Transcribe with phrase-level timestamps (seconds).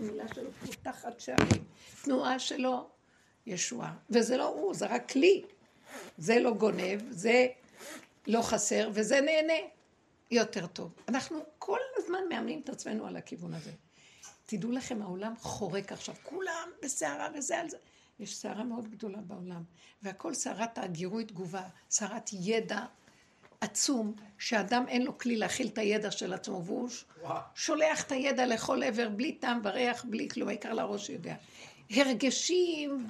[0.00, 1.64] מילה שלו פותחת שערים,
[2.02, 2.88] תנועה שלו
[3.46, 3.94] ישועה.
[4.10, 5.44] וזה לא הוא, זה רק כלי.
[6.18, 7.46] זה לא גונב, זה
[8.26, 9.68] לא חסר, וזה נהנה
[10.30, 10.92] יותר טוב.
[11.08, 13.72] אנחנו כל הזמן מאמנים את עצמנו על הכיוון הזה.
[14.46, 17.76] תדעו לכם, העולם חורק עכשיו, כולם בסערה וזה על זה.
[18.18, 19.62] יש סערה מאוד גדולה בעולם,
[20.02, 22.84] והכל סערת הגירוי תגובה, סערת ידע
[23.64, 26.88] עצום, שאדם אין לו כלי להכיל את הידע של עצמו, והוא.
[27.54, 31.34] שולח את הידע לכל עבר, בלי טעם וריח, בלי כלום, העיקר לראש יודע.
[31.90, 33.06] הרגשים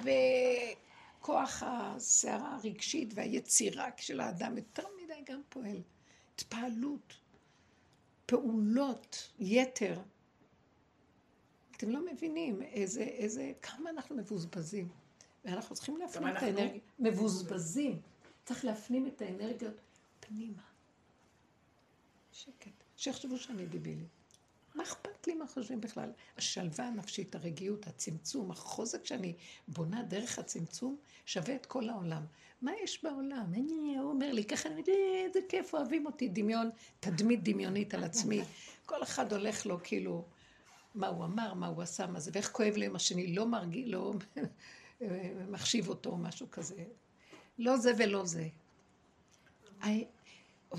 [1.19, 5.81] וכוח הסערה הרגשית והיצירה של האדם יותר מדי גם פועל.
[6.35, 7.13] התפעלות,
[8.25, 9.99] פעולות, יתר.
[11.77, 14.87] אתם לא מבינים איזה, איזה, כמה אנחנו מבוזבזים.
[15.45, 16.81] ואנחנו צריכים להפנים את האנרגיה.
[16.99, 18.01] מבוזבזים.
[18.45, 19.81] צריך להפנים את האנרגיות
[20.27, 20.61] פנימה.
[22.31, 22.83] שקט.
[22.97, 24.05] שיחשבו שאני דיבילי.
[24.75, 26.11] מה אכפת לי מה חושבים בכלל?
[26.37, 29.33] השלווה הנפשית, הרגיעות, הצמצום, החוזק שאני
[29.67, 32.25] בונה דרך הצמצום, שווה את כל העולם.
[32.61, 33.53] מה יש בעולם?
[33.53, 34.81] אני, הוא אומר לי, ככה אני,
[35.25, 38.41] איזה כיף, אוהבים אותי, דמיון, תדמית דמיונית על עצמי.
[38.85, 40.25] כל אחד הולך לו כאילו,
[40.95, 43.87] מה הוא אמר, מה הוא עשה, מה זה, ואיך כואב לי עם השני, לא מרגיש,
[43.87, 44.13] לא
[45.51, 46.83] מחשיב אותו, משהו כזה.
[47.59, 48.47] לא זה ולא זה.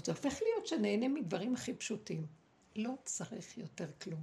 [0.05, 2.27] זה הופך להיות שנהנה מדברים הכי פשוטים.
[2.77, 4.22] לא צריך יותר כלום.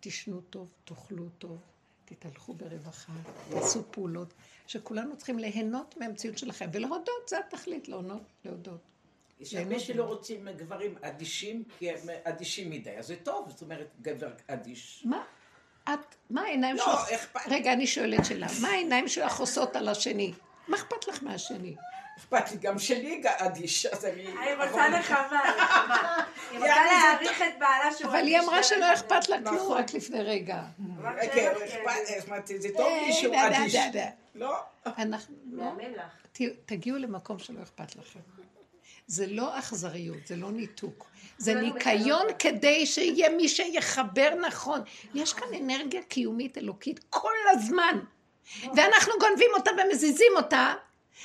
[0.00, 1.58] תשנו טוב, תאכלו טוב,
[2.04, 3.12] תתהלכו ברווחה,
[3.50, 4.34] תעשו פעולות,
[4.66, 8.22] שכולנו צריכים ליהנות מהמציאות שלכם, ולהודות, זה התכלית, להודות.
[8.44, 8.80] להודות.
[9.40, 13.88] יש הרבה שלא רוצים גברים אדישים, כי הם אדישים מדי, אז זה טוב, זאת אומרת,
[14.02, 15.02] גבר אדיש.
[15.06, 15.24] מה?
[15.84, 17.08] את, מה העיניים לא, שלך?
[17.08, 17.36] איך...
[17.50, 20.32] רגע, אני שואלת שאלה, מה העיניים שלך עושות על השני?
[20.68, 21.74] מה אכפת לך מהשני?
[22.18, 24.26] אכפת לי גם שלי אדיש, אז אני...
[24.26, 26.24] אני רוצה נחמה, נחמה.
[26.50, 29.78] היא רוצה להעריך את בעלה שהוא אבל היא אמרה שלא אכפת לה כלום נכון.
[29.78, 30.62] רק לפני רגע.
[31.34, 31.52] כן,
[32.58, 33.76] זה טוב לי שהוא אדיש.
[34.34, 34.56] לא?
[34.86, 35.72] אנחנו לא...
[36.66, 38.20] תגיעו למקום שלא אכפת לכם.
[39.06, 41.06] זה לא אכזריות, זה לא ניתוק.
[41.38, 44.80] זה ניקיון כדי שיהיה מי שיחבר נכון.
[45.14, 47.98] יש כאן אנרגיה קיומית אלוקית כל הזמן.
[48.76, 50.74] ואנחנו גונבים אותה ומזיזים אותה,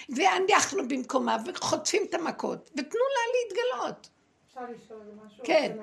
[0.10, 4.10] ואנחנו במקומה, וחוטפים את המכות, ותנו לה להתגלות.
[4.48, 5.44] אפשר לשאול משהו?
[5.44, 5.78] כן.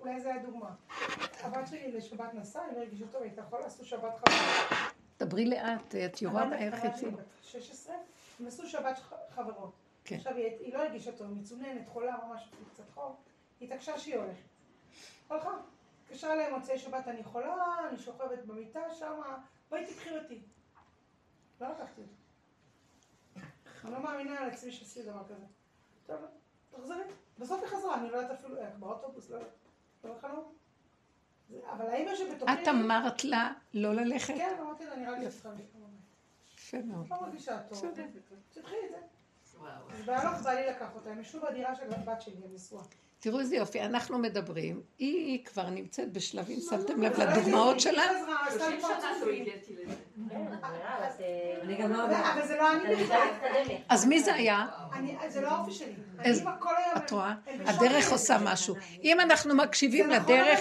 [0.00, 0.70] אולי זה הדוגמה.
[1.42, 4.80] הבת שלי לשבת נסעה, היא לא הרגישה טוב, הייתה יכולה לעשות שבת חברות.
[5.20, 7.10] דברי לאט, את יורדת הערך אצלי.
[7.42, 7.94] 16,
[8.40, 9.00] הם עשו שבת
[9.34, 9.72] חברות.
[10.04, 10.16] כן.
[10.16, 13.16] עכשיו היא לא הרגישה טוב, מצוננת, חולה, ממש קצת חור.
[13.60, 14.42] היא התעקשה שהיא הולכת.
[15.30, 15.50] הלכה.
[16.04, 17.54] התקשרה אליי מוצאי שבת, אני חולה,
[17.88, 19.20] אני שוכבת במיטה שם,
[19.70, 20.38] בואי תקחי אותי.
[21.60, 22.25] לא לקחתי אותי.
[23.86, 25.44] אני לא מאמינה על עצמי שעשיתי דבר כזה.
[26.06, 26.16] טוב,
[26.70, 27.02] תחזרי.
[27.38, 29.50] בסוף היא חזרה, אני לא יודעת אפילו איך, באוטובוס, לא יודעת.
[30.04, 30.50] לא.
[31.72, 32.52] אבל האמא שבתוכי...
[32.52, 34.34] את אמרת לה לא ללכת?
[34.34, 35.62] כן, אמרתי לה, נראה לי שצריכה ללכת.
[36.54, 37.06] יפה מאוד.
[37.10, 37.78] לא מרגישה טוב.
[38.50, 38.98] תתחילי את זה.
[39.90, 42.82] אז בהלוך בעלי לקח אותה, הם ישבו בדירה של הבת שלי, הם נשואה.
[43.26, 48.02] תראו איזה יופי, אנחנו מדברים, היא כבר נמצאת בשלבים, שמתם לב לדוגמאות שלה?
[53.88, 54.66] אז מי זה היה?
[55.28, 55.92] זה לא האופי שלי.
[56.96, 57.34] את רואה?
[57.66, 58.74] הדרך עושה משהו.
[59.04, 60.60] אם אנחנו מקשיבים לדרך...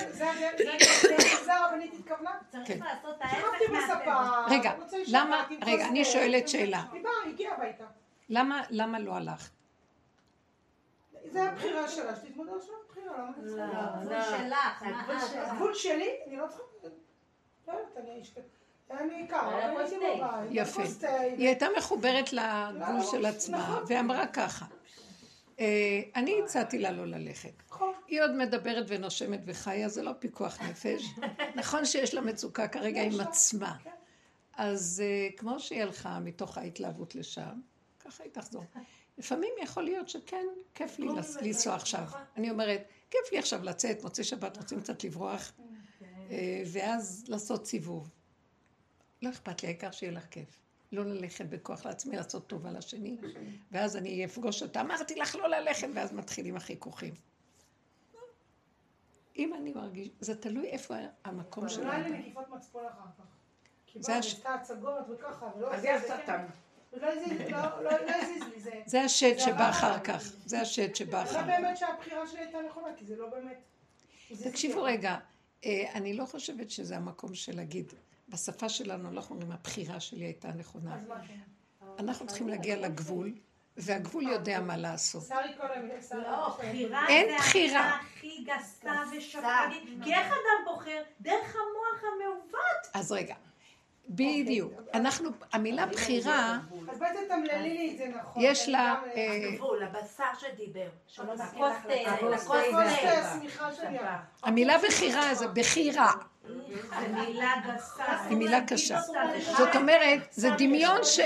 [1.46, 2.32] זה הרבנית התכוונה?
[2.52, 4.52] צריך לעשות ההפך.
[4.52, 4.72] רגע,
[5.08, 6.84] למה, רגע, אני שואלת שאלה.
[8.70, 9.55] למה לא הלכת?
[11.32, 14.48] זה הבחירה שלה, שתתמודד עכשיו בחירה, למה אני צריכה?
[14.48, 15.50] לא, הגבול שלך.
[15.50, 16.64] הגבול שלי, אני לא צריכה...
[17.68, 18.36] לא יודעת, אני איש...
[18.92, 20.50] אני קרה, הייתי בבית.
[20.52, 20.82] יפה.
[21.38, 23.26] היא הייתה מחוברת לגבול של נכון.
[23.26, 24.66] עצמה, ואמרה ככה.
[25.60, 27.52] אה, אני הצעתי לה לא ללכת.
[27.70, 27.94] נכון.
[28.08, 31.04] היא עוד מדברת ונושמת וחיה, זה לא פיקוח נפש.
[31.56, 33.76] נכון שיש לה מצוקה כרגע עם עצמה.
[33.84, 33.90] כן.
[34.58, 37.62] אז אה, כמו שהיא הלכה מתוך ההתלהבות לשם,
[38.00, 38.64] ככה היא תחזור.
[39.18, 41.08] לפעמים יכול להיות שכן, כיף לי
[41.42, 42.04] לנסוע עכשיו.
[42.38, 46.08] אני אומרת, כיף לי עכשיו לצאת, מוצאי שבת רוצים קצת לברוח, אוקיי.
[46.32, 48.10] אה, ואז לעשות סיבוב.
[49.22, 50.60] לא אכפת לי, העיקר שיהיה לך כיף.
[50.92, 53.18] לא ללכת בכוח לעצמי, לעשות טובה לשני,
[53.72, 57.14] ואז אני אפגוש אותה, אמרתי לך לא ללכת, ואז מתחילים החיכוכים.
[59.38, 62.06] אם אני מרגיש, זה תלוי איפה המקום של האדם.
[62.06, 63.24] אולי נקיפות מצפון אחר כך.
[63.86, 65.74] כי באה, עשתה הצגות וככה, ולא...
[65.74, 66.46] אז היא עשתה תם.
[68.86, 70.24] זה השד שבא אחר כך.
[70.46, 71.40] זה השד שבא אחר כך.
[71.40, 73.58] זה באמת שהבחירה שלי הייתה נכונה, כי זה לא באמת...
[74.44, 75.18] תקשיבו רגע,
[75.66, 77.94] אה, אני לא חושבת שזה המקום של להגיד,
[78.30, 80.98] בשפה שלנו אנחנו אומרים, הבחירה שלי הייתה נכונה.
[81.28, 81.40] כן?
[82.00, 83.34] אנחנו צריכים להגיע לגבול.
[83.78, 85.30] והגבול יודע מה לעשות.
[86.12, 86.58] לא,
[87.38, 89.84] בחירה הכי גסה ושקרנית.
[90.04, 91.02] כי איך אדם בוחר?
[91.22, 92.88] דרך המוח המעוות.
[92.94, 93.36] אז רגע.
[94.10, 94.74] בדיוק.
[94.94, 96.58] אנחנו, המילה בחירה,
[96.92, 98.44] אז בואי תתמללי לי את זה נכון.
[98.46, 100.88] יש לה, גם, אה, הגבול, הבשר שדיבר.
[104.44, 106.12] המילה בחירה זה בחירה.
[107.00, 108.04] זה מילה גסה.
[108.30, 109.00] היא מילה קשה.
[109.58, 111.20] זאת אומרת, זה דמיון ש...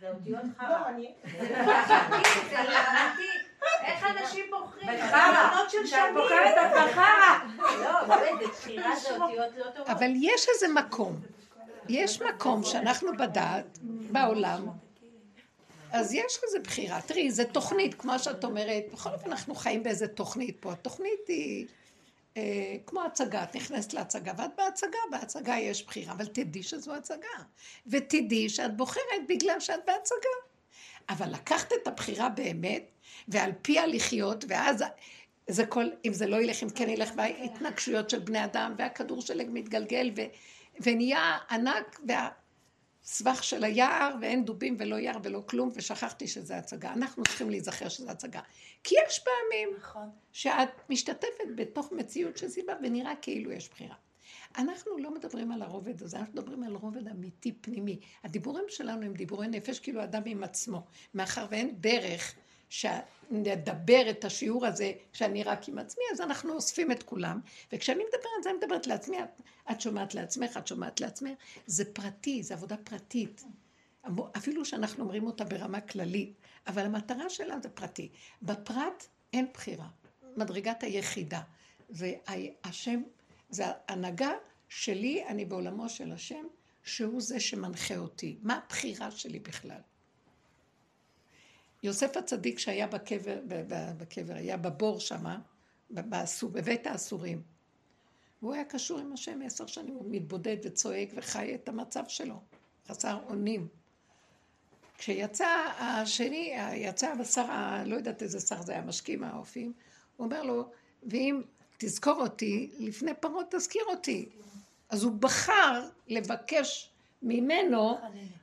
[0.00, 0.76] זה אותיות לא.
[2.50, 3.45] זה לענתי.
[3.86, 4.88] איך אנשים בוחרים?
[4.98, 5.64] בחרא.
[5.84, 7.38] כשאת בוחרת את בחרא.
[7.58, 9.88] לא, באמת, בבחירה זה אותיות לא טובות.
[9.88, 11.20] אבל יש איזה מקום.
[11.88, 14.66] יש מקום שאנחנו בדעת, בעולם,
[15.92, 17.00] אז יש איזה בחירה.
[17.00, 20.72] תראי, זו תוכנית, כמו שאת אומרת, בכל אופן אנחנו חיים באיזה תוכנית פה.
[20.72, 21.66] התוכנית היא
[22.36, 27.38] אה, כמו הצגה, את נכנסת להצגה, ואת בהצגה, בהצגה יש בחירה, אבל תדעי שזו הצגה.
[27.86, 30.36] ותדעי שאת בוחרת בגלל שאת בהצגה.
[31.08, 32.90] אבל לקחת את הבחירה באמת,
[33.28, 34.84] ועל פיה לחיות, ואז
[35.48, 39.46] זה כל, אם זה לא ילך, אם כן ילך, וההתנגשויות של בני אדם, והכדור שלג
[39.52, 40.20] מתגלגל, ו,
[40.80, 46.92] ונהיה ענק, והסבך של היער, ואין דובים ולא יער ולא כלום, ושכחתי שזה הצגה.
[46.92, 48.40] אנחנו צריכים להיזכר שזה הצגה.
[48.84, 50.10] כי יש פעמים נכון.
[50.32, 53.94] שאת משתתפת בתוך מציאות של סיבה, ונראה כאילו יש בחירה.
[54.58, 58.00] אנחנו לא מדברים על הרובד הזה, אנחנו מדברים על רובד אמיתי פנימי.
[58.24, 60.86] הדיבורים שלנו הם דיבורי נפש, כאילו אדם עם עצמו.
[61.14, 62.34] מאחר ואין דרך
[62.68, 67.40] שנדבר את השיעור הזה כשאני רק עם עצמי, אז אנחנו אוספים את כולם.
[67.72, 69.40] וכשאני מדברת, זה אני מדברת לעצמי, את,
[69.70, 71.32] את שומעת לעצמך, את שומעת לעצמך.
[71.66, 73.44] זה פרטי, זה עבודה פרטית.
[74.36, 76.32] אפילו שאנחנו אומרים אותה ברמה כללית,
[76.66, 78.08] אבל המטרה שלה זה פרטי.
[78.42, 79.88] בפרט אין בחירה.
[80.36, 81.40] מדרגת היחידה.
[81.88, 82.14] זה
[82.64, 83.02] השם,
[83.50, 84.32] זה הנהגה
[84.68, 86.44] שלי, אני בעולמו של השם,
[86.84, 88.38] שהוא זה שמנחה אותי.
[88.42, 89.80] מה הבחירה שלי בכלל?
[91.82, 93.38] יוסף הצדיק שהיה בקבר,
[93.98, 95.38] בקבר היה בבור שמה,
[95.90, 97.42] בבית האסורים.
[98.42, 102.40] והוא היה קשור עם השם עשר שנים, הוא מתבודד וצועק וחי את המצב שלו,
[102.88, 103.68] חסר אונים.
[104.98, 105.46] כשיצא
[105.78, 107.46] השני, יצא הבשר,
[107.86, 109.72] לא יודעת איזה שר זה היה, משקים האופים,
[110.16, 110.70] הוא אומר לו,
[111.02, 111.42] ואם
[111.78, 114.28] תזכור אותי, לפני פרות תזכיר אותי.
[114.88, 116.90] אז הוא בחר לבקש
[117.22, 117.98] ממנו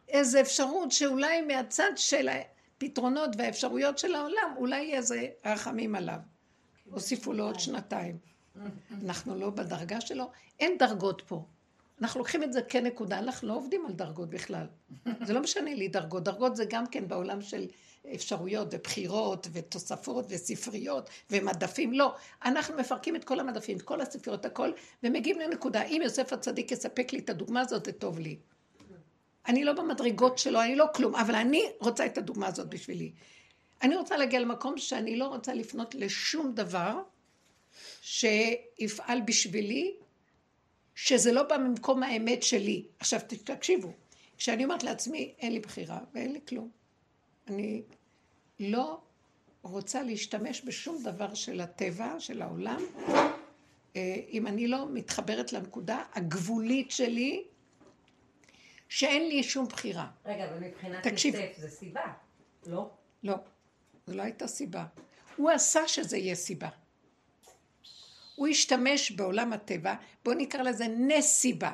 [0.07, 2.30] איזו אפשרות שאולי מהצד של
[2.85, 6.19] הפתרונות והאפשרויות של העולם, אולי יהיה איזה רחמים עליו.
[6.89, 8.18] הוסיפו לו עוד שנתיים.
[9.03, 11.45] אנחנו לא בדרגה שלו, אין דרגות פה.
[12.01, 14.65] אנחנו לוקחים את זה כנקודה, אנחנו לא עובדים על דרגות בכלל.
[15.25, 17.68] זה לא משנה לי דרגות, דרגות זה גם כן בעולם של
[18.15, 22.15] אפשרויות ובחירות ותוספות וספריות ומדפים, לא.
[22.45, 24.71] אנחנו מפרקים את כל המדפים, את כל הספריות, הכל,
[25.03, 25.83] ומגיעים לנקודה.
[25.83, 28.38] אם יוסף הצדיק יספק לי את הדוגמה הזאת, זה טוב לי.
[29.48, 33.12] אני לא במדרגות שלו, אני לא כלום, אבל אני רוצה את הדוגמה הזאת בשבילי.
[33.81, 37.01] אני רוצה להגיע למקום שאני לא רוצה לפנות לשום דבר
[38.01, 39.95] שיפעל בשבילי,
[40.95, 42.86] שזה לא בא ממקום האמת שלי.
[43.00, 43.94] עכשיו תקשיבו,
[44.38, 46.69] כשאני אומרת לעצמי, אין לי בחירה ואין לי כלום.
[47.48, 47.81] אני
[48.60, 49.00] לא
[49.62, 52.81] רוצה להשתמש בשום דבר של הטבע, של העולם,
[53.95, 57.44] אה, אם אני לא מתחברת לנקודה הגבולית שלי,
[58.94, 60.07] שאין לי שום בחירה.
[60.25, 61.36] רגע, אבל מבחינת תקשיב.
[61.36, 62.01] יוסף זה סיבה,
[62.66, 62.90] לא?
[63.24, 63.36] לא,
[64.07, 64.86] זו לא הייתה סיבה.
[65.36, 66.69] הוא עשה שזה יהיה סיבה.
[68.36, 69.95] הוא השתמש בעולם הטבע,
[70.25, 71.72] בואו נקרא לזה נסיבה.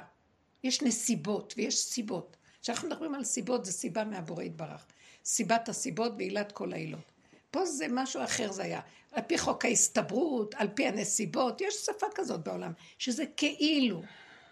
[0.63, 2.37] יש נסיבות ויש סיבות.
[2.61, 4.85] כשאנחנו מדברים על סיבות, זה סיבה מהבורא יתברך.
[5.25, 7.11] סיבת הסיבות ועילת כל העילות.
[7.51, 8.81] פה זה משהו אחר זה היה.
[9.11, 14.03] על פי חוק ההסתברות, על פי הנסיבות, יש שפה כזאת בעולם, שזה כאילו.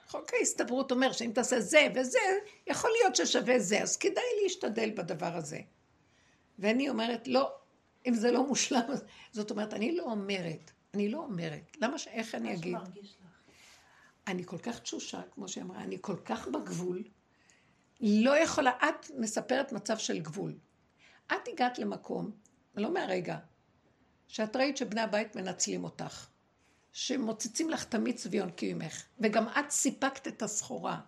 [0.08, 2.20] חוק ההסתברות אומר שאם תעשה זה וזה,
[2.68, 5.60] יכול להיות ששווה זה, אז כדאי להשתדל בדבר הזה.
[6.60, 7.54] ואני אומרת, לא,
[8.08, 8.80] אם זה לא מושלם.
[9.32, 11.78] זאת אומרת, אני לא אומרת, אני לא אומרת.
[11.82, 12.08] למה ש...
[12.08, 12.78] איך אני אגיד?
[14.28, 17.04] אני כל כך תשושה, כמו שהיא אמרה, אני כל כך בגבול,
[18.02, 20.58] לא יכולה, את מספרת מצב של גבול.
[21.28, 22.32] את הגעת למקום,
[22.76, 23.38] לא מהרגע,
[24.28, 26.28] שאת ראית שבני הבית מנצלים אותך,
[26.98, 31.00] שמוצצים לך תמיד צביון קיומך, וגם את סיפקת את הסחורה.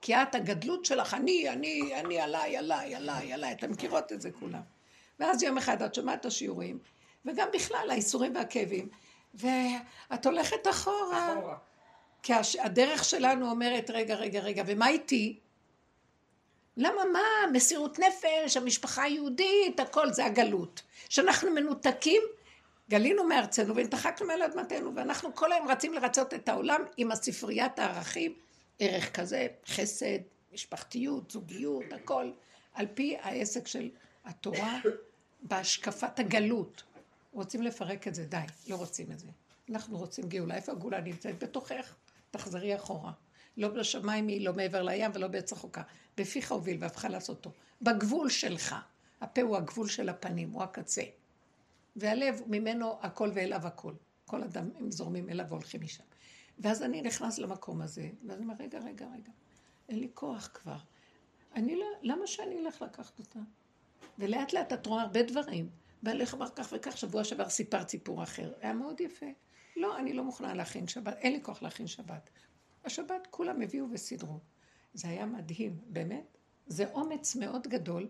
[0.00, 4.30] כי את, הגדלות שלך, אני, אני, אני, עליי, עליי, עליי, עליי, אתם מכירות את זה
[4.30, 4.60] כולם.
[5.20, 6.78] ואז יום אחד את שומעת את השיעורים,
[7.24, 8.88] וגם בכלל, האיסורים והכאבים,
[9.34, 11.32] ואת הולכת אחורה.
[11.32, 11.56] אחורה.
[12.22, 15.40] כי הדרך שלנו אומרת, רגע, רגע, רגע, ומה איתי?
[16.76, 17.52] למה מה?
[17.52, 20.82] מסירות נפש, המשפחה היהודית, הכל זה הגלות.
[21.08, 22.22] שאנחנו מנותקים,
[22.90, 28.34] גלינו מארצנו ונתחקנו מעל אדמתנו, ואנחנו כל היום רצים לרצות את העולם עם הספריית הערכים,
[28.78, 30.18] ערך כזה, חסד,
[30.52, 32.30] משפחתיות, זוגיות, הכל,
[32.74, 33.90] על פי העסק של
[34.24, 34.80] התורה
[35.42, 36.82] בהשקפת הגלות.
[37.32, 38.36] רוצים לפרק את זה, די,
[38.68, 39.26] לא רוצים את זה.
[39.70, 40.54] אנחנו רוצים גאולה.
[40.54, 41.38] איפה הגאולה נמצאת?
[41.38, 41.94] בתוכך.
[42.30, 43.12] תחזרי אחורה.
[43.56, 45.82] לא בשמיים היא, לא מעבר לים ולא בעץ החוקה.
[46.16, 47.50] בפיך הוביל והפכה לעשותו.
[47.82, 48.74] בגבול שלך.
[49.20, 51.02] הפה הוא הגבול של הפנים, הוא הקצה.
[51.96, 53.94] והלב, ממנו הכל ואליו הכל.
[54.26, 56.04] כל אדם, הם זורמים אליו והולכים משם.
[56.58, 59.32] ואז אני נכנס למקום הזה, ואז אני אומר, רגע, רגע, רגע,
[59.88, 60.76] אין לי כוח כבר.
[61.54, 63.40] אני לא, למה שאני אלך לקחת אותה?
[64.18, 65.68] ולאט לאט את רואה הרבה דברים.
[66.02, 68.52] בעלך אמר כך וכך, שבוע שעבר סיפרת סיפור אחר.
[68.60, 69.26] היה מאוד יפה.
[69.76, 72.30] לא, אני לא מוכנה להכין שבת, אין לי כוח להכין שבת.
[72.84, 74.38] השבת כולם הביאו וסידרו.
[74.94, 76.38] זה היה מדהים, באמת.
[76.66, 78.08] זה אומץ מאוד גדול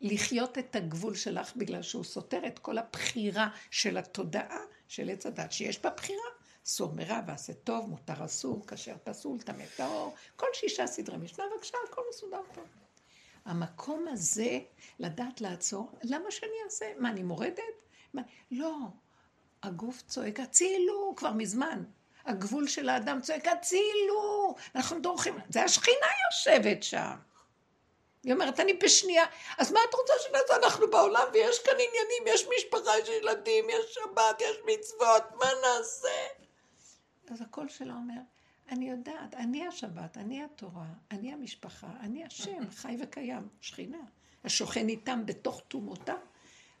[0.00, 5.52] לחיות את הגבול שלך בגלל שהוא סותר את כל הבחירה של התודעה של עץ הדת,
[5.52, 6.24] שיש בה בחירה.
[6.64, 11.76] סור מרע ועשה טוב, מותר אסור, כשר פסול, טמא טהור, כל שישה סדרי משנה, בבקשה,
[11.88, 12.64] הכל מסודר טוב.
[13.44, 14.58] המקום הזה,
[14.98, 16.86] לדעת לעצור, למה שאני אעשה?
[16.98, 17.62] מה, אני מורדת?
[18.14, 18.22] מה?
[18.50, 18.76] לא.
[19.62, 21.84] הגוף צועק, הצילו, כבר מזמן.
[22.24, 24.54] הגבול של האדם צועק, הצילו!
[24.74, 27.16] אנחנו דורכים, זה השכינה יושבת שם.
[28.26, 29.24] היא אומרת, אני בשנייה,
[29.58, 30.56] אז מה את רוצה שנעשה?
[30.56, 36.08] אנחנו בעולם ויש כאן עניינים, יש משפחה, יש ילדים, יש שבת, יש מצוות, מה נעשה?
[37.28, 38.20] אז הקול שלה אומר,
[38.70, 44.04] אני יודעת, אני השבת, אני התורה, אני המשפחה, אני השם, חי וקיים, שכינה,
[44.44, 46.16] השוכן איתם בתוך תומותם.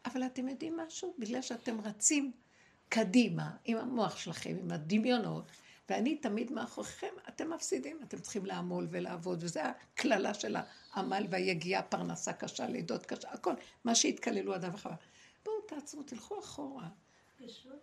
[0.06, 1.14] אבל אתם יודעים משהו?
[1.18, 2.32] בגלל שאתם רצים
[2.88, 5.44] קדימה עם המוח שלכם, עם הדמיונות,
[5.88, 10.56] ואני תמיד מאחוריכם, אתם מפסידים, אתם צריכים לעמול ולעבוד, וזו הקללה של
[10.92, 14.96] העמל והיגיעה, פרנסה קשה, לידות קשה, הכל, מה שהתקללו אדם וחווה.
[15.44, 16.88] בואו תעצרו, תלכו אחורה.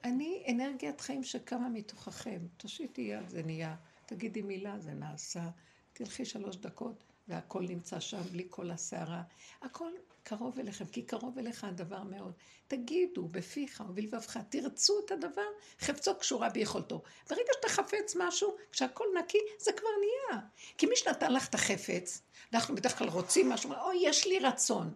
[0.04, 2.40] אני אנרגיית חיים שקמה מתוככם.
[2.58, 3.76] תושיטי יד, זה נהיה.
[4.06, 5.50] תגידי מילה, זה נעשה.
[5.94, 9.22] תלכי שלוש דקות, והכל נמצא שם בלי כל הסערה.
[9.62, 9.92] הכל
[10.24, 12.34] קרוב אליכם, כי קרוב אליך הדבר מאוד.
[12.68, 15.48] תגידו בפיך ובלבבך, תרצו את הדבר,
[15.80, 17.02] חפצו קשורה ביכולתו.
[17.30, 20.42] ברגע שאתה חפץ משהו, כשהכל נקי, זה כבר נהיה.
[20.78, 22.22] כי מי שנתן לך את החפץ,
[22.54, 24.94] אנחנו בדרך כלל רוצים משהו, אוי, יש לי רצון.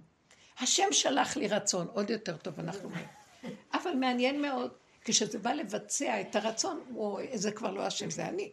[0.59, 3.07] השם שלח לי רצון, עוד יותר טוב אנחנו אומרים.
[3.73, 8.51] אבל מעניין מאוד, כשזה בא לבצע את הרצון, אוי, זה כבר לא השם, זה אני.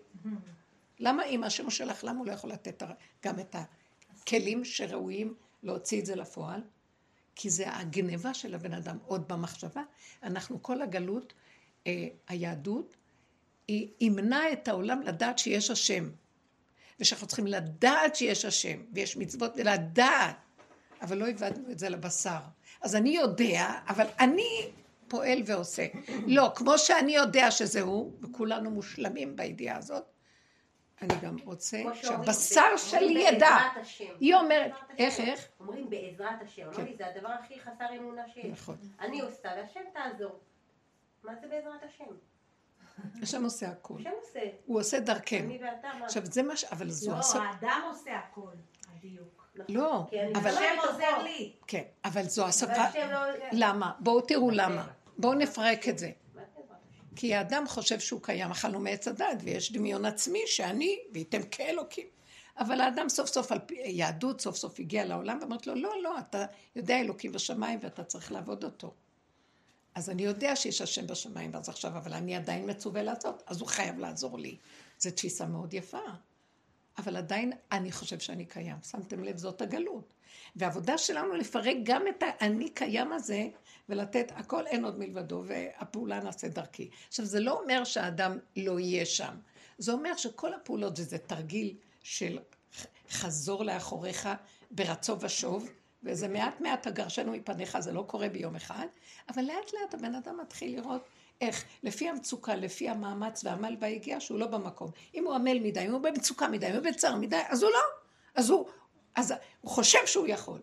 [0.98, 2.82] למה אם השם שלך, למה הוא לא יכול לתת
[3.24, 3.56] גם את
[4.10, 6.60] הכלים שראויים להוציא את זה לפועל?
[7.36, 9.82] כי זה הגניבה של הבן אדם עוד במחשבה.
[10.22, 11.32] אנחנו, כל הגלות,
[11.86, 12.96] אה, היהדות,
[13.68, 16.10] היא ימנע את העולם לדעת שיש השם.
[17.00, 20.36] ושאנחנו צריכים לדעת שיש השם, ויש מצוות ולדעת,
[21.02, 22.38] אבל לא הבדנו את זה לבשר.
[22.80, 24.70] אז אני יודע, אבל אני
[25.08, 25.86] פועל ועושה.
[26.26, 30.04] לא, כמו שאני יודע שזה הוא, וכולנו מושלמים בידיעה הזאת,
[31.02, 33.56] אני גם רוצה שהבשר שלי ידע.
[34.20, 35.48] היא אומרת, איך, איך?
[35.60, 36.72] אומרים בעזרת השם.
[36.76, 36.84] כן.
[36.98, 38.46] זה הדבר הכי חסר אמונה שיש.
[38.46, 38.76] נכון.
[39.00, 40.40] אני עושה, והשם תעזור.
[41.24, 42.04] מה זה בעזרת השם?
[43.22, 44.00] השם עושה הכול.
[44.00, 44.40] השם עושה.
[44.66, 45.54] הוא עושה דרכנו.
[46.04, 46.64] עכשיו, זה מה ש...
[46.64, 47.10] אבל זו...
[47.10, 48.52] לא, האדם עושה הכול.
[48.96, 49.48] הדיוק.
[49.68, 50.50] לא, אבל...
[50.50, 51.52] השם עוזר לי.
[51.66, 52.98] כן, אבל זו השפה...
[53.10, 53.18] לא-
[53.52, 53.92] למה?
[54.00, 54.86] בואו תראו למה.
[55.18, 56.10] בואו נפרק את זה.
[57.16, 62.06] כי האדם חושב שהוא קיים, אכלנו מעץ הדת, ויש דמיון עצמי שאני, וייתם כאלוקים.
[62.58, 66.18] אבל האדם סוף סוף, על פי יהדות, סוף סוף הגיע לעולם, ואומרת לו, לא, לא,
[66.18, 66.44] אתה
[66.76, 68.94] יודע אלוקים בשמיים ואתה צריך לעבוד אותו.
[69.94, 73.68] אז אני יודע שיש השם בשמיים, ואז עכשיו, אבל אני עדיין מצווה לעשות, אז הוא
[73.68, 74.56] חייב לעזור לי.
[74.98, 75.98] זו תפיסה מאוד יפה.
[76.98, 78.76] אבל עדיין אני חושב שאני קיים.
[78.90, 80.12] שמתם לב, זאת הגלות.
[80.56, 83.48] והעבודה שלנו לפרק גם את האני קיים הזה
[83.88, 86.90] ולתת הכל אין עוד מלבדו והפעולה נעשה דרכי.
[87.08, 89.34] עכשיו זה לא אומר שהאדם לא יהיה שם,
[89.78, 92.38] זה אומר שכל הפעולות זה, זה תרגיל של
[93.10, 94.28] חזור לאחוריך
[94.70, 95.70] ברצו ושוב,
[96.02, 98.86] וזה מעט מעט הגרשנו מפניך, זה לא קורה ביום אחד,
[99.28, 101.02] אבל לאט לאט הבן אדם מתחיל לראות
[101.40, 104.90] איך, לפי המצוקה, לפי המאמץ והעמל והיגיעה שהוא לא במקום.
[105.14, 107.78] אם הוא עמל מדי, אם הוא במצוקה מדי, אם הוא בצער מדי, אז הוא לא.
[108.34, 108.66] אז הוא,
[109.14, 110.60] אז הוא חושב שהוא יכול.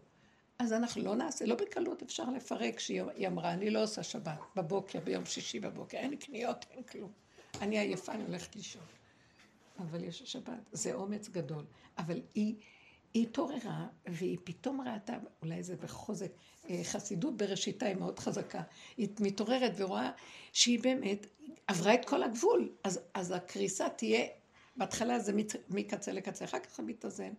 [0.61, 4.99] אז אנחנו לא נעשה, לא בקלות אפשר לפרק, שהיא אמרה, אני לא עושה שבת בבוקר,
[4.99, 7.11] ביום שישי בבוקר, אין קניות, אין כלום.
[7.61, 8.83] אני עייפה, אני הולכת לישון.
[9.79, 11.65] אבל יש שבת, זה אומץ גדול.
[11.97, 12.55] אבל היא,
[13.15, 16.31] התעוררה, והיא פתאום ראתה, אולי זה בחוזק,
[16.69, 18.61] אה, חסידות בראשיתה היא מאוד חזקה.
[18.97, 20.11] היא מתעוררת ורואה
[20.53, 21.27] שהיא באמת
[21.67, 22.71] עברה את כל הגבול.
[22.83, 24.25] אז, אז הקריסה תהיה,
[24.75, 25.33] בהתחלה זה
[25.69, 27.33] מקצה לקצה, אחר כך מתאזן.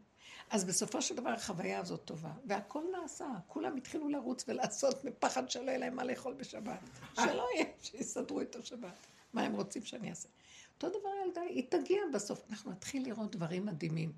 [0.53, 5.71] אז בסופו של דבר החוויה הזאת טובה, והכל נעשה, כולם התחילו לרוץ ולעשות מפחד שלא
[5.71, 6.79] יהיה להם מה לאכול בשבת.
[7.15, 9.07] שלא יהיה, שיסדרו את השבת.
[9.33, 10.29] מה הם רוצים שאני אעשה?
[10.75, 12.43] אותו דבר ילדה, היא תגיע בסוף.
[12.51, 14.13] אנחנו נתחיל לראות דברים מדהימים.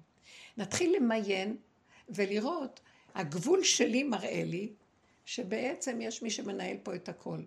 [0.57, 1.57] נתחיל למיין
[2.09, 2.81] ולראות,
[3.15, 4.73] הגבול שלי מראה לי
[5.25, 7.41] שבעצם יש מי שמנהל פה את הכל.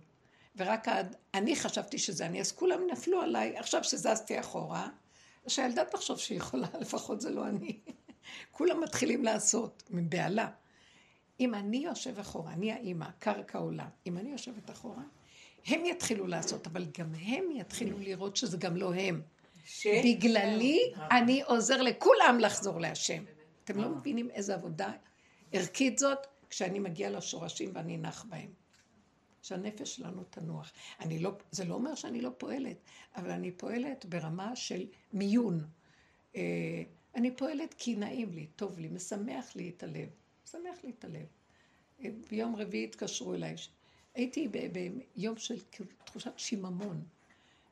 [0.56, 4.90] ורק עד, אני חשבתי שזה אני, אז כולם נפלו עליי, עכשיו שזזתי אחורה,
[5.48, 7.80] שהילדה תחשוב שהיא יכולה, לפחות זה לא אני.
[8.52, 10.50] כולם מתחילים לעשות, מבהלה.
[11.40, 15.04] אם אני יושב אחורה, אני האימא, קרקע עולה, אם אני יושבת אחורה,
[15.66, 19.22] הם יתחילו לעשות, אבל גם הם יתחילו לראות שזה גם לא הם.
[19.66, 19.88] ש...
[19.88, 20.80] בגללי
[21.12, 23.24] אני עוזר לכולם לחזור להשם.
[23.64, 24.92] אתם לא מבינים איזה עבודה
[25.52, 26.18] ערכית זאת,
[26.50, 28.50] כשאני מגיע לשורשים ואני נח בהם.
[29.42, 30.72] שהנפש שלנו תנוח.
[31.00, 32.78] אני לא, זה לא אומר שאני לא פועלת,
[33.16, 35.68] אבל אני פועלת ברמה של מיון.
[37.18, 40.10] אני פועלת כי נעים לי, טוב לי, משמח לי את הלב.
[40.46, 41.26] משמח לי את הלב.
[42.04, 43.56] אה, ביום רביעי התקשרו אליי.
[44.16, 44.48] הייתי
[45.16, 45.56] ביום של
[46.06, 47.04] תחושת שיממון.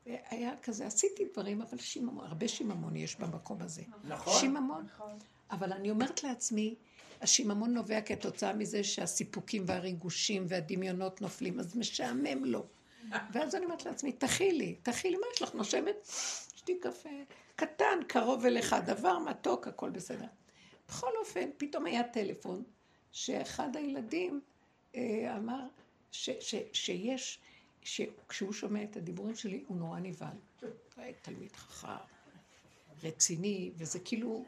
[0.06, 3.82] היה כזה, עשיתי דברים, אבל שיממון, הרבה שיממון יש במקום הזה.
[4.04, 4.40] נכון.
[4.40, 4.86] שיממון.
[4.94, 5.18] נכון.
[5.52, 6.76] אבל אני אומרת לעצמי,
[7.22, 12.66] השיממון נובע כתוצאה מזה שהסיפוקים והריגושים והדמיונות נופלים, אז משעמם לו.
[13.32, 15.54] ואז אני אומרת לעצמי, תכילי, תכילי, מה יש לך?
[15.54, 16.08] נושמת?
[16.66, 17.10] שתי קפה.
[17.56, 20.26] קטן, קרוב אליך, דבר מתוק, הכל בסדר.
[20.88, 22.64] בכל אופן, פתאום היה טלפון,
[23.12, 24.42] שאחד הילדים
[24.96, 25.68] אה, אמר
[26.12, 27.40] ש, ש, שיש,
[27.82, 30.38] שכשהוא שומע את הדיבורים שלי, הוא נורא נבהל.
[31.22, 31.88] תלמיד חכם,
[33.04, 34.46] רציני, וזה כאילו,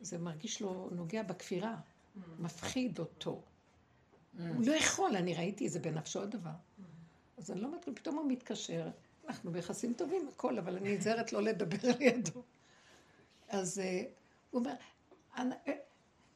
[0.00, 1.76] זה מרגיש לו נוגע בכפירה.
[2.38, 3.42] מפחיד אותו.
[4.38, 6.50] הוא לא יכול, אני ראיתי את זה בנפשו הדבר.
[7.36, 8.90] אז אני לא מתחיל, פתאום הוא מתקשר,
[9.28, 12.42] אנחנו ביחסים טובים, הכל, אבל אני נזהרת לא לדבר לידו.
[13.48, 14.06] אז uh,
[14.50, 14.74] הוא אומר,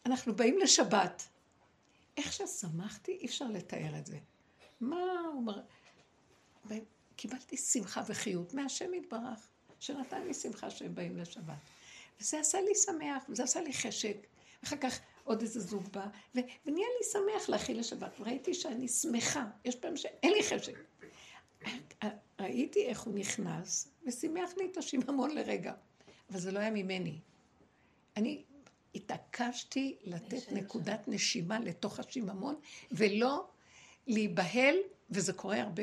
[0.06, 1.22] אנחנו באים לשבת.
[2.16, 4.18] איך ששמחתי, אי אפשר לתאר את זה.
[4.80, 5.60] מה הוא אומר?
[7.16, 9.48] קיבלתי שמחה וחיות מהשם יתברך,
[9.80, 11.54] שנתן לי שמחה שהם באים לשבת.
[12.20, 14.16] וזה עשה לי שמח, וזה עשה לי חשק.
[14.64, 18.20] אחר כך עוד איזה זוג בא, ו- ונהיה לי שמח להכיל לשבת.
[18.20, 20.74] וראיתי שאני שמחה, יש פעמים שאין לי חשק.
[22.40, 25.72] ראיתי איך הוא נכנס, ושימח לי את השיממון לרגע.
[26.30, 27.18] אבל זה לא היה ממני.
[28.16, 28.42] אני
[28.94, 32.54] התעקשתי לתת נקודת נשימה לתוך השיממון,
[32.92, 33.46] ולא
[34.06, 34.76] להיבהל,
[35.10, 35.82] וזה קורה הרבה.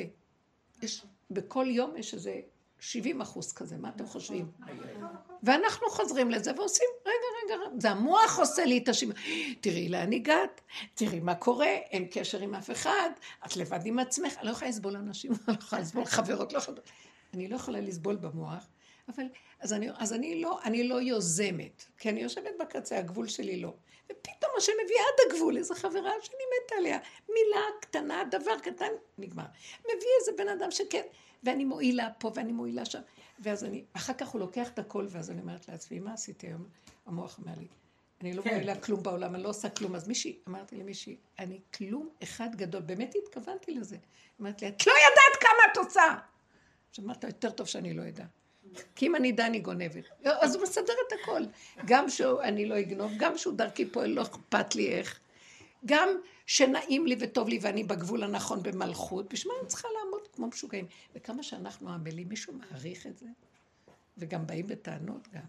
[0.81, 2.41] יש, בכל יום יש איזה
[2.79, 4.51] 70 אחוז כזה, מה אתם חושבים?
[5.43, 6.87] ואנחנו חוזרים לזה ועושים,
[7.45, 9.15] רגע, זה המוח עושה לי את השימוש.
[9.61, 10.61] תראי לאן הגעת,
[10.93, 13.09] תראי מה קורה, אין קשר עם אף אחד,
[13.45, 16.57] את לבד עם עצמך, אני לא יכולה לסבול אנשים, אני לא יכולה לסבול חברות, לא
[16.57, 16.81] יכולה...
[17.33, 18.67] אני לא יכולה לסבול במוח,
[19.09, 19.23] אבל,
[19.59, 23.73] אז אני, אז אני לא, אני לא יוזמת, כי אני יושבת בקצה, הגבול שלי לא.
[24.05, 29.45] ופתאום השם מביא עד הגבול, איזו חברה שאני מתה עליה, מילה קטנה, דבר קטן, נגמר.
[29.79, 31.03] מביא איזה בן אדם שכן,
[31.43, 32.99] ואני מועילה פה ואני מועילה שם.
[33.39, 36.65] ואז אני, אחר כך הוא לוקח את הכל, ואז אני אומרת לעצמי, מה עשיתי היום?
[37.05, 37.67] המוח אומר לי,
[38.21, 38.49] אני לא כן.
[38.49, 39.95] מועילה כלום בעולם, אני לא עושה כלום.
[39.95, 43.97] אז מישהי, אמרתי למישהי, אני כלום אחד גדול, באמת התכוונתי לזה.
[44.41, 46.17] אמרתי לי, את לא יודעת כמה את עושה!
[46.89, 48.25] עכשיו אמרת, יותר טוב שאני לא אדע.
[48.95, 50.03] כי אם אני אדע, אני גונבת.
[50.23, 51.41] אז הוא מסדר את הכל.
[51.85, 55.19] גם שאני לא אגנוב, גם שהוא דרכי פועל, לא אכפת לי איך.
[55.85, 56.09] גם
[56.45, 59.87] שנעים לי וטוב לי ואני בגבול הנכון במלכות, בשביל מה אני צריכה
[60.33, 60.85] כמו משוגעים?
[61.15, 63.27] וכמה שאנחנו עמלים, מישהו מעריך את זה?
[64.17, 65.45] וגם באים בטענות גם.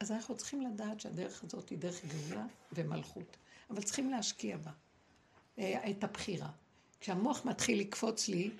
[0.00, 3.36] אז אנחנו צריכים לדעת שהדרך הזאת היא דרך גאולה ומלכות,
[3.70, 4.70] אבל צריכים להשקיע בה
[5.58, 6.50] אה, את הבחירה.
[7.00, 8.50] כשהמוח מתחיל לקפוץ לי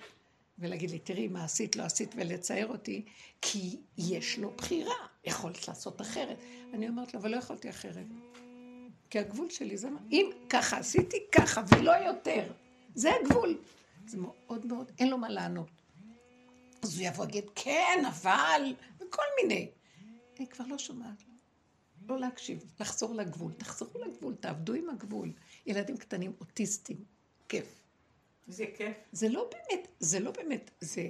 [0.59, 3.05] ולהגיד לי, תראי מה עשית, לא עשית, ולצייר אותי,
[3.41, 6.37] כי יש לו בחירה, יכולת לעשות אחרת.
[6.73, 8.05] אני אומרת לו, אבל לא יכולתי אחרת.
[9.09, 12.51] כי הגבול שלי זה מה, אם ככה עשיתי ככה ולא יותר,
[12.95, 13.57] זה הגבול.
[14.07, 15.69] זה מאוד מאוד, אין לו מה לענות.
[16.81, 19.71] אז הוא יבוא ויגיד, כן, אבל, וכל מיני.
[20.39, 21.33] אני כבר לא שומעת לו.
[22.07, 23.53] לא להקשיב, לחזור לגבול.
[23.53, 25.33] תחזרו לגבול, תעבדו עם הגבול.
[25.65, 26.97] ילדים קטנים, אוטיסטים,
[27.49, 27.81] כיף.
[28.47, 28.97] זה כיף.
[29.11, 31.09] זה לא באמת, זה לא באמת, זה...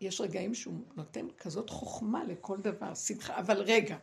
[0.00, 3.96] יש רגעים שהוא נותן כזאת חוכמה לכל דבר, שמחה, אבל רגע,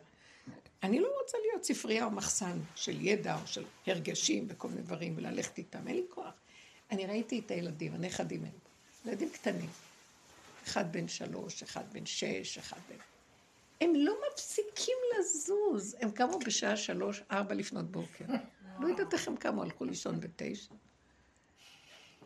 [0.82, 5.14] אני לא רוצה להיות ספרייה או מחסן של ידע או של הרגשים וכל מיני דברים
[5.16, 6.34] וללכת איתם, אין לי כוח.
[6.92, 8.50] אני ראיתי את הילדים, הנכדים הם,
[9.06, 9.70] ילדים קטנים.
[10.64, 12.96] אחד בן שלוש, אחד בן שש, אחד בן...
[13.80, 15.96] הם לא מפסיקים לזוז.
[16.00, 18.24] הם קמו בשעה שלוש, ארבע לפנות בוקר.
[18.80, 20.74] לא יודעת איך הם קמו, הלכו לישון בתשע.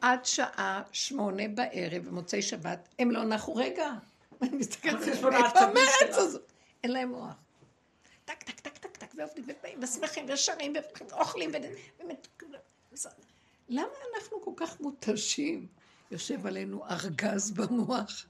[0.01, 3.93] עד שעה שמונה בערב, במוצאי שבת, הם לא נחו רגע.
[4.43, 6.53] אני מסתכלת על זה, איפה המרץ הזאת?
[6.83, 7.35] אין להם מוח.
[8.25, 10.75] טק, טק, טק, טק, טק, ועובדים, ושמחים, ושרים,
[11.11, 12.29] ואוכלים, ובאמת...
[13.69, 15.67] למה אנחנו כל כך מותשים?
[16.11, 18.27] יושב עלינו ארגז במוח.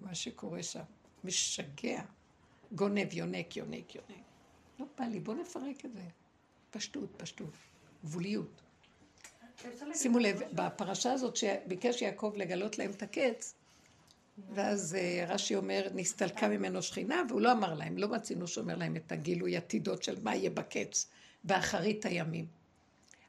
[0.00, 0.82] מה שקורה שם,
[1.24, 2.02] משגע.
[2.72, 4.24] גונב, יונק, יונק, יונק.
[4.78, 6.02] לא בא לי, בואו נפרק את זה.
[6.70, 7.54] פשטות, פשטות,
[8.04, 8.62] גבוליות.
[9.94, 13.54] שימו לב, בפרשה הזאת שביקש יעקב לגלות להם את הקץ,
[14.54, 18.96] ואז אה, רש"י אומר, נסתלקה ממנו שכינה, והוא לא אמר להם, לא מצינו שאומר להם
[18.96, 21.06] את הגילוי עתידות של מה יהיה בקץ,
[21.44, 22.46] באחרית הימים.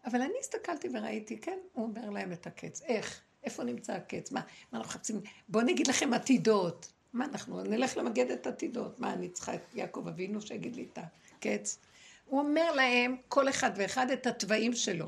[0.05, 2.81] אבל אני הסתכלתי וראיתי, כן, הוא אומר להם את הקץ.
[2.81, 3.21] איך?
[3.43, 4.31] איפה נמצא הקץ?
[4.31, 5.21] מה, מה אנחנו מחפשים?
[5.49, 6.91] בואו נגיד לכם עתידות.
[7.13, 8.99] מה אנחנו, נלך למגד את עתידות.
[8.99, 10.99] מה, אני צריכה את יעקב אבינו שיגיד לי את
[11.37, 11.79] הקץ?
[12.25, 15.07] הוא אומר להם, כל אחד ואחד את התוואים שלו.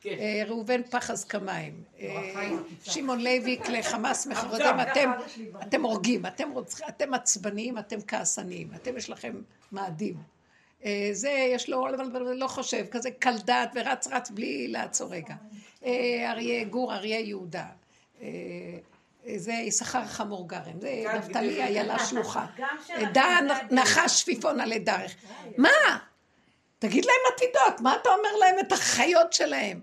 [0.00, 0.16] כן.
[0.18, 4.80] אה, ראובן פחז כמיים, אה, שמעון לוי כלי חמאס מחרדים,
[5.62, 6.22] אתם הורגים,
[6.88, 9.34] אתם עצבניים, אתם כעסניים, אתם יש לכם
[9.72, 10.14] מאדים.
[10.84, 11.86] אה, זה, יש לו,
[12.34, 15.34] לא חושב, כזה קל דעת ורץ רץ בלי לעצור רגע.
[16.26, 17.66] אריה גור, אריה יהודה.
[19.36, 22.46] זה יששכר חמור גרם, זה נפתלי איילה שלוחה.
[23.12, 25.14] דן נחש שפיפון עלי דרך.
[25.58, 25.98] מה?
[26.78, 29.80] תגיד להם עתידות, מה אתה אומר להם את החיות שלהם?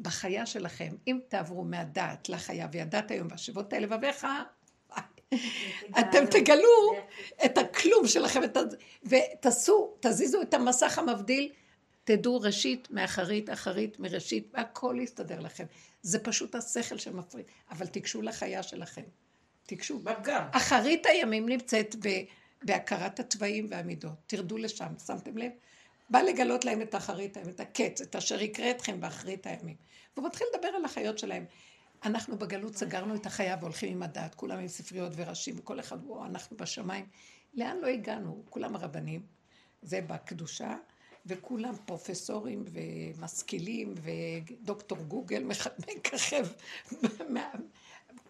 [0.00, 4.26] בחיה שלכם, אם תעברו מהדעת לחיה, וידעת היום והשבות האלה לבביך,
[6.00, 6.94] אתם תגלו
[7.44, 8.40] את הכלום שלכם,
[9.02, 11.52] ותעשו, תזיזו את המסך המבדיל,
[12.04, 15.64] תדעו ראשית מאחרית, אחרית מראשית, והכל יסתדר לכם.
[16.02, 19.02] זה פשוט השכל שמפריד, אבל תיגשו לחיה שלכם.
[19.66, 19.98] תיגשו.
[19.98, 20.42] בפגם.
[20.52, 21.96] אחרית הימים נמצאת
[22.62, 24.12] בהכרת התוואים והמידות.
[24.26, 25.50] תרדו לשם, שמתם לב?
[26.10, 29.76] בא לגלות להם את אחרית הימים, את הקץ, את אשר יקרה אתכם באחרית הימים.
[30.16, 31.44] והוא מתחיל לדבר על החיות שלהם.
[32.04, 36.24] אנחנו בגלות סגרנו את החיה והולכים עם הדעת, כולם עם ספריות וראשים, וכל אחד, וואו,
[36.24, 37.06] אנחנו בשמיים.
[37.54, 38.42] לאן לא הגענו?
[38.50, 39.22] כולם רבנים,
[39.82, 40.76] זה בקדושה,
[41.26, 46.46] וכולם פרופסורים ומשכילים, ודוקטור גוגל מככב.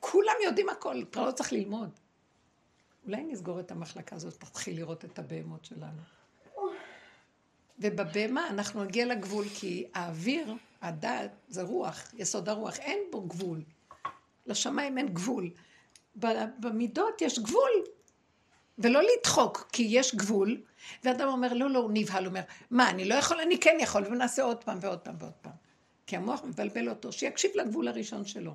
[0.01, 1.91] כולם יודעים הכל, כבר לא צריך ללמוד.
[3.07, 6.01] אולי נסגור את המחלקה הזאת, נתחיל לראות את הבהמות שלנו.
[7.79, 13.62] ובבהמה אנחנו נגיע לגבול, כי האוויר, הדעת, זה רוח, יסוד הרוח, אין בו גבול.
[14.47, 15.51] לשמיים אין גבול.
[16.61, 17.71] במידות יש גבול.
[18.79, 20.62] ולא לדחוק, כי יש גבול,
[21.05, 22.40] ואדם אומר, לא, לא, הוא נבהל, אומר,
[22.71, 25.53] מה, אני לא יכול, אני כן יכול, ונעשה עוד פעם ועוד פעם ועוד פעם.
[26.07, 28.53] כי המוח מבלבל אותו, שיקשיב לגבול הראשון שלו.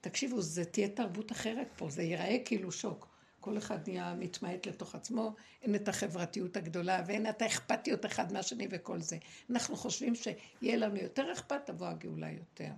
[0.00, 3.13] תקשיבו, זה תהיה תרבות אחרת פה, זה ייראה כאילו שוק.
[3.44, 8.68] כל אחד נהיה מתמעט לתוך עצמו, אין את החברתיות הגדולה ואין את האכפתיות אחד מהשני
[8.70, 9.18] וכל זה.
[9.50, 12.70] אנחנו חושבים שיהיה לנו יותר אכפת, תבוא הגאולה יותר.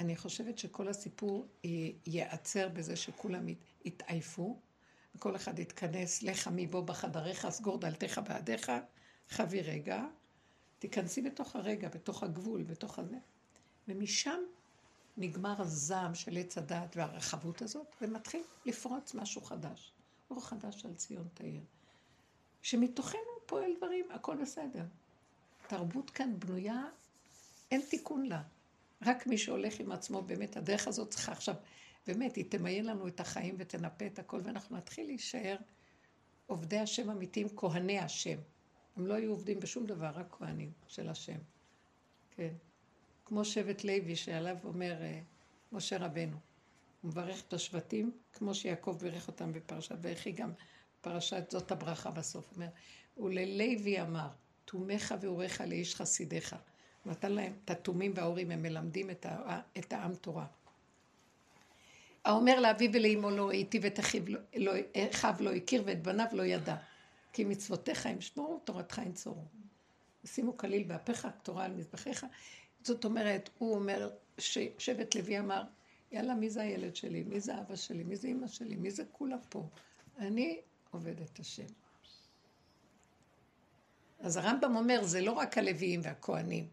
[0.00, 1.46] אני חושבת שכל הסיפור
[2.06, 3.46] ייעצר בזה שכולם
[3.84, 4.58] יתעייפו,
[5.14, 8.72] וכל אחד יתכנס, לך מבוא בחדריך, סגור דלתיך בעדיך,
[9.28, 10.04] חבי רגע,
[10.78, 13.16] תיכנסי בתוך הרגע, בתוך הגבול, בתוך הזה,
[13.88, 14.40] ומשם
[15.16, 19.92] נגמר הזעם של עץ הדעת והרחבות הזאת, ומתחיל לפרוץ משהו חדש.
[20.30, 21.60] אור חדש על ציון תאיר.
[22.62, 24.84] שמתוכנו פועל דברים, הכל בסדר.
[25.66, 26.84] תרבות כאן בנויה,
[27.70, 28.42] אין תיקון לה.
[29.02, 31.54] רק מי שהולך עם עצמו, באמת, הדרך הזאת צריכה עכשיו,
[32.06, 35.56] באמת, היא תמיין לנו את החיים ותנפה את הכל, ואנחנו נתחיל להישאר
[36.46, 38.38] עובדי השם אמיתיים, כהני השם.
[38.96, 41.38] הם לא היו עובדים בשום דבר, רק כהנים של השם.
[42.30, 42.54] כן.
[43.26, 45.20] כמו שבט לוי שעליו אומר אה,
[45.72, 46.36] משה רבנו.
[47.02, 50.52] הוא מברך את השבטים, כמו שיעקב בירך אותם בפרשת ויחי, גם
[51.00, 52.52] פרשת זאת הברכה בסוף.
[52.56, 52.68] אומר,
[53.16, 54.28] וללוי אמר,
[54.64, 56.56] תומך ואוריך לאיש חסידיך.
[57.06, 60.46] נתן להם את התומים וההורים, הם מלמדים את, ה, את העם תורה.
[62.24, 64.22] האומר לאביו ולאמו לא הייתי ואת אחיו
[64.54, 64.72] לא,
[65.40, 66.76] לא הכיר ואת בניו לא ידע.
[67.32, 69.44] כי מצוותיך הם שמורו, תורתך ינצורו.
[70.24, 72.26] שימו כליל באפיך, תורה על מזבחיך.
[72.86, 75.62] זאת אומרת, הוא אומר, ששבט לוי אמר,
[76.12, 77.22] יאללה, מי זה הילד שלי?
[77.22, 78.04] מי זה אבא שלי?
[78.04, 78.76] מי זה אמא שלי?
[78.76, 79.68] מי זה כולם פה?
[80.18, 81.66] אני עובד את השם.
[84.20, 86.68] אז הרמב"ם אומר, זה לא רק הלוויים והכוהנים,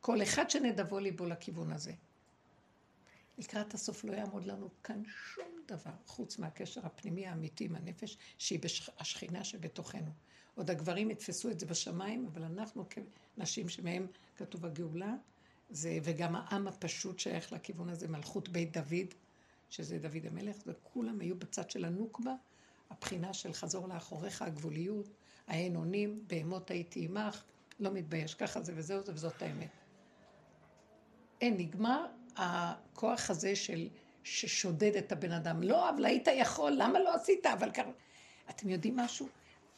[0.00, 1.92] כל אחד שנדבו ליבו לכיוון הזה.
[3.38, 8.60] לקראת הסוף לא יעמוד לנו כאן שום דבר, חוץ מהקשר הפנימי האמיתי עם הנפש, שהיא
[8.98, 10.10] השכינה שבתוכנו.
[10.54, 12.84] עוד הגברים יתפסו את זה בשמיים, אבל אנחנו
[13.36, 15.14] כנשים שמהם כתוב הגאולה,
[15.74, 19.14] זה, וגם העם הפשוט שייך לכיוון הזה, מלכות בית דוד,
[19.70, 22.34] שזה דוד המלך, וכולם היו בצד של הנוקבה,
[22.90, 25.08] הבחינה של חזור לאחוריך, הגבוליות,
[25.46, 27.44] האין אונים, בהמות הייתי עמך,
[27.80, 29.70] לא מתבייש, ככה זה וזהו זה וזאת האמת.
[31.40, 32.06] אין, נגמר
[32.36, 33.88] הכוח הזה של,
[34.24, 35.62] ששודד את הבן אדם.
[35.62, 37.46] לא, אבל היית יכול, למה לא עשית?
[37.46, 37.90] אבל ככה...
[38.50, 39.28] אתם יודעים משהו?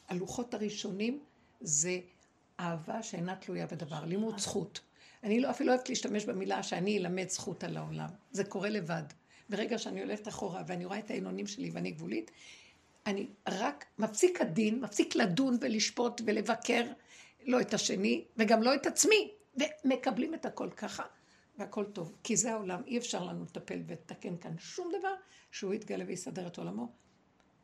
[0.09, 1.21] הלוחות הראשונים
[1.61, 2.01] זה
[2.61, 4.81] אהבה שאינה תלויה בדבר, לימוד זכות.
[5.27, 8.09] אני לא, אפילו אוהבת להשתמש במילה שאני אלמד זכות על העולם.
[8.33, 9.03] זה קורה לבד.
[9.49, 12.31] ברגע שאני הולכת אחורה ואני רואה את העינונים שלי ואני גבולית,
[13.07, 16.85] אני רק מפסיק הדין, מפסיק לדון ולשפוט ולבקר
[17.45, 21.03] לא את השני וגם לא את עצמי, ומקבלים את הכל ככה,
[21.59, 22.13] והכל טוב.
[22.23, 25.15] כי זה העולם, אי אפשר לנו לטפל ולתקן כאן שום דבר,
[25.51, 26.89] שהוא יתגלה ויסדר את עולמו.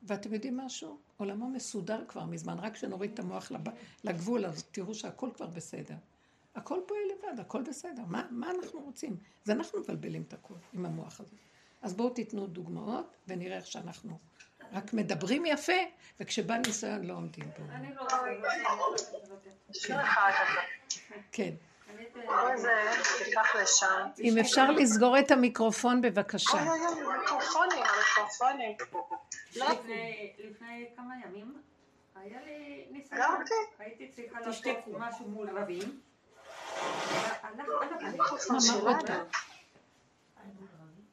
[0.03, 0.99] ואתם יודעים משהו?
[1.17, 3.53] עולמו מסודר כבר מזמן, רק כשנוריד את המוח
[4.05, 5.95] לגבול, אז תראו שהכל כבר בסדר.
[6.55, 8.03] הכל פועל לבד, הכל בסדר.
[8.07, 9.17] מה, מה אנחנו רוצים?
[9.45, 11.37] זה אנחנו מבלבלים את הכל עם המוח הזה.
[11.83, 14.19] אז בואו תיתנו דוגמאות, ונראה איך שאנחנו
[14.73, 15.73] רק מדברים יפה,
[16.21, 17.65] וכשבא ניסיון לא עומדים בו.
[17.73, 18.07] אני לא
[21.33, 21.55] כן.
[24.21, 26.65] אם אפשר לסגור את המיקרופון בבקשה.
[27.19, 28.77] מיקרופונים, המיקרופונים.
[30.39, 31.63] לפני כמה ימים
[32.15, 33.45] היה לי ניסיון,
[33.79, 34.67] הייתי צריכה לעשות
[34.99, 36.01] משהו מול רבים.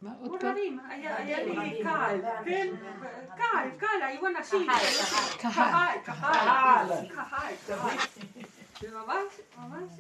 [0.02, 0.56] מה עוד פעם?
[0.90, 2.68] היה לי קהל, כן?
[3.38, 4.68] קהל, קהל, היו אנשים.
[5.40, 6.00] קהל.
[6.06, 7.08] קהל.
[7.08, 7.78] קהל.
[8.82, 9.92] וממש, ממש,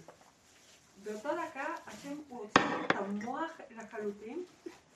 [1.04, 4.43] באותו דקה השם הוציא את המוח לחלוטין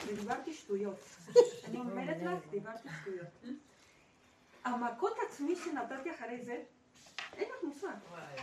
[0.08, 0.99] ודיברתי שטויות.
[1.67, 3.28] אני אומרת לך, דיברתי שטויות.
[4.65, 6.62] המכות עצמי שנתתי אחרי זה,
[7.38, 7.88] אין לך מושג.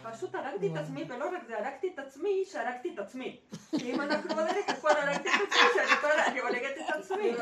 [0.02, 3.40] פשוט הרגתי את עצמי, ולא רק זה, הרגתי את עצמי שהרגתי את עצמי.
[3.82, 5.56] אם אנחנו בדרך הכל הרגתי את עצמי,
[6.24, 7.34] שאני הורגת את עצמי.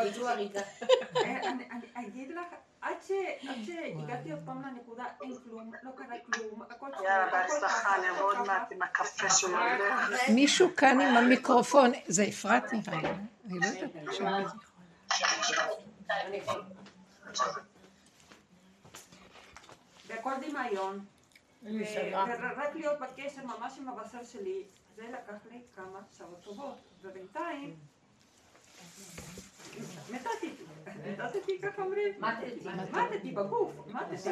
[1.96, 2.46] אני אגיד לך,
[2.80, 8.22] עד שהגעתי עוד פעם לנקודה, אין כלום, לא קרה כלום, הכל יאללה, בהצלחה, אני אבוא
[8.22, 9.58] עוד מעט עם הקפה שלו.
[10.34, 13.08] מישהו כאן עם המיקרופון, זה אפרת נראה לי,
[13.44, 14.52] אני לא יודעת.
[20.06, 21.04] והכל דמיון.
[21.62, 24.64] ורק להיות בקשר ממש עם הבשר שלי,
[24.96, 27.76] זה לקח לי כמה שעות טובות, ובינתיים
[30.10, 30.54] מתתי,
[31.18, 32.20] מתתי ככה אומרים,
[32.90, 34.30] מתתי בגוף, מתתי,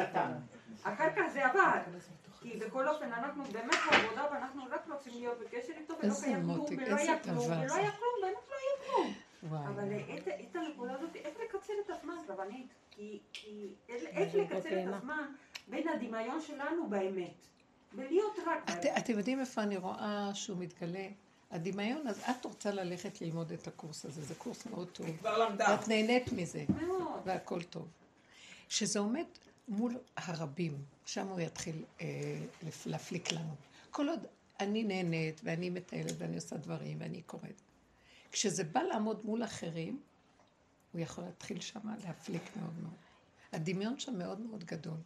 [0.83, 1.79] אחר כך זה עבר,
[2.41, 6.65] כי בכל אופן אנחנו באמת בעבודה ואנחנו רק רוצים להיות בקשר איתו ולא קיים כלום
[6.77, 9.13] ולא היה כלום ולא היה כלום, באמת לא היה כלום,
[9.67, 9.93] אבל
[10.49, 12.73] את הנקודה הזאת, איך לקצר את הזמן רבנית,
[13.33, 15.33] כי איך לקצר את הזמן
[15.67, 17.45] בין הדמיון שלנו באמת,
[17.95, 18.85] ולהיות רק באמת.
[18.97, 21.07] אתם יודעים איפה אני רואה שהוא מתגלה?
[21.51, 25.05] הדמיון, אז את רוצה ללכת ללמוד את הקורס הזה, זה קורס מאוד טוב.
[25.05, 25.65] היא כבר למדה.
[25.69, 26.65] ואת נהנית מזה.
[26.69, 27.21] מאוד.
[27.25, 27.87] והכל טוב.
[28.69, 29.25] שזה עומד
[29.67, 32.07] מול הרבים, שם הוא יתחיל אה,
[32.85, 33.55] להפליק לנו.
[33.91, 34.25] כל עוד
[34.59, 37.61] אני נהנית, ואני מטיילת, ואני עושה דברים, ואני קוראת.
[38.31, 40.01] כשזה בא לעמוד מול אחרים,
[40.91, 43.06] הוא יכול להתחיל שם להפליק מאוד מאוד.
[43.51, 44.97] הדמיון שם מאוד מאוד גדול.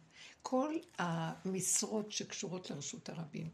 [0.42, 3.48] כל המשרות שקשורות לרשות הרבים,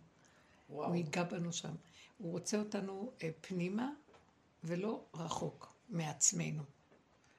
[0.70, 0.88] וואו.
[0.88, 1.74] הוא ייגע בנו שם.
[2.18, 3.90] הוא רוצה אותנו אה, פנימה
[4.64, 6.62] ולא רחוק מעצמנו.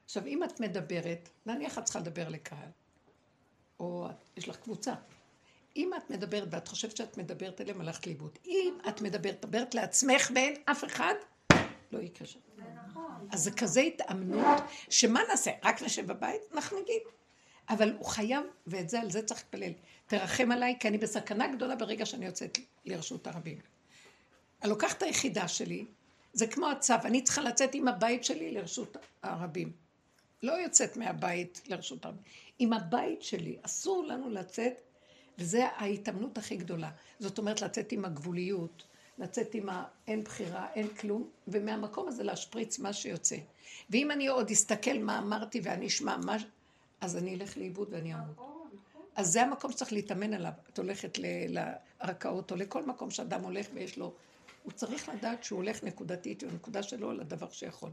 [0.04, 2.68] עכשיו, אם את מדברת, נניח את צריכה לדבר לקהל,
[3.80, 4.94] או יש לך קבוצה.
[5.76, 8.38] אם את מדברת ואת חושבת שאת מדברת אליהם, הלכת לאיבוד.
[8.46, 11.14] אם את מדברת, מדברת לעצמך ואין אף אחד,
[11.92, 12.40] לא יקרה שם.
[12.86, 13.28] נכון.
[13.30, 15.50] אז זה כזה התאמנות, שמה נעשה?
[15.64, 16.40] רק נשב בבית?
[16.54, 17.02] אנחנו נגיד.
[17.70, 19.72] אבל הוא חייב, ואת זה, על זה צריך להתפלל.
[20.06, 23.58] תרחם עליי, כי אני בסכנה גדולה ברגע שאני יוצאת לרשות הרבים.
[24.62, 25.84] אני לוקחת את היחידה שלי,
[26.32, 29.72] זה כמו הצו, אני צריכה לצאת עם הבית שלי לרשות הרבים.
[30.42, 32.22] לא יוצאת מהבית לרשות הרבים.
[32.58, 34.80] עם הבית שלי, אסור לנו לצאת,
[35.38, 36.90] וזו ההתאמנות הכי גדולה.
[37.18, 38.82] זאת אומרת, לצאת עם הגבוליות,
[39.18, 43.36] לצאת עם האין בחירה, אין כלום, ומהמקום הזה להשפריץ מה שיוצא.
[43.90, 46.36] ואם אני עוד אסתכל מה אמרתי ואני אשמע מה...
[47.00, 48.26] אז אני אלך לאיבוד ואני אמות.
[48.32, 49.02] נכון, נכון.
[49.16, 50.52] אז זה המקום שצריך להתאמן עליו.
[50.72, 54.14] את הולכת לערכאות או לכל מקום שאדם הולך ויש לו...
[54.62, 57.90] הוא צריך לדעת שהוא הולך נקודתית, והנקודה שלו לדבר שיכול.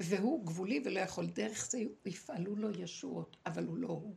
[0.00, 1.26] והוא גבולי ולא יכול.
[1.26, 4.14] דרך זה יפעלו לו ישועות, אבל הוא לא הוא.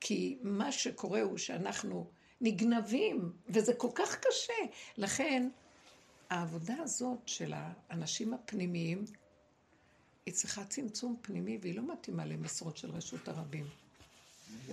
[0.00, 4.52] כי מה שקורה הוא שאנחנו נגנבים, וזה כל כך קשה.
[4.96, 5.48] לכן,
[6.30, 9.04] העבודה הזאת של האנשים הפנימיים,
[10.28, 13.66] היא צריכה צמצום פנימי, והיא לא מתאימה למשרות של רשות הרבים.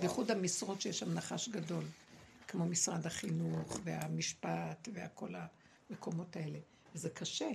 [0.00, 1.84] בייחוד המשרות שיש שם נחש גדול,
[2.48, 5.34] כמו משרד החינוך והמשפט והכל
[5.90, 6.58] המקומות האלה.
[6.94, 7.48] וזה קשה.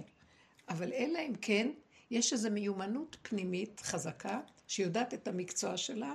[0.70, 1.72] אבל אלא אם כן,
[2.12, 6.14] יש איזו מיומנות פנימית חזקה, שיודעת את המקצוע שלה,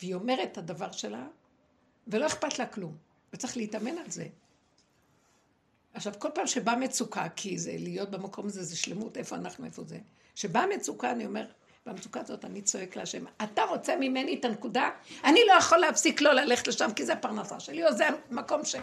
[0.00, 1.26] והיא אומרת את הדבר שלה,
[2.06, 2.96] ולא אכפת לה כלום.
[3.32, 4.28] וצריך להתאמן על זה.
[5.94, 9.84] עכשיו, כל פעם שבאה מצוקה, כי זה להיות במקום הזה, זה שלמות, איפה אנחנו, איפה
[9.84, 9.98] זה.
[10.34, 11.46] שבאה מצוקה, אני אומר,
[11.86, 14.90] במצוקה הזאת אני צועק להשם, אתה רוצה ממני את הנקודה?
[15.24, 18.76] אני לא יכול להפסיק לא ללכת לשם, כי זה הפרנסה שלי, או זה המקום ש...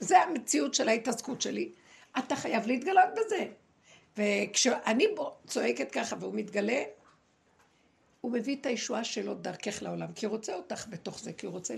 [0.00, 1.72] זה המציאות של ההתעסקות שלי.
[2.18, 3.46] אתה חייב להתגלות בזה.
[4.16, 5.06] וכשאני
[5.46, 6.82] צועקת ככה והוא מתגלה,
[8.20, 11.52] הוא מביא את הישועה שלו דרכך לעולם, כי הוא רוצה אותך בתוך זה, כי הוא
[11.52, 11.74] רוצה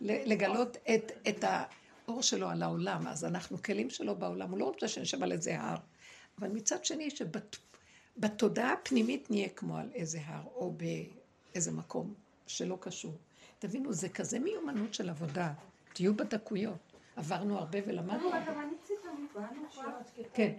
[0.00, 3.06] לגלות את, את האור שלו על העולם.
[3.06, 5.76] אז אנחנו כלים שלו בעולם, הוא לא רוצה שנשב על איזה הר.
[6.38, 7.10] אבל מצד שני,
[8.18, 12.14] שבתודעה הפנימית נהיה כמו על איזה הר, או באיזה מקום
[12.46, 13.12] שלא קשור.
[13.58, 15.52] תבינו, זה כזה מיומנות של עבודה.
[15.92, 16.78] תהיו בדקויות.
[17.16, 18.30] עברנו הרבה ולמדנו.
[20.34, 20.52] כן,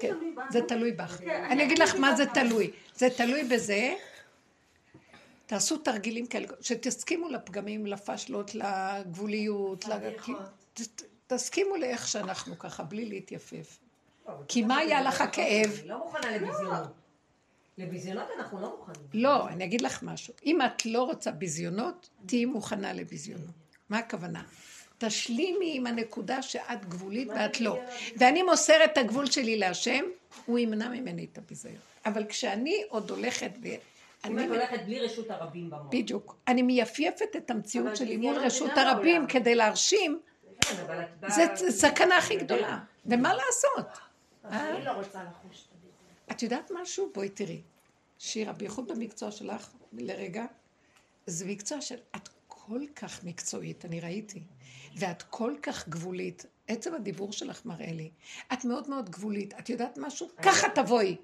[0.00, 0.14] כן,
[0.50, 1.20] זה תלוי בך.
[1.20, 2.70] אני אגיד לך מה זה תלוי.
[2.94, 3.94] זה תלוי בזה,
[5.46, 9.84] תעשו תרגילים כאלה, שתסכימו לפגמים, לפשלות, לגבוליות,
[11.26, 13.78] תסכימו לאיך שאנחנו ככה, בלי להתייפף.
[14.48, 15.70] כי מה היה לך הכאב?
[15.80, 17.03] אני לא מוכנה לביזיונות.
[17.78, 19.06] לביזיונות אנחנו לא מוכנים.
[19.14, 20.34] לא, אני אגיד לך משהו.
[20.46, 23.54] אם את לא רוצה ביזיונות, תהיי מוכנה לביזיונות.
[23.88, 24.42] מה הכוונה?
[24.98, 27.80] תשלימי עם הנקודה שאת גבולית ואת לא.
[28.16, 30.04] ואני מוסרת את הגבול שלי להשם,
[30.46, 31.76] הוא ימנע ממני את הביזיון.
[32.06, 33.74] אבל כשאני עוד הולכת ב...
[34.26, 35.86] אם את הולכת בלי רשות הרבים במוח.
[35.90, 36.36] בדיוק.
[36.48, 40.20] אני מייפייפת את המציאות שלי מול רשות הרבים כדי להרשים.
[40.60, 40.74] כן,
[41.26, 42.78] זה סכנה הכי גדולה.
[43.06, 43.86] ומה לעשות?
[44.44, 45.64] אני לא רוצה לחוש
[46.30, 47.10] את יודעת משהו?
[47.14, 47.62] בואי תראי.
[48.18, 50.44] שירה, בייחוד במקצוע שלך, לרגע,
[51.26, 51.96] זה מקצוע של...
[52.16, 54.42] את כל כך מקצועית, אני ראיתי.
[54.96, 56.46] ואת כל כך גבולית.
[56.68, 58.10] עצם הדיבור שלך מראה לי.
[58.52, 59.54] את מאוד מאוד גבולית.
[59.58, 60.28] את יודעת משהו?
[60.42, 61.16] ככה תבואי.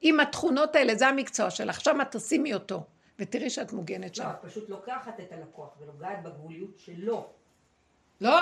[0.00, 1.76] עם התכונות האלה, זה המקצוע שלך.
[1.76, 2.84] עכשיו את תשימי אותו,
[3.18, 4.24] ותראי שאת מוגנת שם.
[4.24, 7.32] לא, את פשוט לוקחת את הלקוח ונוגעת בגבוליות שלו.
[8.20, 8.38] לא.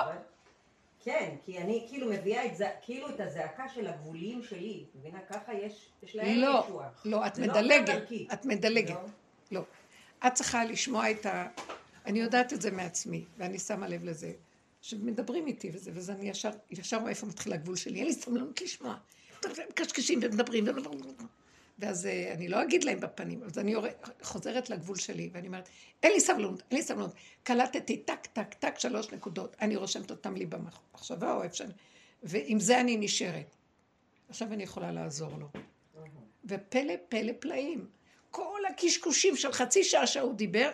[1.05, 4.85] כן, כי אני כאילו מביאה את זה, כאילו את הזעקה של הגבוליים שלי.
[4.95, 5.19] מבינה?
[5.21, 6.67] ככה יש, יש להם לא.
[7.05, 8.03] לא, את לא מדלגת.
[8.33, 8.95] את מדלגת.
[8.95, 9.07] לא.
[9.53, 9.65] לא.
[10.27, 11.49] את צריכה לשמוע את ה...
[12.07, 14.33] אני יודעת את זה מעצמי, ואני שמה לב לזה.
[14.81, 18.61] שמדברים איתי וזה, וזה אני ישר, ישר רואה איפה מתחיל הגבול שלי, אין לי סבלנות
[18.61, 18.97] לשמוע.
[19.75, 20.65] קשקשים ומדברים,
[21.81, 23.75] ואז אה, אני לא אגיד להם בפנים, אז אני
[24.23, 25.69] חוזרת לגבול שלי, ואני אומרת,
[26.03, 27.15] אין לי סבלנות, אין לי סבלנות.
[27.43, 31.73] קלטתי טק, טק, טק, שלוש נקודות, אני רושמת אותם לי במחשבה, או איפה שאני...
[32.23, 33.57] ועם זה אני נשארת.
[34.29, 35.49] עכשיו אני יכולה לעזור לו.
[36.45, 37.87] ופלא, פלא פלאים.
[38.31, 40.71] כל הקשקושים של חצי שעה שהוא דיבר,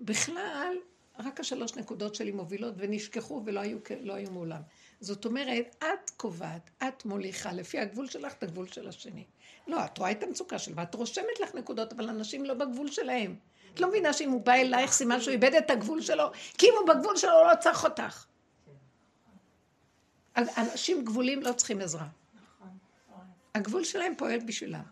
[0.00, 0.76] בכלל
[1.18, 4.62] רק השלוש נקודות שלי מובילות ונשכחו ולא היו, לא היו מעולם.
[5.00, 9.24] זאת אומרת, את קובעת, את מוליכה לפי הגבול שלך את הגבול של השני.
[9.66, 13.36] לא, את רואה את המצוקה שלו, ואת רושמת לך נקודות, אבל אנשים לא בגבול שלהם.
[13.74, 16.24] את לא מבינה שאם הוא בא אלייך, סימן שהוא איבד את הגבול שלו,
[16.58, 18.24] כי אם הוא בגבול שלו, הוא לא צריך אותך.
[20.36, 22.06] אנשים גבולים לא צריכים עזרה.
[23.54, 24.82] הגבול שלהם פועל בשבילם.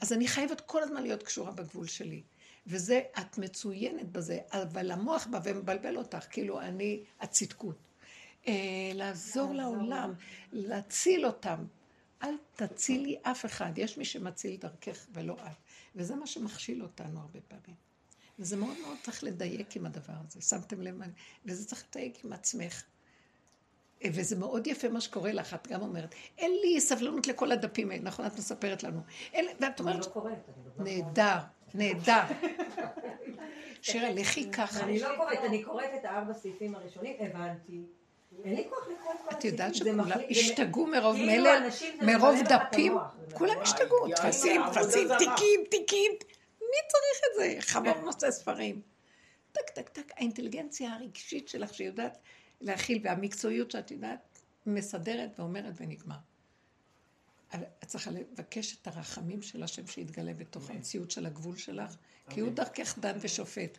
[0.00, 2.22] אז אני חייבת כל הזמן להיות קשורה בגבול שלי.
[2.66, 7.76] וזה, את מצוינת בזה, אבל המוח בא ומבלבל אותך, כאילו אני הצדקות.
[8.48, 8.52] אה,
[8.94, 10.12] לעזור לעולם,
[10.52, 11.64] להציל אותם.
[12.22, 15.56] אל תצילי אף אחד, יש מי שמציל דרכך ולא את.
[15.96, 17.76] וזה מה שמכשיל אותנו הרבה פעמים.
[18.38, 20.94] וזה מאוד מאוד צריך לדייק עם הדבר הזה, שמתם לב?
[21.46, 22.82] וזה צריך לדייק עם עצמך.
[24.04, 27.90] אה, וזה מאוד יפה מה שקורה לך, את גם אומרת, אין לי סבלנות לכל הדפים
[27.90, 28.26] האלה, נכון?
[28.26, 29.00] את מספרת לנו.
[29.32, 30.38] אין, ואת אומרת, אני לא קוראת.
[30.78, 31.38] נהדר,
[31.74, 32.22] נהדר.
[33.82, 34.84] שירה, לכי ככה.
[34.84, 37.82] אני לא קוראת, אני קוראת את הארבע סעיפים הראשונים, הבנתי.
[38.44, 41.68] אין לי כוח לקרוא את כל את יודעת שכולם השתגעו מרוב כאילו מלל,
[42.02, 42.96] מרוב דפים?
[43.32, 46.12] כולם השתגעו, טפסים, טפסים, תיקים, תיקים.
[46.60, 47.56] מי צריך את זה?
[47.60, 48.80] חמור נושא ספרים.
[49.52, 50.12] טק, טק, טק.
[50.16, 52.18] האינטליגנציה הרגשית שלך שיודעת
[52.60, 56.16] להכיל, והמקצועיות שאת יודעת, מסדרת ואומרת ונגמר.
[57.54, 61.96] את צריכה לבקש את הרחמים של השם שיתגלה בתוך המציאות של הגבול שלך,
[62.30, 63.78] כי הוא דרכך דן ושופט.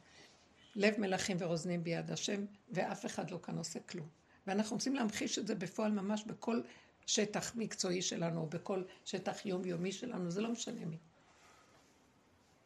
[0.76, 4.08] לב מלכים ורוזנים ביד השם, ואף אחד לא כאן עושה כלום.
[4.48, 6.62] ואנחנו רוצים להמחיש את זה בפועל ממש בכל
[7.06, 10.98] שטח מקצועי שלנו, או בכל שטח יומיומי שלנו, זה לא משנה מי.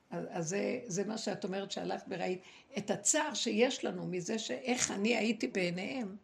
[0.09, 2.41] אז, אז זה, זה מה שאת אומרת שהלכת וראית,
[2.77, 6.15] את הצער שיש לנו מזה שאיך אני הייתי בעיניהם.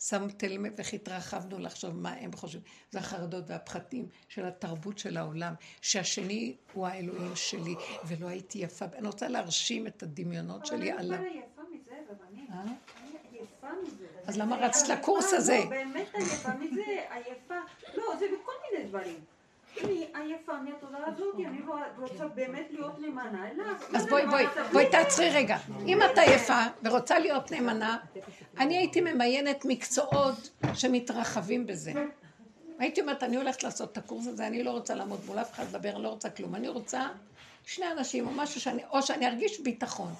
[0.00, 2.62] שמתם לב איך התרחבנו לחשוב מה הם חושבים.
[2.90, 7.74] זה החרדות והפחדים של התרבות של העולם, שהשני הוא האלוהים שלי,
[8.06, 8.84] ולא הייתי יפה.
[8.94, 11.18] אני רוצה להרשים את הדמיונות שלי עליו.
[11.18, 12.50] אבל אני יפה מזה, רבנית.
[12.50, 12.62] אה?
[12.62, 14.06] אני יפה מזה.
[14.30, 15.58] אז למה רצת לקורס הזה?
[15.58, 17.54] לא, באמת עייפה מזה, עייפה.
[17.94, 19.16] לא, זה בכל מיני דברים.
[19.84, 21.60] אני עייפה מהתודעה הזאת, אני
[21.98, 23.74] רוצה באמת להיות נאמנה אליו.
[23.94, 25.56] אז בואי, בואי, בואי תעצרי רגע.
[25.86, 27.98] אם את עייפה ורוצה להיות נאמנה,
[28.58, 31.92] אני הייתי ממיינת מקצועות שמתרחבים בזה.
[32.78, 35.64] הייתי אומרת, אני הולכת לעשות את הקורס הזה, אני לא רוצה לעמוד מול אף אחד
[35.68, 36.54] לדבר, אני לא רוצה כלום.
[36.54, 37.08] אני רוצה
[37.66, 40.12] שני אנשים או משהו שאני, או שאני ארגיש ביטחון.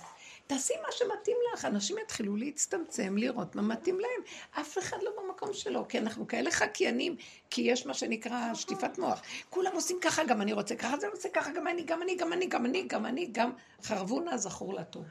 [0.51, 4.23] תעשי מה שמתאים לך, אנשים יתחילו להצטמצם, לראות מה מתאים להם.
[4.61, 7.17] אף אחד לא במקום שלו, כי אנחנו כאלה חקיינים,
[7.51, 9.23] כי יש מה שנקרא שטיפת מוח.
[9.51, 12.33] כולם עושים ככה, גם אני רוצה ככה, זה עושה ככה, גם אני, גם אני, גם
[12.33, 13.51] אני, גם אני, גם אני, גם
[13.83, 15.05] חרבו נא זכור לטוב.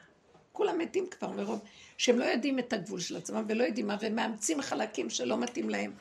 [0.52, 1.60] כולם מתים כבר מרוב
[1.98, 5.94] שהם לא יודעים את הגבול של עצמם ולא יודעים מה, ומאמצים חלקים שלא מתאים להם.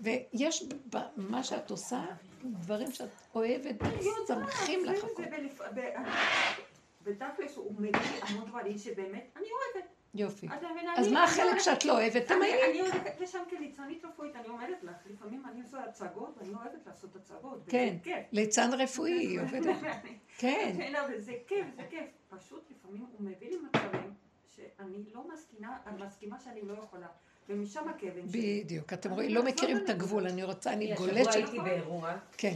[0.00, 2.04] ויש במה שאת עושה
[2.44, 3.74] דברים שאת אוהבת,
[4.26, 5.22] צמחים לך הכל.
[7.04, 7.90] בתכלס הוא מביא
[8.22, 9.88] המון דברים שבאמת אני אוהבת.
[10.14, 10.46] יופי.
[10.52, 10.82] אז אני-
[11.12, 12.16] מה אני החלק אוהבת- שאת לא אוהבת?
[12.16, 12.70] אני תמהרי.
[12.70, 16.86] אני הולכת לשם כליצנית רפואית, אני אומרת לך, לפעמים אני עושה הצגות, ואני לא אוהבת
[16.86, 17.62] לעשות הצגות.
[17.68, 18.16] כן, כיף.
[18.32, 19.76] ליצן רפואי, היא עובדת.
[20.38, 20.72] כן.
[20.78, 22.04] כן, אבל זה כיף, זה כיף.
[22.28, 24.12] פשוט לפעמים הוא מביא לי מצבים
[24.56, 27.06] שאני לא מסכימה, אני מסכימה שאני לא יכולה.
[27.48, 28.62] ומשם הכאבים שלי.
[28.64, 28.92] בדיוק.
[28.92, 31.34] אתם רואים, לא מכירים את הגבול, אני רוצה, אני השבוע גולשת.
[31.34, 32.52] הייתי באירוע כן.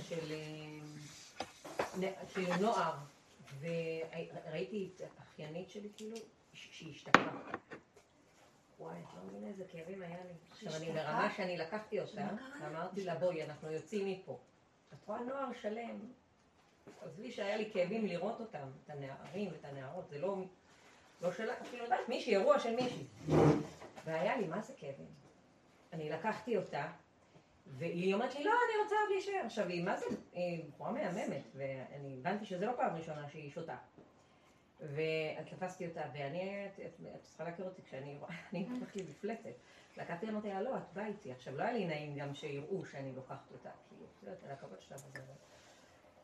[2.02, 2.92] אה, של נוער,
[3.60, 6.16] וראיתי את האחיינית שלי כאילו,
[6.52, 7.40] שהיא השתקעה.
[8.78, 10.32] וואי, את לא מבינה איזה כאבים היה לי.
[10.50, 12.28] עכשיו אני ברמה שאני לקחתי אותה,
[12.60, 14.38] ואמרתי לה, בואי, אנחנו יוצאים מפה.
[14.92, 15.98] את רואה נוער שלם.
[17.02, 20.36] עזבי שהיה לי כאבים לראות אותם, את הנערים ואת הנערות, זה לא,
[21.22, 23.04] לא שלה, אפילו יודעת, מישהי, אירוע של מישהי.
[24.04, 25.06] והיה לי, מה זה כאבים?
[25.92, 26.90] אני לקחתי אותה,
[27.76, 29.42] והיא אומרת לי, לא, אני רוצה עוד להישאר.
[29.46, 33.76] עכשיו, היא, מה זה, היא בחורה מהממת, ואני הבנתי שזו לא פעם ראשונה שהיא שותה.
[34.80, 39.50] ותפסתי אותה, ואני, את, את, את צריכה להכיר אותי כשאני רואה, אני לקחת לי מפלצת.
[39.96, 41.32] לקחתי, אמרתי לה, לא, את באה איתי.
[41.32, 44.80] עכשיו, לא היה לי נעים גם שיראו שאני לוקחת אותה, כאילו, את יודעת, על הכבוד
[44.80, 45.32] שלה וזה.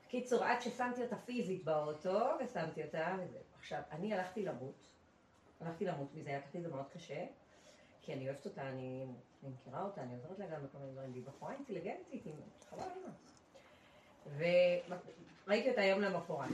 [0.09, 3.39] קיצור, עד ששמתי אותה פיזית באוטו, ושמתי אותה, וזה.
[3.59, 4.89] עכשיו, אני הלכתי למות,
[5.61, 7.27] הלכתי למות מזה, לקחתי את זה מאוד קשה,
[8.03, 9.07] כי אני אוהבת אותה, אני,
[9.45, 12.35] אני מכירה אותה, אני עוזרת לה גם בכל מיני דברים, והיא בחורה אינטליגנטית, היא
[12.71, 13.11] חבל אימא.
[15.47, 16.49] וראיתי אותה יום למחרת.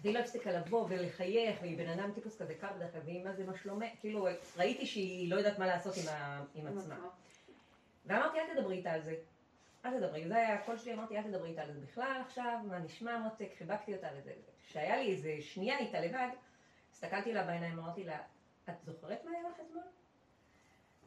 [0.00, 3.32] והיא לא הפסיקה לבוא ולחייך, והיא בן אדם טיפוס כזה קר בדרך כלל, והיא מה
[3.32, 4.26] זה מה שלומך, כאילו
[4.56, 6.96] ראיתי שהיא לא יודעת מה לעשות עם, ה, עם עצמה.
[8.06, 9.16] ואמרתי, אל תדברי איתה על זה.
[9.84, 12.78] אל תדברי, זה היה הקול שלי, אמרתי, אל תדברי איתה על זה בכלל עכשיו, מה
[12.78, 14.32] נשמע מותק, חיבקתי אותה וזה.
[14.66, 16.28] כשהיה לי איזה שנייה איתה לבד,
[16.92, 18.18] הסתכלתי לה בעיניים, אמרתי לה,
[18.68, 19.82] את זוכרת מה היה לך אתמול?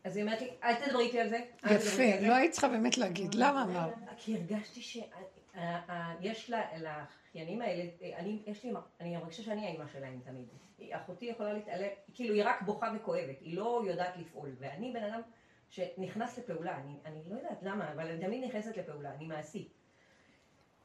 [0.03, 1.39] אז היא אומרת לי, אל תדברי איתי על זה.
[1.65, 1.77] יפה,
[2.19, 3.35] זה." לא היית צריכה באמת להגיד.
[3.35, 3.93] למה אמרת?
[4.17, 7.83] כי הרגשתי שיש לאחיינים האלה,
[8.15, 8.71] אני, יש לי,
[9.01, 10.47] אני מרגישה שאני האימא שלהם תמיד.
[10.91, 15.21] אחותי יכולה להתעלם, כאילו היא רק בוכה וכואבת, היא לא יודעת לפעול, ואני בן אדם
[15.69, 19.67] שנכנס לפעולה, אני, אני לא יודעת למה, אבל אני תמיד נכנסת לפעולה, אני מעשי.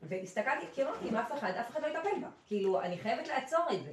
[0.03, 3.67] והסתכלתי, כי אמרתי, אם אף אחד, אף אחד לא יטפל בה, כאילו, אני חייבת לעצור
[3.73, 3.93] את זה.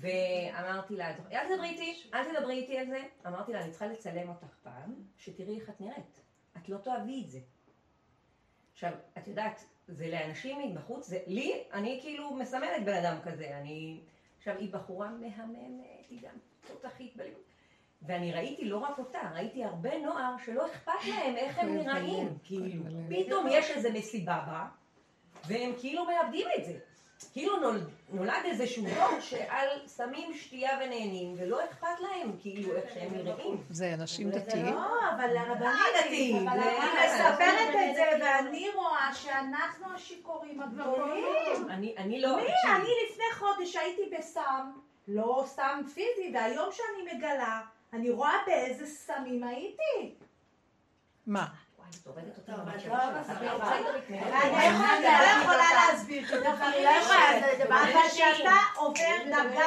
[0.00, 3.02] ואמרתי לה, אל תדברי איתי, אל תדברי איתי על זה.
[3.26, 6.20] אמרתי לה, אני צריכה לצלם אותך פעם, שתראי איך את נראית.
[6.56, 7.40] את לא תאהבי את זה.
[8.72, 14.00] עכשיו, את יודעת, זה לאנשים מבחוץ, זה לי, אני כאילו מסמלת בן אדם כזה, אני...
[14.38, 16.34] עכשיו, היא בחורה מהממת, היא גם
[16.66, 17.40] תותחית בלימוד.
[18.02, 22.38] ואני ראיתי לא רק אותה, ראיתי הרבה נוער שלא אכפת להם איך הם נראים.
[22.44, 22.84] כאילו.
[23.08, 24.66] פתאום יש איזה מסיבה בה,
[25.46, 26.78] והם כאילו מאבדים את זה.
[27.32, 33.14] כאילו נולד, נולד איזשהו דור שעל סמים שתייה ונהנים, ולא אכפת להם כאילו איך שהם
[33.14, 33.56] נראים.
[33.70, 34.74] זה אנשים דתיים?
[34.74, 41.24] לא, אבל הרבנית, דתיים, אבל אני מספרת את זה, ואני רואה שאנחנו השיכורים הגדולים.
[41.70, 42.36] אני, אני לא...
[42.36, 42.42] מי?
[42.76, 44.70] אני לפני חודש הייתי בסם,
[45.08, 47.60] לא סם פיזי, והיום שאני מגלה,
[47.92, 50.14] אני רואה באיזה סמים הייתי.
[51.26, 51.46] מה?
[52.02, 52.96] את הורגת אותי לא?
[54.42, 54.54] אני
[55.04, 57.38] לא יכולה להסביר, כי דווקא אני לא יכולה,
[57.68, 59.66] אבל כשאתה עובר דרגה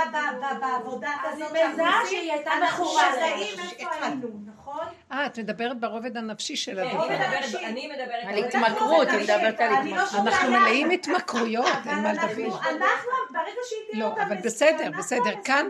[0.60, 3.60] בעבודה כזאת, מזהה שהיא הייתה אנחנו מכורה מזהים.
[3.80, 4.86] איפה היינו, נכון?
[5.12, 7.04] אה, את מדברת ברובד הנפשי של אני הדבר.
[7.10, 10.28] מדברת- אני מדברת על התמכרות, היא מדברת על אני לא התמכרות.
[10.28, 10.52] אנחנו.
[10.52, 12.58] מלאים התמכרויות, אין אבל מה אנחנו, לדבר.
[12.60, 15.68] אנחנו, ברגע שהיא תהיה לא, אותה אבל מס- בסדר, אנחנו בסדר, כאן-.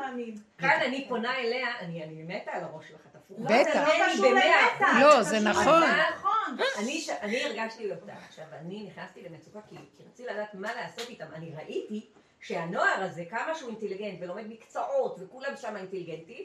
[0.58, 3.00] כאן אני פונה אליה, אני אני מתה על הראש שלך.
[3.38, 3.88] בטח.
[3.88, 5.00] לא, זה לא.
[5.02, 5.84] לא, זה זה נכון.
[6.18, 6.58] נכון.
[6.78, 8.14] אני, הרגשתי אותה.
[8.28, 11.26] עכשיו, אני נכנסתי למצוקה כי, כי רציתי לדעת מה לעשות איתם.
[11.34, 12.10] אני ראיתי
[12.40, 16.44] שהנוער הזה, כמה שהוא אינטליגנט ולומד מקצועות וכולם שם אינטליגנטים,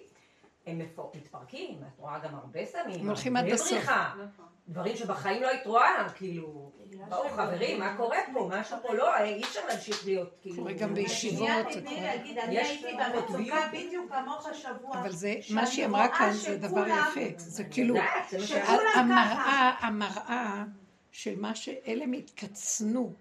[0.69, 0.79] הם
[1.15, 3.89] מתפרקים, את רואה גם הרבה סמים, הם הולכים עד הסוף.
[3.89, 4.47] נכון.
[4.69, 6.73] דברים שבחיים לא היית רואה, כאילו,
[7.09, 8.51] באו חברים, מה קורה פה?
[8.53, 10.57] משהו פה לא, אי אפשר להמשיך להיות, כאילו...
[10.57, 11.67] קורה גם בישיבות.
[11.67, 12.99] אני יש הייתי.
[13.15, 15.01] במצוקה בדיוק כמוך שבוע.
[15.01, 17.21] אבל זה, מה שהיא אמרה כאן זה דבר יפה.
[17.37, 17.95] זה כאילו,
[18.95, 20.65] המראה, המראה
[21.13, 23.13] של מה שאלה מתקצנו.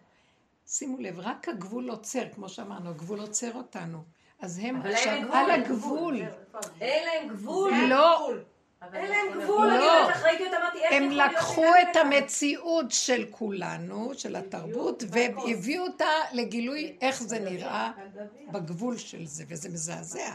[0.66, 4.04] שימו לב, רק הגבול עוצר, כמו שאמרנו, הגבול עוצר אותנו.
[4.42, 6.22] אז הם עכשיו על הגבול.
[6.82, 7.74] אין להם גבול.
[7.90, 8.32] לא,
[8.94, 10.04] אין להם גבול, אני לא.
[10.58, 11.96] אמרתי, איך הם לקחו את?
[11.96, 17.92] המציאות של כולנו, של התרבות, והביאו אותה לגילוי איך זה נראה
[18.52, 20.32] בגבול של זה, וזה מזעזע.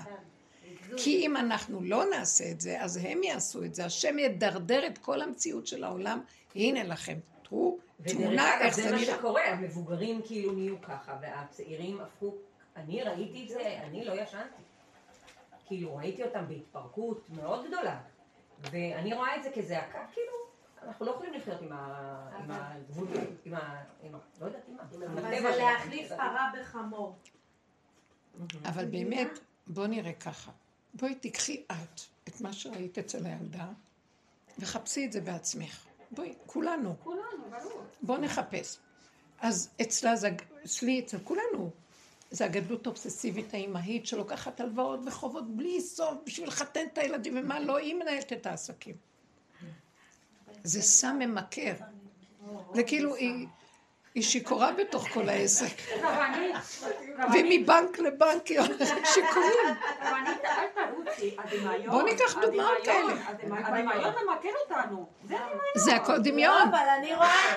[0.96, 3.84] כי אם אנחנו לא נעשה את זה, אז הם יעשו את זה.
[3.84, 6.20] השם ידרדר את כל המציאות של העולם.
[6.54, 7.78] הנה לכם, תראו
[8.08, 9.16] תמונה איך זה זה מה נראה.
[9.18, 12.34] שקורה, המבוגרים כאילו נהיו ככה, והצעירים הפכו,
[12.76, 14.62] אני ראיתי את זה, אני לא ישנתי.
[15.66, 18.00] כאילו, ראיתי אותם בהתפרקות מאוד גדולה,
[18.60, 20.32] ואני רואה את זה כזעקה, כאילו,
[20.82, 22.30] אנחנו לא יכולים לחיות עם ה...
[22.48, 23.08] הגבול,
[23.44, 23.58] עם ה...
[23.58, 24.18] ה...
[24.40, 24.82] לא יודעת עם מה.
[24.92, 25.56] עם אבל זה.
[25.56, 27.16] להחליף פרה בחמור.
[28.64, 30.50] אבל באמת, בוא נראה ככה.
[30.94, 33.68] בואי תיקחי את את מה שראית אצל הילדה,
[34.58, 35.86] וחפשי את זה בעצמך.
[36.10, 36.94] בואי, כולנו.
[37.02, 37.82] כולנו, ברור.
[38.02, 38.78] בואו נחפש.
[39.40, 40.30] אז אצלה זה,
[40.64, 41.70] אצלי, אצל כולנו,
[42.32, 47.76] זה הגדלות האובססיבית האימהית שלוקחת הלוואות וחובות בלי סוף בשביל לחתן את הילדים, ומה לא,
[47.76, 48.94] היא מנהלת את העסקים.
[50.64, 51.72] זה סם ממכר.
[52.74, 53.46] זה כאילו, היא,
[54.14, 55.76] היא שיכורה בתוך כל העסק.
[57.34, 59.76] ומבנק לבנק היא הולכת שיכורים.
[60.02, 61.90] רבנית, אל תרוצי, הדמיון.
[61.90, 63.14] בוא ניקח דוגמאות כאלה.
[63.28, 65.06] הדמיון ממכר אותנו.
[65.76, 66.70] זה הכל דמיון.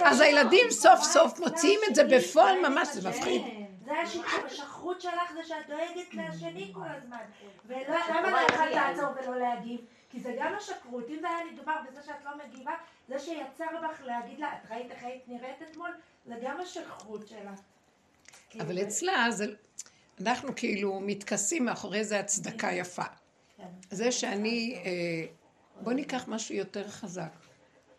[0.01, 3.64] אז הילדים סוף סוף מוציאים את זה בפועל ממש, זה מפחיד.
[3.85, 7.17] זה השיכור- השכרות שלך זה שאת דואגת לשני כל הזמן.
[7.65, 9.81] ולמה לא יכולת לעצור ולא להגיב?
[10.09, 11.09] כי זה גם השקרות.
[11.09, 12.71] אם זה היה נגמר בזה שאת לא מגיבה,
[13.07, 15.89] זה שיצר בך להגיד לה, את ראית איך היית נראית אתמול?
[16.25, 17.59] זה גם השכרות שלך.
[18.59, 19.45] אבל אצלה זה...
[20.21, 23.03] אנחנו כאילו מתכסים מאחורי זה הצדקה יפה.
[23.89, 24.81] זה שאני...
[24.85, 25.25] אה,
[25.81, 27.31] בוא ניקח משהו יותר חזק.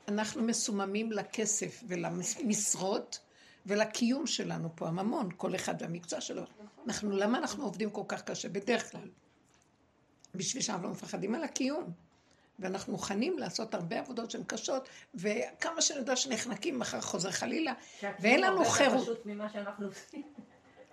[0.09, 3.18] אנחנו מסוממים לכסף ולמשרות
[3.66, 6.42] ולקיום שלנו פה, הממון, כל אחד והמקצוע שלו.
[6.86, 8.48] אנחנו, למה אנחנו עובדים כל כך קשה?
[8.48, 9.08] בדרך כלל.
[10.34, 11.92] בשביל שאנחנו לא מפחדים על הקיום.
[12.58, 17.72] ואנחנו מוכנים לעשות הרבה עבודות שהן קשות, וכמה שנדע שנחנקים, מחר חוזר חלילה,
[18.20, 19.08] ואין לנו חירות.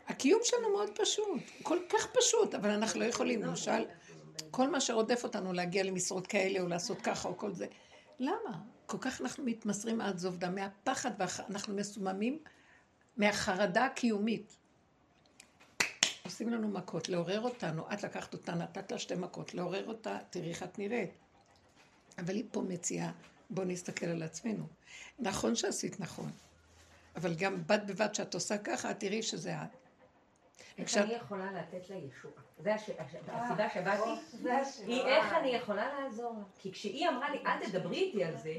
[0.08, 3.86] הקיום שלנו מאוד פשוט, כל כך פשוט, אבל אנחנו לא יכולים, למשל,
[4.52, 7.68] כל מה שרודף אותנו להגיע למשרות כאלה או לעשות ככה או כל זה.
[8.20, 8.58] למה?
[8.86, 12.40] כל כך אנחנו מתמסרים עד זוב דם, מהפחד, ואנחנו מסוממים
[13.18, 14.56] מהחרדה הקיומית.
[16.26, 20.50] עושים לנו מכות, לעורר אותנו, את לקחת אותה, נתת לה שתי מכות, לעורר אותה, תראי
[20.50, 21.10] איך את נראית.
[22.18, 23.12] אבל היא פה מציעה,
[23.50, 24.68] בואו נסתכל על עצמנו.
[25.20, 26.32] נכון שעשית נכון,
[27.16, 29.68] אבל גם בד בבד שאת עושה ככה, את תראי שזה את.
[30.78, 32.34] איך עכשיו- אני יכולה לתת לה ישועה.
[32.60, 34.88] זה הש- הש- הסיבה שבאתי, זה השאלה.
[34.88, 36.44] היא איך אני יכולה לעזור לה.
[36.60, 38.54] כי כשהיא אמרה לי, אל תדברי איתי על זה,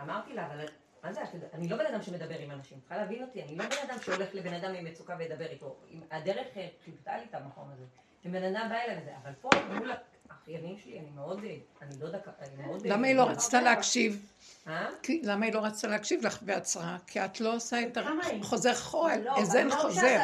[0.00, 0.66] אמרתי לה, אבל
[1.04, 1.20] מה זה,
[1.54, 4.28] אני לא בן אדם שמדבר עם אנשים, צריכה להבין אותי, אני לא בן אדם שהולך
[4.34, 5.76] לבן אדם עם מצוקה וידבר איתו.
[6.10, 7.84] הדרך אה, חיוותה לי את המקום הזה.
[8.26, 9.92] אם בן אדם בא אליי וזה, אבל פה מול
[10.30, 12.86] האחיינים שלי, אני מאוד, אה, אני לא יודעת, אני מאוד...
[12.86, 14.26] למה היא לא רצתה להקשיב?
[14.66, 14.88] אה?
[15.22, 16.96] למה היא לא רצתה להקשיב לך בעצרה?
[17.06, 17.98] כי את לא עושה את?
[18.40, 20.18] החוזר חול, לא, אבל לא חוזר.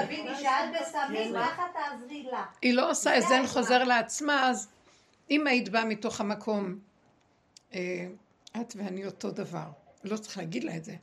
[2.62, 4.68] היא לא עושה האזן חוזר לעצמה, אז
[5.30, 6.78] אם היית באה מתוך המקום,
[7.74, 8.06] אה,
[8.60, 9.85] את ואני אותו דבר.
[10.06, 10.94] לא צריך להגיד לה את זה.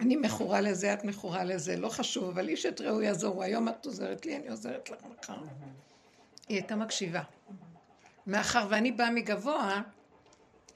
[0.00, 3.42] אני מכורה לזה, את מכורה לזה, לא חשוב, אבל איש את רעהו יעזורו.
[3.42, 5.34] היום את עוזרת לי, אני עוזרת לך מחר.
[6.48, 7.22] היא הייתה מקשיבה.
[8.26, 9.80] מאחר ואני באה מגבוה,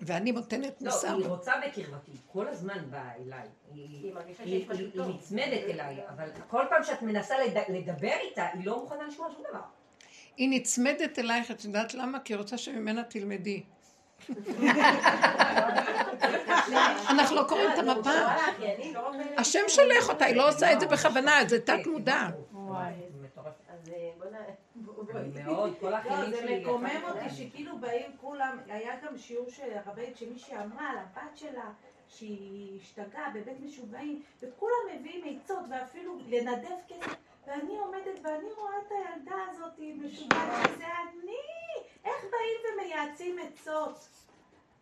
[0.01, 1.17] ואני נותנת לא, מוסר.
[1.17, 3.47] היא רוצה בקרבתי, כל הזמן באה אליי.
[3.75, 4.15] היא
[4.97, 9.45] נצמדת אליי, אבל כל פעם שאת מנסה לד- לדבר איתה, היא לא מוכנה לשמוע שום
[9.51, 9.61] דבר.
[10.37, 12.21] היא נצמדת אלייך, את יודעת למה?
[12.21, 13.63] כי היא רוצה שממנה תלמדי.
[17.11, 18.11] אנחנו לא קוראים את המפה.
[19.37, 22.29] השם שולח אותה, היא לא עושה את זה בכוונה, זה תת מודע.
[25.45, 26.61] מאוד, כל לא, האחיינים זה שלי...
[26.61, 27.31] מקומם אחת אותי.
[27.31, 31.71] שכאילו באים כולם, היה גם שיעור של הרבנית שמישהי אמרה על הבת שלה
[32.09, 37.17] שהיא השתגעה בבית משוגעים וכולם מביאים עצות ואפילו לנדב כסף
[37.47, 41.37] ואני עומדת ואני רואה את הילדה הזאת משוגעת שזה אני
[42.05, 44.09] איך באים ומייעצים עצות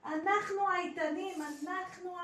[0.06, 2.16] אנחנו האיתנים, אנחנו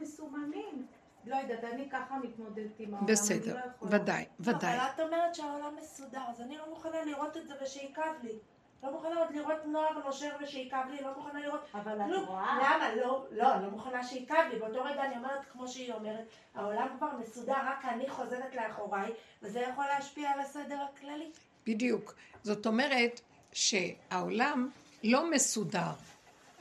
[0.00, 0.86] המסוממים
[1.24, 3.96] לא יודעת, אני ככה מתמודדת עם העולם, אני בסדר, לא יכולה.
[3.96, 4.76] ודאי, ודאי.
[4.76, 8.38] אבל את אומרת שהעולם מסודר, אז אני לא מוכנה לראות את זה ושיכאב לי.
[8.82, 12.28] לא מוכנה עוד לראות נוער נושר ושיכאב לי, לא מוכנה לראות אבל את.
[12.28, 12.94] רואה למה?
[12.94, 14.58] לא, לא, אני לא מוכנה שיכאב לי.
[14.58, 16.24] באותו רגע אני אומרת, כמו שהיא אומרת,
[16.54, 21.30] העולם כבר מסודר, רק אני חוזרת לאחוריי, וזה יכול להשפיע על הסדר הכללי.
[21.66, 22.14] בדיוק.
[22.42, 23.20] זאת אומרת
[23.52, 24.68] שהעולם
[25.04, 25.90] לא מסודר,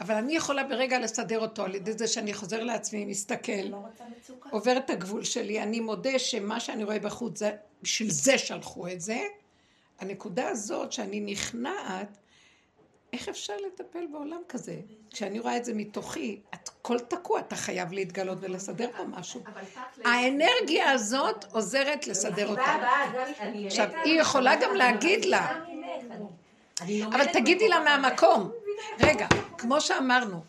[0.01, 3.77] אבל אני יכולה ברגע לסדר אותו על ידי זה שאני חוזר לעצמי, מסתכל, לא.
[4.49, 9.01] עובר את הגבול שלי, אני מודה שמה שאני רואה בחוץ, זה, בשביל זה שלחו את
[9.01, 9.19] זה.
[9.99, 12.17] הנקודה הזאת שאני נכנעת,
[13.13, 14.75] איך אפשר לטפל בעולם כזה?
[15.11, 19.43] כשאני רואה את זה מתוכי, את כל תקוע, אתה חייב להתגלות ולסדר פה משהו.
[20.05, 22.75] האנרגיה הזאת עוזרת לסדר אותה.
[23.39, 25.41] אני עכשיו, היא יכולה גם להגיד לה.
[25.41, 26.25] מתה ממך, אני- אני
[26.81, 27.79] אבל תגידי לה.
[27.79, 28.51] מהמקום.
[28.99, 30.43] רגע, כמו שאמרנו,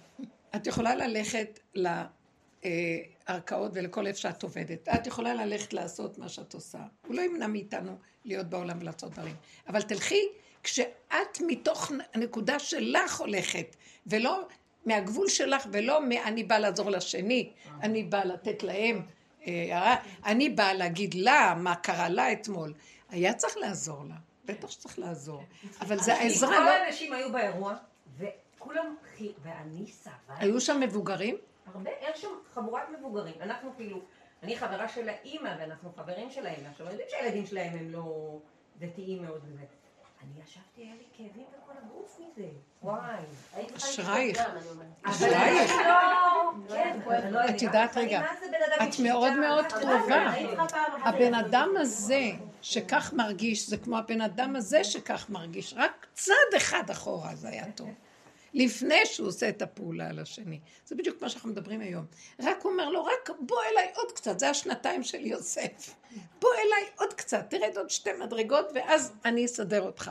[0.57, 4.89] את יכולה ללכת לערכאות ולכל איפה שאת עובדת.
[4.89, 6.79] את יכולה ללכת לעשות מה שאת עושה.
[7.07, 9.35] הוא לא ימנע מאיתנו להיות בעולם ולעשות דברים.
[9.69, 10.23] אבל תלכי
[10.63, 13.77] כשאת מתוך הנקודה שלך הולכת,
[14.07, 14.41] ולא
[14.87, 17.53] מהגבול שלך ולא מ"אני באה לעזור לשני",
[17.83, 19.03] אני באה לתת להם,
[19.47, 22.75] אה, אני באה להגיד לה מה קרה לה אתמול.
[23.11, 24.15] היה צריך לעזור לה,
[24.49, 25.43] בטח שצריך לעזור,
[25.81, 26.71] אבל זה העזרה כל לא...
[26.71, 27.75] האנשים היו באירוע,
[28.19, 28.97] וכולם,
[29.43, 30.15] ואני סבלתי.
[30.39, 31.37] היו שם מבוגרים?
[31.75, 33.35] הרבה, יש שם חבורת מבוגרים.
[33.41, 34.01] אנחנו כאילו,
[34.43, 36.69] אני חברה של האימא ואנחנו חברים של האימא.
[36.69, 38.39] עכשיו, יודעים שהילדים שלהם הם לא
[38.79, 39.65] דתיים מאוד וזה.
[40.23, 42.49] אני ישבתי, היה לי כאבים בכל הגוף מזה.
[42.83, 43.23] וואי.
[43.77, 44.39] אשרייך.
[45.03, 45.73] אשרייך.
[46.69, 46.99] כן,
[47.49, 48.23] את יודעת, רגע,
[48.83, 50.33] את מאוד מאוד קרובה.
[51.05, 52.31] הבן אדם הזה
[52.63, 55.75] שכך מרגיש, זה כמו הבן אדם הזה שכך מרגיש.
[55.77, 57.89] רק צעד אחד אחורה זה היה טוב.
[58.55, 60.61] לפני שהוא עושה את הפעולה על השני.
[60.87, 62.05] זה בדיוק מה שאנחנו מדברים היום.
[62.41, 65.95] רק הוא אומר לו, רק בוא אליי עוד קצת, זה השנתיים של יוסף.
[66.41, 70.11] בוא אליי עוד קצת, תרד עוד שתי מדרגות ואז אני אסדר אותך.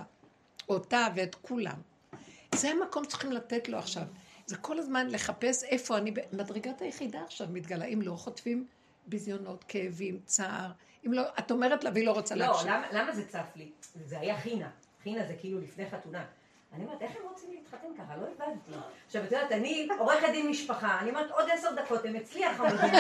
[0.70, 1.82] אותה ואת כולם.
[2.56, 4.04] זה המקום שצריכים לתת לו עכשיו.
[4.46, 7.86] זה כל הזמן לחפש איפה אני, מדרגת היחידה עכשיו מתגלה.
[7.86, 8.68] אם לא, חוטפים
[9.08, 10.72] ביזיונות, כאבים, צער.
[11.08, 12.68] אם לא, את אומרת לה והיא לא רוצה לא, להקשיב.
[12.68, 13.72] למה, למה זה צף לי?
[14.06, 14.70] זה היה חינה.
[15.04, 16.24] חינה זה כאילו לפני חתונה.
[16.76, 18.16] אני אומרת, איך הם רוצים להתחתן ככה?
[18.18, 18.72] לא הבנתי.
[19.06, 22.94] עכשיו, את יודעת, אני עורכת דין משפחה, אני אומרת, עוד עשר דקות הם אצלי החמודים.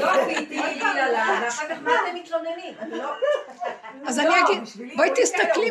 [0.00, 2.74] לא עשיתי לי לה, ואחר כך מה אתם מתלוננים?
[2.90, 3.12] לא...
[4.06, 4.62] אז לא, אני אגיד,
[4.96, 5.70] בואי תסתכלי.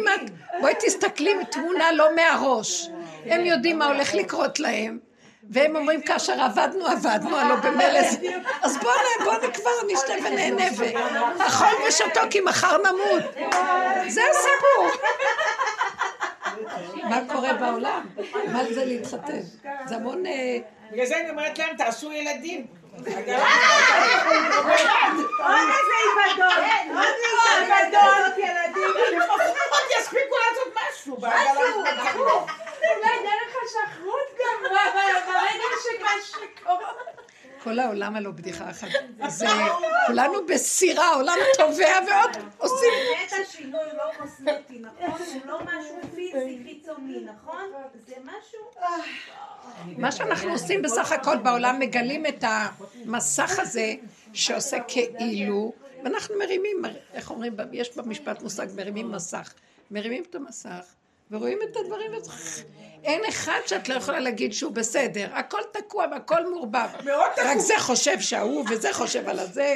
[0.61, 2.89] בואי תסתכלי תמונה לא מהראש.
[3.25, 4.99] הם יודעים מה הולך לקרות להם.
[5.49, 8.17] והם אומרים, כאשר עבדנו, עבדנו, הלוא במילא זה...
[8.61, 8.77] אז
[9.23, 10.63] בואו נקבר, נשתה ונהנה,
[11.37, 13.23] ואכול ושתו כי מחר נמות.
[14.07, 15.07] זה הסיפור.
[17.09, 18.05] מה קורה בעולם?
[18.51, 19.39] מה זה להתחתן?
[19.85, 20.25] זה המון...
[20.25, 20.57] אה,
[20.91, 22.82] בגלל זה אני אומרת להם, תעשו ילדים.
[22.97, 23.23] עוד איזה
[26.03, 26.63] איבדון,
[26.95, 29.19] עוד איזה איבדון, ילדים.
[29.19, 31.15] לפחות יספיקו לעשות משהו.
[31.15, 31.45] אולי
[33.23, 37.22] דרך השחרות גם, ברגע שקורה.
[37.63, 38.87] כל העולם הלא בדיחה אחת.
[39.27, 39.45] זה
[40.07, 42.89] כולנו בסירה, העולם טובע ועוד עושים...
[43.09, 45.21] באמת השינוי לא קוסמטי, נכון?
[45.33, 47.71] הוא לא משהו פיזי חיצוני, נכון?
[48.07, 48.59] זה משהו...
[49.97, 53.93] מה שאנחנו עושים בסך הכל בעולם, מגלים את המסך הזה
[54.33, 56.81] שעושה כאילו, ואנחנו מרימים,
[57.13, 59.53] איך אומרים, יש במשפט מושג, מרימים מסך.
[59.91, 60.85] מרימים את המסך
[61.31, 62.11] ורואים את הדברים,
[63.03, 66.89] אין אחד שאת לא יכולה להגיד שהוא בסדר, הכל תקוע והכל מעורבב.
[67.37, 69.75] רק זה חושב שההוא וזה חושב על הזה,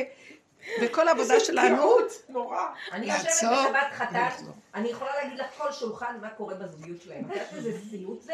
[0.82, 1.96] וכל העבודה שלנו...
[2.30, 2.62] נורא.
[2.92, 4.54] אני יושבת בשבת חטאת, ולחזור.
[4.76, 7.26] אני יכולה להגיד לך כל שולחן מה קורה בזוגיות שלהם.
[7.26, 8.34] את יודעת איזה סיוט זה?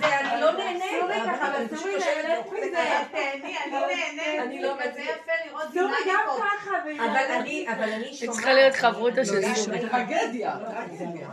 [0.00, 0.82] זה אני לא נהנית.
[1.56, 2.46] אני פשוט יושבת.
[2.52, 2.76] מזה.
[3.12, 3.70] תהני, אני
[4.16, 4.40] נהנית.
[4.42, 6.24] אני לא זה יפה לראות זו גם.
[6.26, 6.78] ככה.
[6.98, 8.34] אבל אני, אבל אני שומעת.
[8.34, 9.46] צריכה להיות חברותא של לא.
[9.46, 10.56] אני- טרגדיה,
[10.88, 11.28] טרגדיה.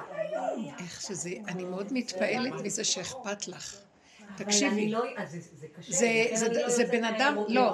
[0.79, 3.77] איך שזה, אני מאוד מתפעלת מזה שאכפת לך.
[4.37, 4.89] תקשיבי.
[4.89, 5.01] לא,
[5.87, 6.25] זה-
[6.83, 7.73] לא בן אדם- לא.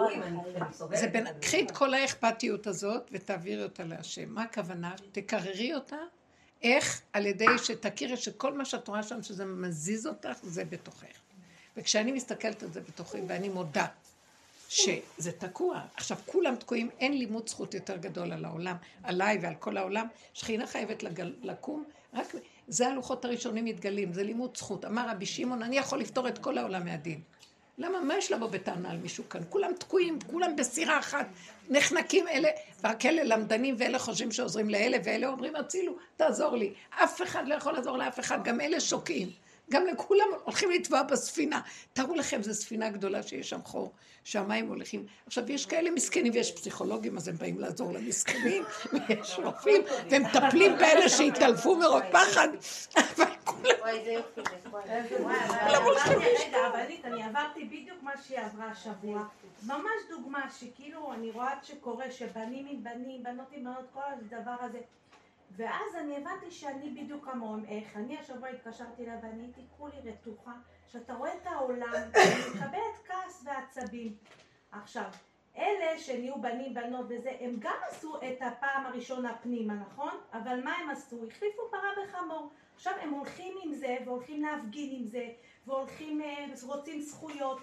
[0.94, 1.32] זה מזה.
[1.42, 4.30] קחי את כל האכפתיות הזאת ותעבירי אותה להשם.
[4.30, 4.96] מה הכוונה?
[5.12, 5.96] תקררי אותה.
[6.64, 7.02] איך?
[7.14, 11.06] על ידי שתכירי שכל מה שאת רואה שם שזה מזיז אותך, זה בתוכך.
[11.78, 13.86] וכשאני מסתכלת על זה בתוכי ואני מודה
[14.70, 19.78] שזה תקוע, עכשיו כולם תקועים, אין לימוד זכות יותר גדול על העולם, עליי ועל כל
[19.78, 21.84] העולם, שכינה חייבת לגל, לקום,
[22.14, 22.36] רק
[22.68, 24.86] זה הלוחות הראשונים מתגלים, זה לימוד זכות.
[24.86, 27.22] אמר רבי שמעון, אני יכול לפתור את כל העולם מהדין.
[27.78, 28.02] למה?
[28.02, 29.42] מה יש לבוא בטענה על מישהו כאן?
[29.50, 31.28] כולם תקועים, כולם בסירה אחת,
[31.70, 32.50] נחנקים אלה,
[32.84, 36.74] רק אלה למדנים ואלה חושבים שעוזרים לאלה, ואלה אומרים הצילו, תעזור לי.
[36.90, 39.43] אף אחד לא יכול לעזור לאף אחד, גם אלה שוקעים.
[39.74, 41.62] גם לכולם הולכים לטבוע בספינה.
[41.94, 43.92] תארו לכם, זו ספינה גדולה שיש שם חור,
[44.24, 45.06] שהמים הולכים.
[45.28, 48.64] עכשיו, יש כאלה מסכנים ויש פסיכולוגים, אז הם באים לעזור למסכנים,
[49.10, 52.48] ויש רופאים, והם מטפלים באלה שהתעלפו מרוב פחד,
[52.96, 53.64] אבל כולם...
[53.82, 54.42] וואי, זה יופי.
[55.68, 59.24] עברתי- רגע, רבנית, אני עברתי בדיוק מה שהיא עברה השבוע.
[59.68, 64.00] ממש דוגמה שכאילו אני רואה שקורה, שבנים עם בנים, בנות עם בנות, כל
[64.34, 64.80] הדבר הזה.
[65.52, 67.66] ואז אני הבנתי שאני בדיוק כמוהם.
[67.66, 67.98] איך?
[67.98, 70.52] אני השבוע התקשרתי לה ואני הייתי כולי רתוחה,
[70.88, 74.16] שאתה רואה את העולם, ואני מקבלת כעס ועצבים.
[74.72, 75.10] עכשיו,
[75.58, 80.14] אלה שנהיו בנים, בנות וזה, הם גם עשו את הפעם הראשונה פנימה, נכון?
[80.34, 81.28] אבל מה הם עשו?
[81.28, 82.50] החליפו פרה בחמור.
[82.76, 85.30] עכשיו הם הולכים עם זה, והולכים להפגין עם זה,
[85.68, 87.62] והולכים, אה, רוצים זכויות.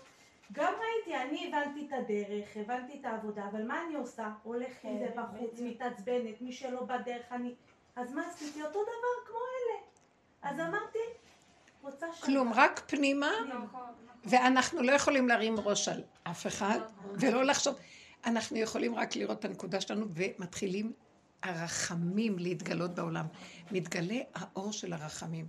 [0.53, 4.31] גם ראיתי, אני הבנתי את הדרך, הבנתי את העבודה, אבל מה אני עושה?
[4.43, 7.55] הולך עם זה בחוץ, מתעצבנת, מי שלא בדרך, אני...
[8.01, 8.63] אז מה עשיתי?
[8.63, 9.81] אותו דבר כמו אלה.
[10.43, 10.99] אז אמרתי,
[11.83, 12.21] רוצה ש...
[12.21, 13.31] כלום, רק פנימה,
[14.25, 16.81] ואנחנו לא יכולים להרים ראש על אף אחד,
[17.15, 17.75] ולא לחשוב.
[18.27, 20.93] אנחנו יכולים רק לראות את הנקודה שלנו, ומתחילים
[21.43, 23.27] הרחמים להתגלות בעולם.
[23.71, 25.47] מתגלה האור של הרחמים.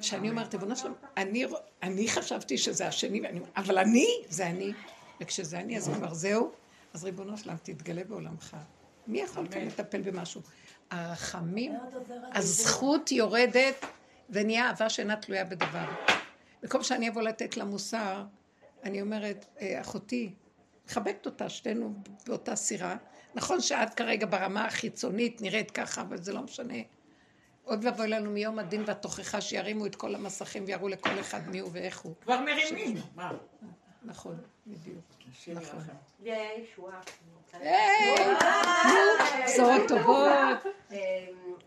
[0.00, 1.46] שאני אומרת, ריבונו שלום, אני,
[1.82, 4.72] אני חשבתי שזה השני, ואני, אבל אני, זה אני.
[5.20, 6.52] וכשזה אני, אז כבר זהו,
[6.92, 8.56] אז ריבונו שלם, תתגלה בעולמך.
[9.06, 10.40] מי יכול כאן לטפל במשהו?
[10.90, 11.72] הרחמים,
[12.34, 13.84] הזכות יורדת
[14.30, 15.84] ונהיה אהבה שאינה תלויה בדבר.
[16.62, 18.24] במקום שאני אבוא לתת לה מוסר,
[18.84, 20.34] אני אומרת, "אה, אחותי,
[20.86, 21.94] מחבקת אותה, שתינו
[22.26, 22.96] באותה סירה.
[23.34, 26.74] נכון שאת כרגע ברמה החיצונית נראית ככה, אבל זה לא משנה.
[27.64, 31.70] עוד ואבוי לנו מיום הדין והתוכחה שירימו את כל המסכים ויראו לכל אחד מי הוא
[31.72, 32.14] ואיך הוא.
[32.22, 32.96] כבר מרימים.
[33.14, 33.32] מה?
[34.02, 35.04] נכון, בדיוק.
[35.54, 35.80] נכון.
[37.54, 37.64] נו,
[39.44, 40.32] בשורות טובות.
[40.90, 40.96] אמ,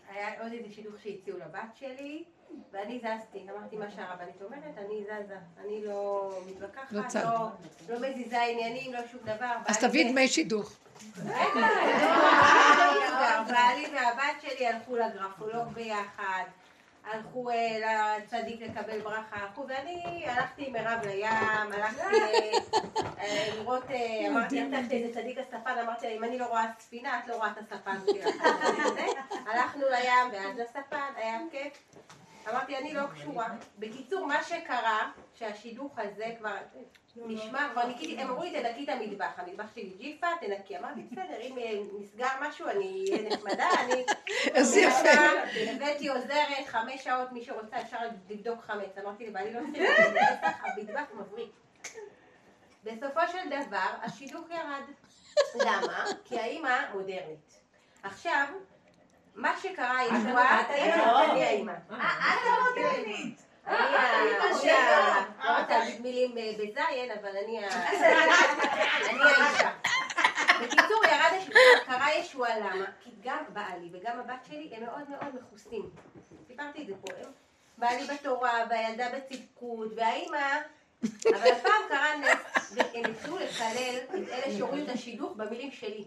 [0.08, 2.24] היה עוד איזה שידוך שהציעו לבת שלי,
[2.72, 7.24] ואני זזתי, אמרתי מה שהרבנית אומרת, אני זזה, אני לא לא מתווכחת, צד.
[7.24, 7.48] לא-
[7.88, 9.52] לא מזיזה עניינים, לא שום דבר.
[9.66, 10.72] אז בעלי תביא ו- דמי שידוך.
[11.24, 11.34] לא,
[13.48, 16.44] בעלי והבת שלי הלכו לגרפולוג ביחד,
[17.12, 22.16] הלכו אה, לצדיק לקבל ברכה, הלכו, ואני הלכתי עם מירב לים, הלכתי
[23.20, 27.18] אה, לראות, אה, אמרתי, הלכתי איזה צדיק הספן, אמרתי לה, אם אני לא רואה ספינה,
[27.18, 28.46] את לא רואה את הספן שלך.
[29.48, 31.82] הלכנו לים ואז לספן, היה כיף.
[32.50, 33.48] אמרתי, אני לא קשורה.
[33.78, 36.56] בקיצור, מה שקרה, שהשידוך הזה כבר
[37.16, 39.32] נשמע, כבר ניקיתי, הם אמרו לי, תנקי את המטבח.
[39.36, 40.78] המטבח שלי ג'יפה, תנקי.
[40.78, 44.04] אמרתי, בסדר, אם אה, נסגר משהו, אני אהיה נחמדה, אני...
[44.54, 45.08] איזה יפה.
[45.70, 48.98] הבאתי עוזרת, חמש שעות, מי שרוצה, אפשר לבדוק חמץ.
[49.02, 51.50] אמרתי לבעלי, לא צריך, בטח, המטבח מבריק.
[52.84, 54.84] בסופו של דבר, השידוך ירד.
[55.54, 56.04] למה?
[56.24, 57.60] כי האימא מודרנית.
[58.02, 58.46] עכשיו,
[59.34, 61.32] מה שקרה, ישועה, את האימא?
[61.32, 61.72] אני האימא.
[61.90, 61.96] את
[62.46, 63.42] המודרנית.
[63.66, 63.76] אני.
[65.44, 69.70] לא רוצה להגיד מילים אה, בזין, אבל אני האישה.
[70.62, 72.84] בקיצור, ירד השידוך, קרה ישועה, למה?
[73.00, 75.90] כי גם בעלי וגם הבת שלי הם מאוד מאוד מכוסים.
[76.46, 77.12] סיפרתי את זה פה,
[77.78, 80.58] בעלי בתורה, והילדה בצדקות, והאימא...
[81.28, 86.04] אבל הפעם קרה נס, והם התחילו לקלל את אלה שהורידו את השידוך במילים שלי.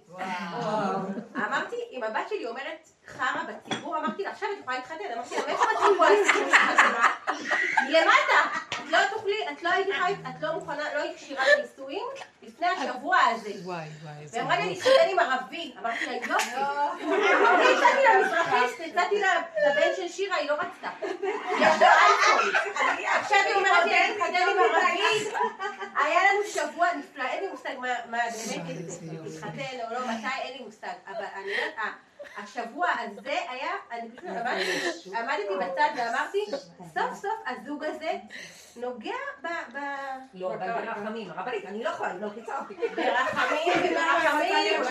[1.35, 4.95] אמרתי, אם הבת שלי אומרת חרא בציבור, אמרתי לה, עכשיו את יכולה להתחתן.
[5.13, 5.63] אמרתי לה, מאיפה
[6.33, 6.57] שלך?
[7.87, 8.59] מלמטה.
[8.69, 9.69] את לא תוכלי, את לא
[10.29, 12.07] את לא מוכנה, לא היית כשירה לנישואים
[12.47, 13.49] לפני השבוע הזה.
[13.63, 14.73] וואי, וואי, ואמרה לי, אני.
[14.73, 15.73] אתחתן עם ערבי.
[15.79, 16.51] אמרתי לה, יופי.
[17.03, 19.33] אני מזרחיסט, הצעתי לה
[19.67, 20.89] לבן של שירה, היא לא רצתה.
[21.59, 22.55] יש לה אייפון.
[23.19, 25.29] עכשיו היא אומרת לי, אני אתחתן עם ערבי.
[26.05, 28.63] היה לנו שבוע נפלא, אין לי מושג מה באמת.
[29.23, 30.87] להתחתן או לא, מתי, אין לי מושג.
[31.07, 32.06] אבל אני אומרת, ה-
[32.37, 36.37] השבוע הזה היה, אני פשוט עמדתי- עמדתי בצד ואמרתי,
[36.93, 38.11] סוף סוף הזוג הזה
[38.75, 39.11] נוגע
[39.43, 39.47] ב...
[39.73, 39.77] ב-
[40.33, 42.41] לא, אבל ברחמים, הרבנית, אני לא יכולה, אני לא אותי.
[42.95, 43.73] ברחמים.
[43.91, 44.81] וברחמים,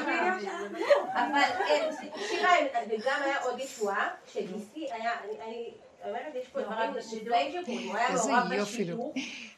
[1.14, 1.90] אבל אה,
[2.28, 2.50] שירה,
[2.90, 5.10] וגם היה עוד ישועה, שגיסי היה,
[5.44, 5.74] אני-
[6.04, 9.14] אומרת, יש פה דברים נפלאים שקורים, הוא היה מעורב יופי, בשידוך,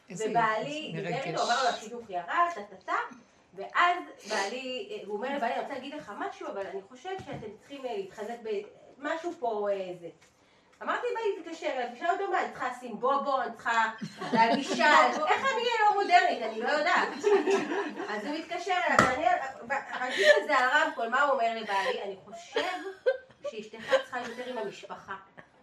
[0.09, 1.43] ובעלי דיבר איתו.
[1.43, 2.25] אמר לו, השידוך ירד,
[2.55, 2.93] טה-טה-טה,
[3.59, 7.57] ואז בעלי, אה, הוא אומר לבעלי, אני רוצה להגיד לך משהו, אבל אני חושב שאתם
[7.59, 8.37] צריכים אה, להתחזק
[8.97, 10.07] במשהו פה, אה, זה.
[10.83, 13.91] אמרתי בעלי, תתקשר אליי, תשאל אותו מה, אני צריכה לשים בובו, אני צריכה
[14.33, 14.83] להגיש של,
[15.27, 17.09] איך אני אהיה לא מודרנית, אני לא יודעת.
[18.09, 19.27] אז הוא מתקשר אליי,
[20.01, 22.03] רגיל זה על רמקול, מה הוא אומר לבעלי?
[22.03, 22.61] אני חושב
[23.51, 25.15] שאשתך צריכה יותר עם המשפחה.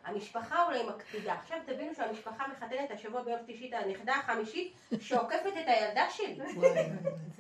[0.07, 1.34] המשפחה אולי מקפידה.
[1.34, 6.38] עכשיו תבינו שהמשפחה מחתנת השבוע ביום שלישי את הנכדה החמישית שעוקפת את הילדה שלי.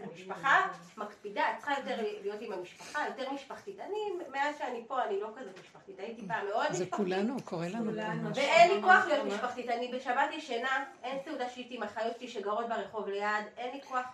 [0.02, 3.80] המשפחה מקפידה, את צריכה יותר להיות עם המשפחה, יותר משפחתית.
[3.80, 3.96] אני,
[4.32, 6.94] מאז שאני פה, אני לא כזאת משפחתית, הייתי פעם מאוד זה משפחתית.
[6.94, 8.00] כולנו, קורה לנו פה.
[8.34, 12.68] ואין לי כוח להיות משפחתית, אני בשבת ישנה, אין סעודה שהייתי עם אחיות שלי שגרות
[12.68, 14.06] ברחוב ליד, אין לי כוח,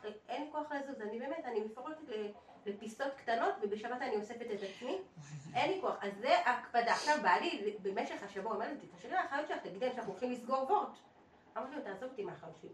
[0.72, 2.26] לזוז, אני באמת, אני מפרקת ל-
[2.66, 4.98] לפיסות קטנות ובשבת אני אוספת את עצמי,
[5.54, 6.92] אין לי כוח, אז זה הקפדה.
[6.92, 10.88] עכשיו בעלי במשך השבוע אומר לי, תתקשרי לאחיות שלך, תגידי להם שאנחנו הולכים לסגור וורט.
[11.56, 12.70] אמרתי לו, תעזוב אותי מהאחיות שלי.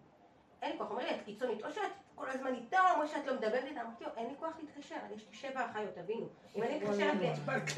[0.63, 1.83] אין לי כוח, אומר לי, את קיצונית, או שאת
[2.19, 5.27] כל הזמן איתה, או שאת לא מדברת איתה, אמרתי לו, אין לי כוח להתקשר, יש
[5.31, 6.29] לי שבע אחיות, תבינו.
[6.57, 7.17] אם אני מתקשרת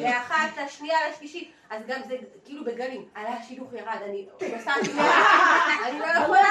[0.01, 4.77] לאחת, לשנייה, לשלישית, אז גם זה כאילו בגלים, עלה השידוך ירד, אני נוסעת
[5.85, 6.45] אני לא יכולה,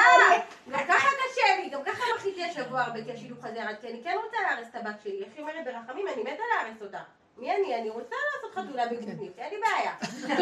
[0.69, 4.03] גם ככה קשה לי, גם ככה בכיתי השבוע הרבה כי השידוך הזה ירד, כי אני
[4.03, 6.99] כן רוצה להרס את הבת שלי, איך היא אומרת ברחמים, אני מתה להרס אותה.
[7.39, 7.75] מי אני?
[7.81, 9.93] אני רוצה לעשות חתולה בגבולית, אין לי בעיה.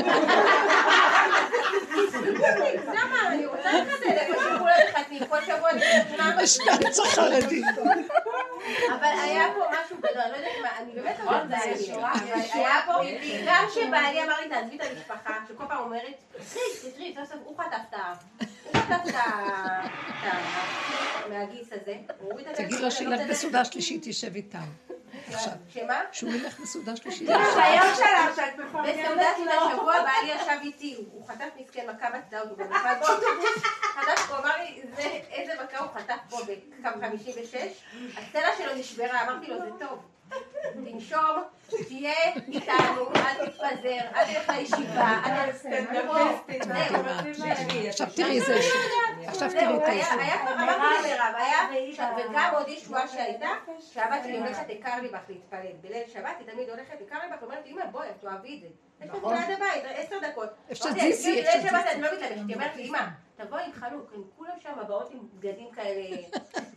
[2.93, 3.27] למה?
[3.27, 6.41] אני רוצה לחתן איפה שכולם מחתנים, כל שבוע אני חתונה.
[6.41, 7.61] השנץ החרדי.
[8.89, 11.95] אבל היה פה משהו גדול, אני לא יודעת מה, אני באמת לא יודעת היה.
[12.07, 12.93] אבל היה פה,
[13.47, 16.13] גם כשבעלי אמר לי תעזבי את המשפחה, שכל פעם אומרת,
[16.53, 18.13] תראי, תראי, סוף סוף הוא חטף את ה...
[18.39, 19.23] הוא חטף את ה...
[20.07, 21.95] את ה- מהגיס הזה.
[22.53, 24.59] תגיד לו הטלפון, שילך לא בסעודה שלישית, תשב איתם.
[25.33, 25.53] עכשיו.
[25.69, 26.01] שמה?
[26.11, 27.27] שהוא ילך בסעודה שלישית.
[27.27, 29.51] זה הרעיון שלך שאת בסעודה מפרגנת של לו.
[29.51, 34.55] השבוע בעלי ישב איתי, הוא חטף מסכן מכה בצדאות, הוא בנפל באוטובוס, חטף, הוא אמר
[34.57, 35.01] לי, "זה-
[35.31, 37.55] איזה מכה הוא חטף פה בקו 56,
[38.17, 39.99] הסצנה שלו נשברה, אמרתי לו, זה טוב.
[40.73, 41.43] תנשום,
[41.87, 42.13] תהיה
[42.47, 46.91] איתנו, אל תתפזר, אל תלך לישיבה, אל תלך
[47.89, 48.59] עכשיו תראי זה
[49.27, 50.15] עכשיו תראי את הישועה.
[50.23, 51.59] היה כבר, אמרתי למירב, היה,
[52.29, 53.47] וגם עוד ישועה שהייתה,
[53.93, 54.69] שהבת שלי הולכת
[55.17, 58.67] קרליבך להתפלל בליל שבת, היא תמיד הולכת לקרליבך ואומרת אמא בואי, את תאהבי את זה.
[59.01, 59.33] יש לך נכון.
[59.35, 60.49] ליד הבית, עשר דקות.
[60.71, 62.99] אפשר את אפשר יש את אוקיי, כאילו שבת אני לא מתלבשת, היא אומרת לי, אמא,
[63.35, 66.17] תבואי עם חלוק, הם כולם שם באות עם בגדים כאלה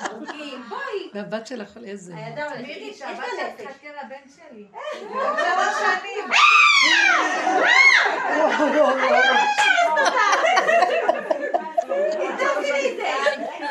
[0.02, 1.10] ארוכים, בואי.
[1.14, 2.16] והבת שלך על איזה?
[2.16, 3.66] הילדה הולכת, יש לה נפש.
[3.66, 4.64] חכה לבן שלי.
[5.40, 6.30] שלוש שנים.
[8.38, 8.50] לא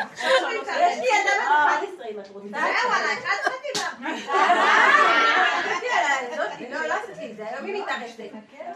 [0.80, 2.56] יש לי ילדה 11 אם את רוצה.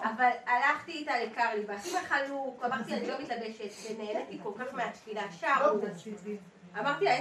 [0.05, 5.81] אבל הלכתי איתה לקרליבך עם החלוק, אמרתי אני לא מתלבשת, ונהניתי כל כך מהתפילה, שרו.
[6.79, 7.17] אמרתי לה,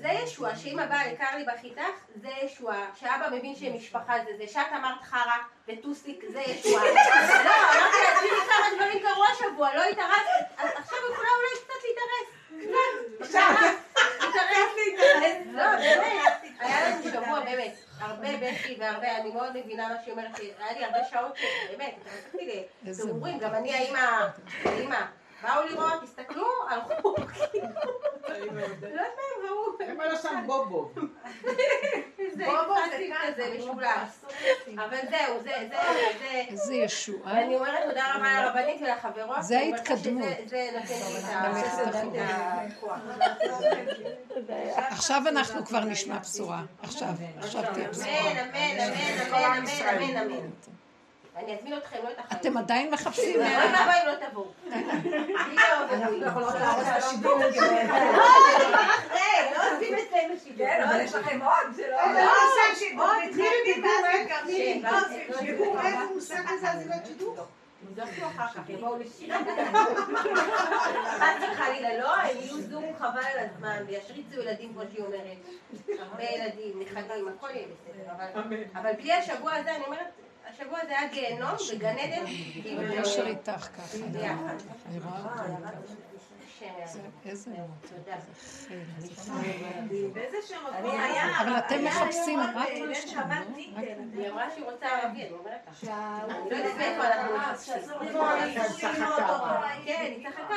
[0.00, 1.82] זה ישועה, שאמא באה לקרליבך איתך,
[2.14, 5.36] זה ישועה, שאבא מבין שמשפחה זה זה, שאת אמרת חרא
[5.68, 6.84] וטוסיק, זה ישועה.
[6.84, 12.28] לא, אמרתי לה, תראי כמה דברים קרו השבוע, לא התארסת, עכשיו יכולה אולי קצת להתארס.
[13.28, 13.40] קצת.
[14.76, 15.46] להתארס.
[15.52, 20.30] לא, באמת, היה לנו שבוע באמת, הרבה בכי והרבה, אני מאוד מבינה מה שהיא אומרת,
[20.58, 24.26] היה לי הרבה שעות שבאמת, התרסקתי איזה לבירורים, גם אני האימא,
[24.64, 25.00] האימא,
[25.42, 27.14] באו לראות, הסתכלו, הלכו,
[28.28, 30.90] לא יודעת מה הם ראו, למה לא שם בובו?
[32.36, 34.10] בובו זה כזה משולש,
[34.74, 35.76] אבל זהו, זה, זה,
[36.18, 37.32] זה, איזה ישועה.
[37.34, 40.28] ואני אומרת תודה רבה לרבנית ולחברות, זה אני ההתקדמות.
[40.46, 40.68] זה
[41.86, 42.98] נותן לי את הכוח.
[44.76, 46.62] עכשיו אנחנו כבר נשמע בשורה.
[46.82, 47.08] עכשיו,
[47.38, 48.20] עכשיו תהיה בשורה.
[48.20, 49.66] אמן, אמן, אמן,
[49.98, 50.50] אמן, אמן, אמן,
[51.36, 51.44] אמן.
[51.44, 52.40] אני אזמין אתכם, לא את החיים.
[52.40, 53.40] אתם עדיין מחפשים?
[53.40, 54.48] אוי ואבוי אם לא תבואו.
[54.64, 55.56] בלי
[56.20, 56.48] לא תבואו.
[56.48, 56.70] אחרי,
[59.56, 60.66] לא עושים אצלנו שידור.
[60.66, 62.12] כן, אבל יש לכם עוד, זה לא...
[62.12, 63.90] לא עושה שידור, תני לי דיבור,
[64.46, 67.36] מירי, ואז- דיבור, איזה מושג הזה, אז לא שידור.
[67.82, 69.38] יבדקו אחר כך, יבואו לשירה.
[71.18, 75.36] חס וחלילה, לא, הם יהיו זום חבל על הזמן, וישריצו ילדים כמו שהיא אומרת.
[75.98, 78.12] הרבה ילדים, נכדים, הכל יהיה בסדר.
[78.74, 80.06] אבל בלי השבוע הזה, אני אומרת,
[80.50, 82.26] השבוע הזה היה גיהנום וגן עדן.
[82.62, 83.96] כאילו, בקשר איתך ככה.
[84.12, 84.54] ביחד.
[84.88, 85.42] אני רואה אותך.
[86.60, 87.02] זה- יעזור.
[90.26, 90.56] איזה?
[91.42, 93.34] אבל אתם מחפשים רק שבת שאתם, לא?
[93.56, 95.84] היא אמרה שהיא רוצה ערבי, אני אומרת לך.
[96.30, 97.74] אני לא יודעת מאיפה אנחנו מחפשים.
[99.84, 100.54] כן, היא צחקה,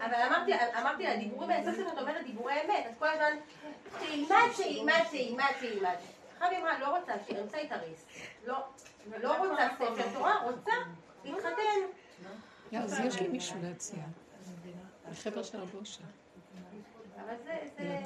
[0.00, 3.36] אבל, אמרתי, אמרתי לה, דיבורים האלה, סוף סוף את אומרת דיבורי אמת, אז כל הזמן,
[3.98, 5.94] תלמד, תלמד, תלמד, תלמד.
[6.34, 8.04] עכשיו היא אמרה, לא רוצה, שהיא רוצה להתארס.
[8.46, 8.56] לא,
[9.22, 10.70] לא רוצה ספר תורה, רוצה
[11.24, 11.52] להתחתן.
[12.72, 14.02] לא, אז יש לי מישהו להציע.
[15.10, 16.00] החבר'ה של אושר.
[17.16, 17.98] אבל זה, זה,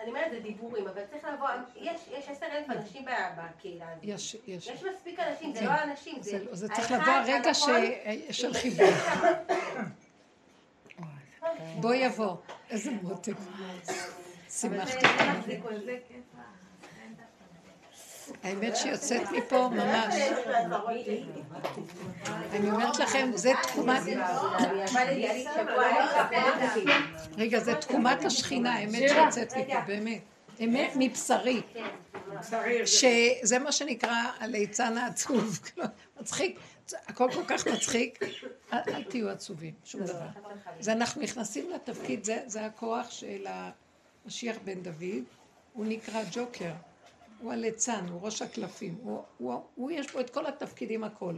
[0.00, 4.04] אני אומרת, זה דיבורים, אבל צריך לבוא, יש, יש עשר אלף אנשים ב- בקהילה הזאת.
[4.04, 4.66] יש, יש.
[4.66, 5.66] יש מספיק אנשים, זה כן.
[5.66, 6.30] לא אנשים, זה...
[6.30, 7.54] זה- זה צריך לבוא הרגע
[8.30, 8.86] של חיבור.
[11.80, 12.36] בוא יבוא.
[12.70, 13.32] איזה מותק.
[13.32, 13.94] אבל
[14.50, 15.38] שימחת זה אותי.
[15.38, 16.20] מחזיק אותי.
[18.44, 20.14] האמת שיוצאת מפה ממש.
[22.52, 24.02] אני אומרת לכם, זה תקומת...
[27.38, 30.20] רגע, זה תקומת השכינה, האמת שיוצאת מפה, באמת.
[30.60, 31.62] אמת מבשרי.
[32.84, 35.60] שזה מה שנקרא הליצן העצוב.
[36.20, 36.58] מצחיק,
[37.06, 38.18] הכל כל כך מצחיק,
[38.72, 40.26] אל, תהיו עצובים, שום דבר.
[40.80, 43.46] זה אנחנו נכנסים לתפקיד, זה הכוח של
[44.24, 45.24] המשיח בן דוד,
[45.72, 46.70] הוא נקרא ג'וקר,
[47.44, 51.34] הוא הליצן, הוא ראש הקלפים, הוא, הוא, הוא יש בו את כל התפקידים הכל.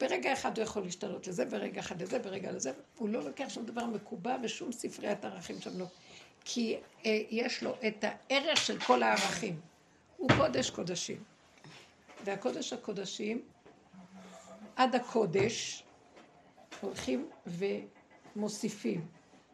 [0.00, 3.66] ברגע אחד הוא יכול להשתנות לזה, ברגע אחד לזה, ברגע לזה, הוא לא לוקח שום
[3.66, 5.86] דבר מקובע ושום ספריית ערכים שם לא.
[6.44, 6.76] כי
[7.06, 9.60] אה, יש לו את הערך של כל הערכים.
[10.16, 11.22] הוא קודש קודשים.
[12.24, 13.42] והקודש הקודשים,
[14.76, 15.84] עד הקודש,
[16.80, 17.28] הולכים
[18.36, 19.06] ומוסיפים.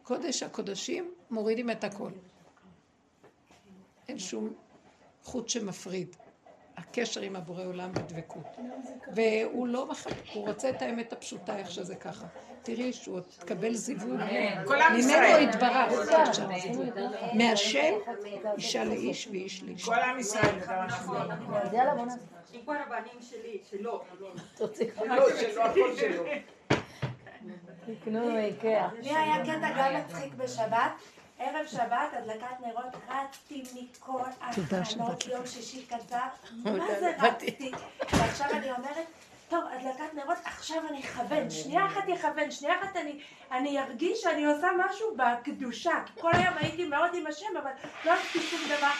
[0.03, 2.11] קודש הקודשים, מורידים את הכל.
[4.07, 4.53] אין שום
[5.23, 6.15] חוט שמפריד.
[6.77, 8.57] הקשר עם הבורא עולם בדבקות.
[9.15, 12.25] והוא לא מחק, הוא רוצה את האמת הפשוטה, איך שזה ככה.
[12.63, 14.25] תראי שהוא עוד תקבל עם ממנו.
[15.41, 16.09] יתברך.
[17.33, 17.93] מהשם,
[18.57, 19.85] אישה לאיש ואיש לאיש.
[19.85, 20.59] כל עם ישראל.
[20.61, 22.19] שאני אומרת.
[22.53, 24.27] עם כל הבנים שלי, שלא, שלו,
[25.35, 26.23] שלו, הכל שלו.
[29.01, 30.91] לי היה קטע גם מצחיק בשבת,
[31.39, 36.17] ערב שבת, הדלקת נרות, רצתי מכל ההכנות, יום שישי קצר,
[36.63, 37.71] מה זה רצתי?
[38.11, 39.07] ועכשיו אני אומרת,
[39.49, 43.21] טוב, הדלקת נרות, עכשיו אני אכוון, שנייה אחת אכוון, שנייה אחת אני,
[43.51, 47.71] אני ארגיש שאני עושה משהו בקדושה, כל היום הייתי מאוד עם השם, אבל
[48.05, 48.91] לא עשיתי שום דבר.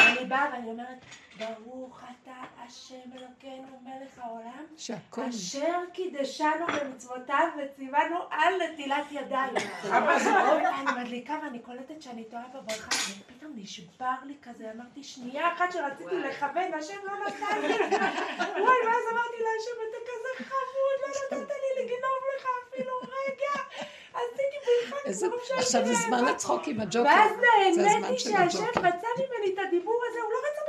[0.00, 1.04] אני באה ואני אומרת,
[1.40, 2.32] ברוך אתה
[2.64, 5.22] השם אלוקינו מלך העולם, שהכל...
[5.28, 9.54] אשר קידשנו במצוותיו וציוונו על נטילת ידיים.
[10.80, 12.88] אני מדליקה ואני קולטת שאני טועה בברכה,
[13.20, 17.74] ופתאום נשבר לי כזה, אמרתי, שנייה אחת שרציתי לכוון, השם לא נתן לי.
[18.62, 23.62] וואי, ואז אמרתי להשם, אתה כזה חמוד, לא נתת לי לגנוב לך אפילו רגע.
[24.14, 26.24] עשיתי בריחה איזה- כמו שהייתי עכשיו זה זמן.
[26.28, 27.08] הצחוק עם הג'וקר.
[27.08, 27.32] ואז
[27.76, 28.64] נהניתי שהשם.
[28.76, 30.59] רצה ממני את הדיבור הזה, הוא לא רצה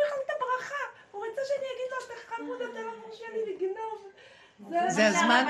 [0.62, 0.76] הברכה,
[1.12, 4.08] הוא רצה שאני אגיד לו, אתה חמוד, אתה לא מרשה לי לגנוב.
[4.90, 5.46] זה הזמן-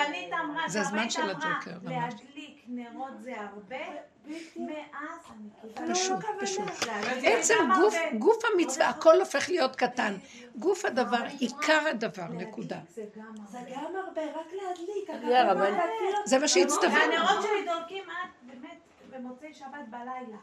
[0.68, 1.72] זה הזמן של הג'וקר.
[1.84, 3.78] להדליק נרות זה הרבה,
[4.55, 5.20] מאז
[5.64, 6.20] לא פשוט.
[6.41, 6.64] פשוט.
[7.24, 7.95] עצם גוף.
[8.20, 10.18] גוף המצווה, הכל הופך להיות קטן.
[10.55, 12.80] גוף הדבר, עיקר הדבר, נקודה.
[12.89, 14.22] זה גם זה הרבה.
[14.22, 15.09] רק להדליק.
[16.26, 16.95] זה מה שהצטווינו.
[17.14, 18.78] והנרות שלי דולקים עד באמת
[19.12, 20.38] במוצאי שבת בלילה.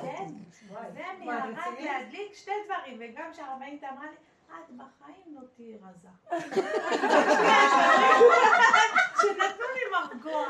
[0.00, 0.26] כן?
[0.94, 4.16] זה נהיה רק להדליק שתי דברים, וגם שהרבנית אמרה לי,
[4.48, 6.08] את בחיים לא תהיי רזה.
[9.20, 10.46] שנתנו לי מרגוע.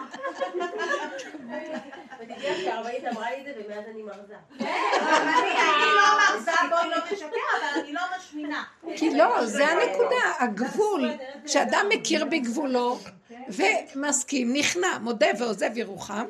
[2.21, 4.37] ותדעי שהרבנית אמרה לי את זה ומאז אני מרזה.
[4.51, 4.67] אני
[5.51, 8.65] אני לא מרזה, בואי לא נשקר, אבל אני לא משמינה.
[8.97, 11.11] כי לא, זה הנקודה, הגבול.
[11.45, 12.99] כשאדם מכיר בגבולו
[13.49, 16.27] ומסכים, נכנע, מודה ועוזב ירוחם.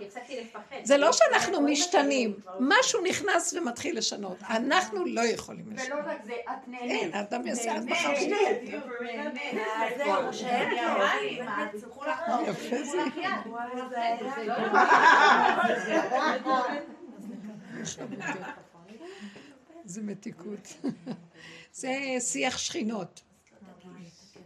[0.83, 4.37] זה לא שאנחנו משתנים, משהו נכנס ומתחיל לשנות.
[4.51, 5.99] אנחנו לא יכולים לשנות.
[5.99, 6.91] ולא רק זה, את נהנית.
[6.91, 8.15] אין, האדם יעשה עד מחר.
[19.85, 20.75] זה מתיקות.
[21.73, 23.21] זה שיח שכינות.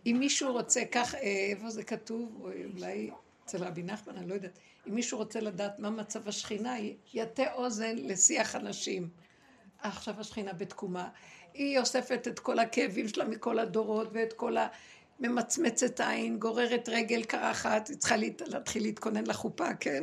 [0.06, 1.20] אם מישהו רוצה, כך, אה,
[1.50, 3.10] איפה זה כתוב, או אולי
[3.44, 6.74] אצל רבי נחמן, אני לא יודעת, אם מישהו רוצה לדעת מה מצב השכינה,
[7.14, 9.08] יטה אוזן לשיח אנשים.
[9.82, 11.08] עכשיו השכינה בתקומה.
[11.54, 14.68] היא אוספת את כל הכאבים שלה מכל הדורות ואת כל ה...
[15.20, 20.02] ממצמצת עין, גוררת רגל קרחת, היא צריכה להת- להתחיל להתכונן לחופה, כן?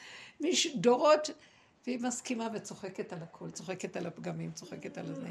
[0.74, 1.30] דורות,
[1.86, 5.28] והיא מסכימה וצוחקת על הכל, צוחקת על הפגמים, צוחקת על הזה.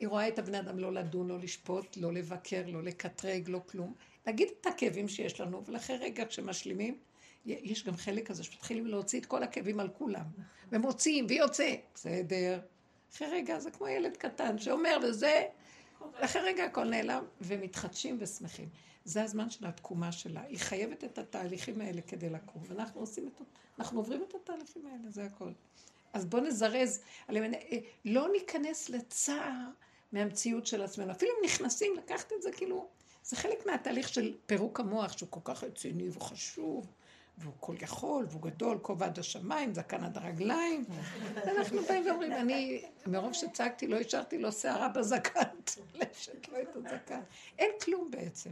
[0.00, 3.94] היא רואה את הבני אדם לא לדון, לא לשפוט, לא לבקר, לא לקטרג, לא כלום.
[4.26, 6.98] להגיד את הכאבים שיש לנו, ולאחרי רגע כשמשלימים,
[7.46, 10.24] יש גם חלק כזה שמתחילים להוציא את כל הכאבים על כולם.
[10.72, 12.60] ומוציאים, ויוצא, בסדר.
[13.14, 15.42] אחרי רגע זה כמו ילד קטן שאומר וזה,
[16.14, 18.68] אחרי רגע הכל נעלם, ומתחדשים ושמחים.
[19.04, 20.42] זה הזמן של התקומה שלה.
[20.42, 23.40] היא חייבת את התהליכים האלה כדי לקום, ואנחנו עושים את...
[23.78, 25.50] אנחנו עוברים את התהליכים האלה, זה הכל.
[26.14, 27.00] אז בואו נזרז,
[27.30, 27.36] אה,
[28.04, 29.68] לא ניכנס לצער
[30.12, 31.12] מהמציאות של עצמנו.
[31.12, 32.88] אפילו אם נכנסים, לקחת את זה כאילו,
[33.24, 36.86] זה חלק מהתהליך של פירוק המוח, שהוא כל כך רציני וחשוב,
[37.38, 40.84] והוא כל יכול, והוא גדול, כובע עד השמיים, זקן עד הרגליים.
[41.46, 47.20] ואנחנו באים ואומרים, אני, מרוב שצעקתי, לא השארתי לו שערה בזקן, תלשת לו את הזקן.
[47.58, 48.50] אין כלום בעצם.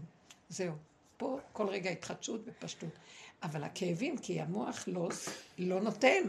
[0.48, 0.74] זהו.
[1.16, 2.98] פה כל רגע התחדשות ופשטות.
[3.42, 5.08] אבל הכאבים, כי המוח לא,
[5.58, 6.22] לא נותן.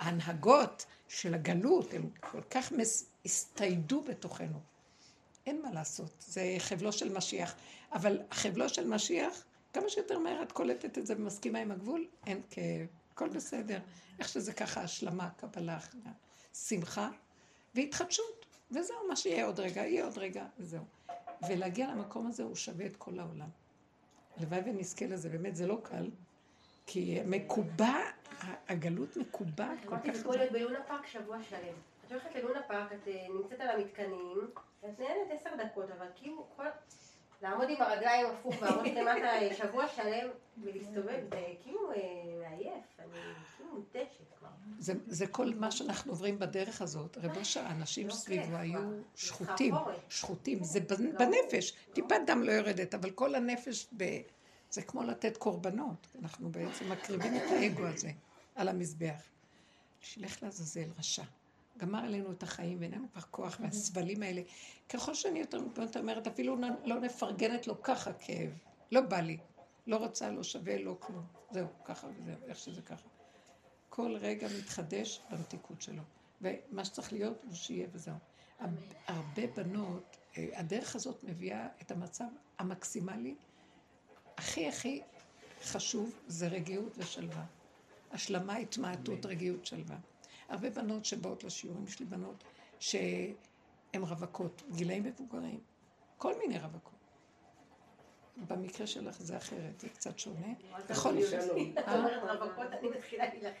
[0.00, 4.60] ההנהגות של הגלות, הם כל כך מס, הסתיידו בתוכנו.
[5.46, 7.54] אין מה לעשות, זה חבלו של משיח.
[7.92, 12.42] אבל חבלו של משיח, כמה שיותר מהר את קולטת את זה ומסכימה עם הגבול, אין
[12.50, 13.80] כאב, הכל בסדר.
[14.18, 15.78] איך שזה ככה, השלמה, קבלה,
[16.54, 17.10] שמחה
[17.74, 18.46] והתחדשות.
[18.70, 20.84] וזהו, מה שיהיה עוד רגע, יהיה עוד רגע, וזהו.
[21.48, 23.48] ולהגיע למקום הזה הוא שווה את כל העולם.
[24.36, 26.10] הלוואי ונזכה לזה, באמת זה לא קל,
[26.86, 27.94] כי מקובע,
[28.68, 31.74] הגלות מקובעת כל אמרתי, כך זה כמו להיות בלונה פארק שבוע שלם.
[32.06, 34.50] את הולכת ללונה פארק, את אה, נמצאת על המתקנים,
[34.82, 36.64] ואת נהנית עשר דקות, אבל כאילו כל...
[37.42, 40.28] לעמוד עם הרגליים הפוך והראש למטה אה, שבוע שלם
[40.62, 41.96] ולהסתובב, זה כאילו אה,
[42.40, 43.08] מעייף, אני
[43.56, 44.48] כאילו מותשת כבר.
[44.78, 47.18] זה, זה כל מה שאנחנו עוברים בדרך הזאת.
[47.18, 48.80] רב אושר, האנשים לא סביבו היו.
[49.14, 49.74] שחוטים.
[50.08, 50.64] שחוטים.
[50.64, 54.04] זה בנ- בנפש, טיפת דם לא יורדת, אבל כל הנפש, ב...
[54.70, 56.06] זה כמו לתת קורבנות.
[56.22, 58.10] אנחנו בעצם מקריבים את האגו הזה
[58.54, 59.22] על המזבח.
[60.00, 61.22] שילך לעזאזל, רשע.
[61.78, 64.42] גמר עלינו את החיים ואין לנו כבר כוח והסבלים האלה.
[64.88, 68.50] ככל שאני יותר יותר אומרת, אפילו לא נפרגנת לו ככה כאב.
[68.92, 69.38] לא בא לי.
[69.86, 71.24] לא רוצה, לא שווה, לא כלום.
[71.50, 73.08] זהו, ככה וזהו, איך שזה ככה.
[73.88, 76.02] כל רגע מתחדש במתיקות שלו.
[76.40, 78.14] ומה שצריך להיות הוא שיהיה וזהו.
[79.06, 83.34] הרבה בנות, אה, הדרך הזאת מביאה את המצב המקסימלי,
[84.40, 85.02] הכי הכי
[85.62, 87.44] חשוב זה רגיעות ושלווה.
[88.10, 89.96] השלמה, התמעטות, רגיעות, שלווה.
[90.48, 92.44] הרבה בנות שבאות לשיעורים, יש לי בנות
[92.78, 95.60] שהן רווקות, גילאים מבוגרים,
[96.18, 96.94] כל מיני רווקות.
[98.36, 100.52] במקרה שלך זה אחרת, זה קצת שונה.
[100.88, 101.14] בכל
[101.94, 103.56] אומרת רווקות, אני מתחילה להילחם.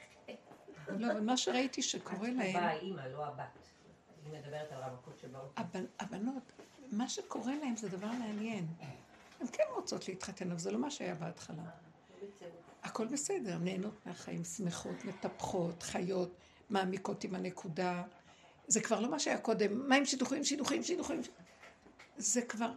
[0.88, 2.40] לא, אבל מה שראיתי שקורה להם...
[2.40, 3.58] התשובה האימא, לא הבת.
[4.24, 5.58] היא מדברת על רווקות שבאות.
[6.00, 6.52] הבנות,
[6.92, 8.66] מה שקורה להם זה דבר מעניין.
[9.40, 11.62] הן כן רוצות להתחתן, אבל זה לא מה שהיה בהתחלה.
[12.82, 16.34] הכל בסדר, נהנות מהחיים, שמחות, מטפחות, חיות,
[16.70, 18.02] מעמיקות עם הנקודה.
[18.66, 21.20] זה כבר לא מה שהיה קודם, מה עם שידוכים, שידוכים, שידוכים.
[22.16, 22.72] זה כבר,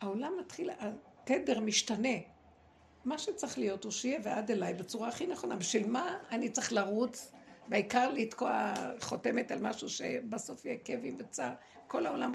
[0.00, 2.18] העולם מתחיל, התדר משתנה.
[3.04, 5.56] מה שצריך להיות הוא שיהיה ועד אליי בצורה הכי נכונה.
[5.56, 7.32] בשביל מה אני צריך לרוץ,
[7.68, 11.52] בעיקר לתקוע חותמת על משהו שבסוף יהיה כאבים וצער.
[11.86, 12.32] כל העולם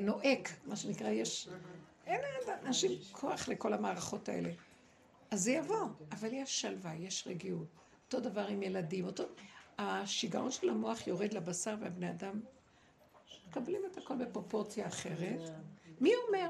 [0.00, 1.48] נואק, מה שנקרא, יש...
[2.06, 4.50] אין לאנשים כוח לכל המערכות האלה.
[5.30, 7.66] אז זה יבוא, אבל יש שלווה, יש רגיעות.
[8.06, 9.24] אותו דבר עם ילדים, אותו...
[9.78, 12.40] השיגעון של המוח יורד לבשר והבני אדם
[13.48, 15.50] מקבלים את הכל בפרופורציה אחרת.
[16.00, 16.48] מי אומר?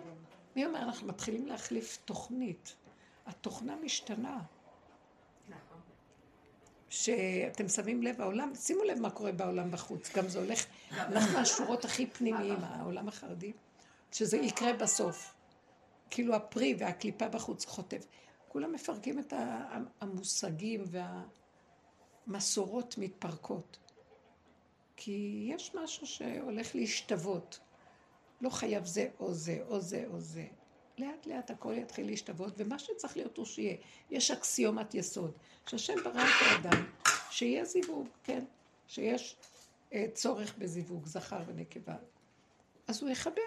[0.57, 0.79] מי אומר?
[0.79, 2.77] אנחנו מתחילים להחליף תוכנית.
[3.27, 4.41] התוכנה משתנה.
[6.95, 10.67] שאתם שמים לב, העולם, שימו לב מה קורה בעולם בחוץ, גם זה הולך,
[11.09, 13.53] הולך מהשורות הכי פנימיים, העולם החרדי,
[14.13, 15.35] שזה יקרה בסוף.
[16.11, 18.07] כאילו הפרי והקליפה בחוץ חוטף.
[18.49, 19.33] כולם מפרקים את
[20.01, 20.85] המושגים
[22.27, 23.79] והמסורות מתפרקות.
[24.97, 27.61] כי יש משהו שהולך להשתוות.
[28.41, 30.47] לא חייב זה או זה, או זה או זה.
[30.99, 33.77] לאט לאט הכל יתחיל להשתוות, ומה שצריך להיות הוא שיהיה.
[34.11, 35.33] יש אקסיומת יסוד,
[35.67, 36.85] שהשם ברא את האדם,
[37.31, 38.45] שיהיה זיווג, כן,
[38.89, 39.37] שיש
[39.93, 41.97] אה, צורך בזיווג, זכר ונקבה.
[42.89, 43.43] אז הוא יחבר,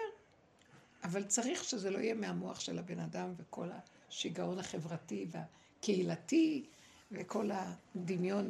[1.04, 3.68] אבל צריך שזה לא יהיה מהמוח של הבן אדם וכל
[4.08, 6.66] השיגעון החברתי והקהילתי
[7.12, 8.48] וכל הדמיון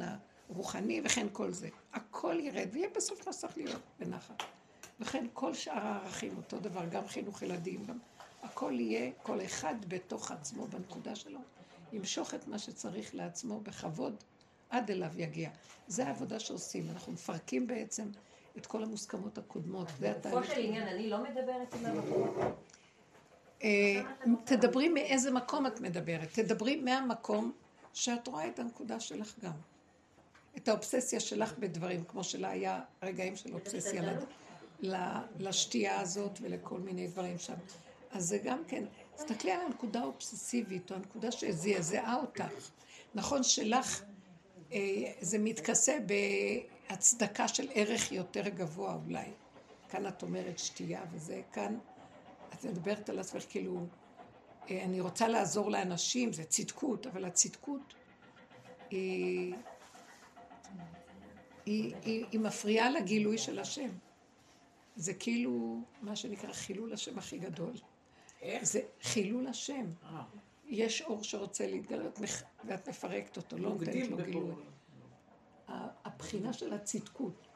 [0.49, 1.69] הרוחני וכן כל זה.
[1.93, 4.43] הכל ירד ויהיה בסוף נוסח להיות בנחת.
[4.99, 7.97] וכן כל שאר הערכים אותו דבר, גם חינוך ילדים, גם
[8.43, 11.39] הכל יהיה, כל אחד בתוך עצמו, בנקודה שלו,
[11.93, 14.23] ימשוך את מה שצריך לעצמו בכבוד,
[14.69, 15.49] עד אליו יגיע.
[15.87, 18.09] זה העבודה שעושים, אנחנו מפרקים בעצם
[18.57, 19.87] את כל המוסכמות הקודמות.
[19.99, 20.39] זה התהליך.
[20.39, 22.37] בסופו של עניין, אני לא מדברת עם המקום.
[23.63, 24.01] אה,
[24.43, 26.29] תדברי מאיזה מקום את מדברת.
[26.33, 27.51] תדברי מהמקום
[27.93, 29.51] שאת רואה את הנקודה שלך גם.
[30.57, 34.03] את האובססיה שלך בדברים, כמו שלה היה רגעים של אובססיה
[35.39, 37.53] לשתייה הזאת ולכל מיני דברים שם.
[38.11, 38.83] אז זה גם כן,
[39.15, 42.71] תסתכלי על הנקודה האובססיבית, או הנקודה שזעזעה אותך.
[43.15, 44.03] נכון שלך
[44.71, 45.97] אה, זה מתכסה
[46.89, 49.31] בהצדקה של ערך יותר גבוה אולי.
[49.89, 51.77] כאן את אומרת שתייה וזה, כאן
[52.53, 53.85] את מדברת על עצמך כאילו,
[54.69, 57.93] אה, אני רוצה לעזור לאנשים, זה צדקות, אבל הצדקות
[58.89, 59.53] היא,
[61.65, 63.89] היא, היא, היא מפריעה לגילוי של השם.
[64.95, 67.73] זה כאילו מה שנקרא חילול השם הכי גדול.
[68.61, 69.85] זה חילול השם.
[70.03, 70.23] אה.
[70.65, 72.19] יש אור שרוצה להתגלות
[72.65, 74.55] ואת מפרקת אותו, לא נותנת לו גילוי.
[76.05, 77.47] הבחינה של הצדקות.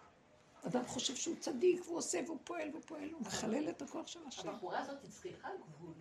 [0.67, 4.19] אדם חושב שהוא צדיק, והוא עושה, והוא פועל, והוא פועל, הוא מחלל את הכוח של
[4.27, 4.49] השם.
[4.49, 5.93] הבחורה הזאת צריכה גבול.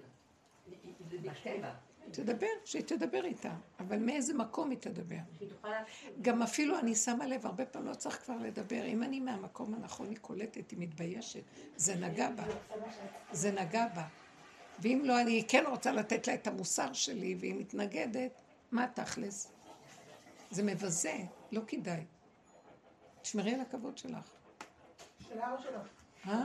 [2.10, 5.16] תדבר, שהיא תדבר איתה, אבל מאיזה מקום היא תדבר.
[6.22, 8.84] גם אפילו אני שמה לב, הרבה פעמים לא צריך כבר לדבר.
[8.84, 11.42] אם אני מהמקום הנכון, היא קולטת, היא מתביישת.
[11.76, 12.44] זה נגע בה.
[13.32, 14.06] זה נגע בה.
[14.78, 18.32] ואם לא, אני כן רוצה לתת לה את המוסר שלי, והיא מתנגדת,
[18.72, 19.52] מה תכלס?
[20.50, 21.16] זה מבזה,
[21.52, 22.04] לא כדאי.
[23.22, 24.30] תשמרי על הכבוד שלך.
[25.28, 25.78] שלה או שלו?
[26.26, 26.44] אה?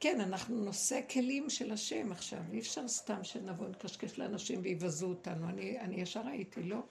[0.00, 2.38] כן, אנחנו נושא כלים של השם עכשיו.
[2.52, 5.48] אי אפשר סתם שנבוא נקשקש לאנשים ויבזו אותנו.
[5.48, 6.82] אני, אני ישר הייתי, לא.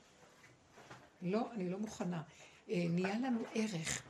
[1.21, 2.21] לא, אני לא מוכנה.
[2.69, 4.03] אה, נהיה לנו ערך.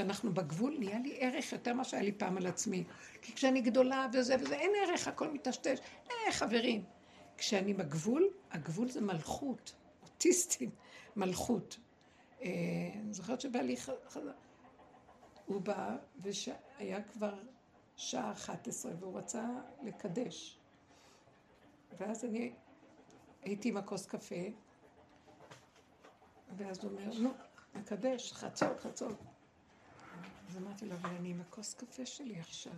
[0.00, 2.84] כשאנחנו בגבול, נהיה לי ערך יותר ממה שהיה לי פעם על עצמי.
[3.22, 5.78] כי כשאני גדולה וזה וזה, אין ערך, הכל מטשטש.
[6.10, 6.84] אה, חברים.
[7.36, 10.70] כשאני בגבול, הגבול זה מלכות, אוטיסטים,
[11.16, 11.78] מלכות.
[12.42, 12.48] אה,
[12.94, 13.76] אני זוכרת שבא לי
[14.08, 14.32] חזר.
[15.46, 17.34] הוא בא, והיה כבר
[17.96, 19.48] שעה 11 והוא רצה
[19.82, 20.58] לקדש.
[21.98, 22.52] ואז אני
[23.42, 24.44] הייתי עם הכוס קפה,
[26.56, 27.30] ואז הוא אומר, נו,
[27.74, 29.29] מקדש, חצות, חצות.
[30.50, 32.72] אז אמרתי לו, אבל אני עם הכוס קפה שלי עכשיו.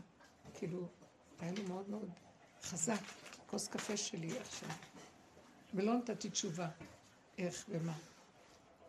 [0.55, 0.89] כאילו,
[1.41, 2.11] היה לי מאוד מאוד
[2.63, 3.01] חזק,
[3.47, 4.69] כוס קפה שלי עכשיו.
[5.75, 6.69] ולא נתתי תשובה,
[7.39, 7.93] איך ומה.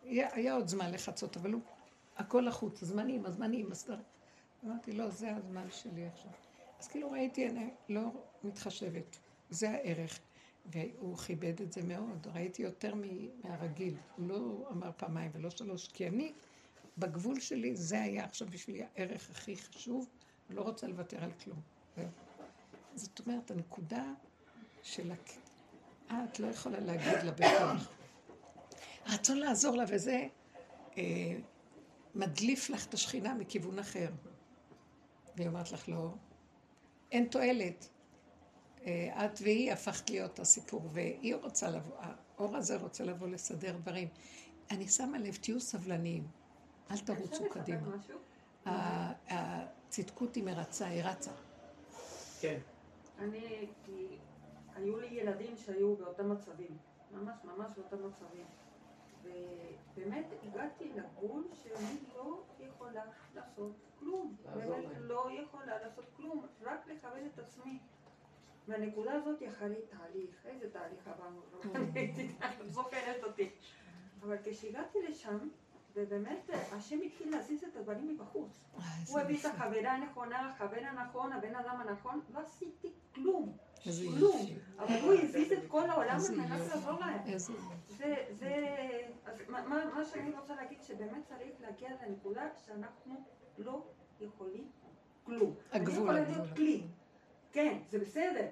[0.04, 1.62] היה, היה עוד זמן לחצות, אבל הוא,
[2.18, 4.00] הכל לחוץ, הזמנים, הזמנים, הסדר.
[4.66, 6.32] אמרתי, לא, זה הזמן שלי עכשיו.
[6.80, 8.12] אז כאילו ראיתי, אני לא
[8.44, 9.18] מתחשבת,
[9.50, 10.20] זה הערך.
[10.66, 12.28] והוא כיבד את זה מאוד.
[12.34, 12.94] ראיתי יותר
[13.44, 13.96] מהרגיל.
[14.18, 16.34] הוא לא אמר פעמיים ולא שלוש, כי אני,
[16.98, 20.10] בגבול שלי, זה היה עכשיו בשבילי הערך הכי חשוב,
[20.49, 21.61] אני לא רוצה לוותר על כלום.
[22.95, 24.03] זאת אומרת, הנקודה
[24.84, 25.11] של...
[26.07, 27.90] את לא יכולה להגיד לה בכוח.
[29.06, 30.28] הרצון לעזור לה, וזה
[30.98, 31.03] אה,
[32.15, 34.10] מדליף לך את השכינה מכיוון אחר.
[35.36, 36.14] והיא אומרת לך, לא,
[37.11, 37.90] אין תועלת.
[38.86, 44.07] אה, את והיא הפכת להיות הסיפור, והיא רוצה לבוא, האור הזה רוצה לבוא לסדר דברים.
[44.72, 46.28] אני שמה לב, תהיו סבלניים,
[46.92, 47.98] אל תרוצו קדימה.
[49.30, 51.32] הצדקות היא מרצה, היא רצה.
[52.42, 52.60] כן.
[53.20, 53.68] אני,
[54.76, 56.78] היו לי ילדים שהיו באותם מצבים,
[57.12, 58.46] ממש ממש באותם מצבים.
[59.24, 63.04] ובאמת הגעתי לגבול שאני לא יכולה
[63.36, 64.36] לעשות כלום.
[64.54, 67.80] באמת לא יכולה לעשות כלום, רק לכבד את עצמי.
[68.68, 71.42] והנקודה הזאת אחרי תהליך, איזה תהליך עברנו,
[72.62, 73.50] את זוכרת אותי.
[74.22, 75.50] אבל כשהגעתי לשם,
[75.95, 78.65] ובאמת השם התחיל להזיז את הדברים מבחוץ.
[79.07, 83.57] הוא הביא את החברה הנכונה, החבר הנכון, הבן אדם הנכון, לא עשיתי כלום.
[83.84, 84.45] כלום.
[84.80, 87.38] אבל הוא הזיז את כל העולם על מנת לעזור להם.
[87.88, 88.56] זה, זה,
[89.26, 93.24] אז מה שאני רוצה להגיד, שבאמת צריך להגיע לנקודה שאנחנו
[93.57, 93.84] לא
[94.22, 94.72] יכולים
[95.24, 95.56] כלום.
[95.72, 96.10] הגבול.
[96.10, 96.84] אני יכולה להיות כלי.
[97.52, 98.48] כן, זה בסדר.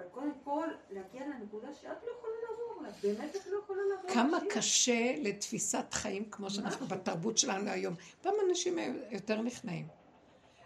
[0.00, 4.10] אבל קודם כל, להגיע לנקודה שאת לא יכולה לעבור לה, באמת את לא יכולה לעבור
[4.10, 7.94] כמה קשה לתפיסת חיים כמו שאנחנו בתרבות שלנו היום.
[8.22, 8.78] פעם אנשים
[9.10, 9.88] יותר נכנעים.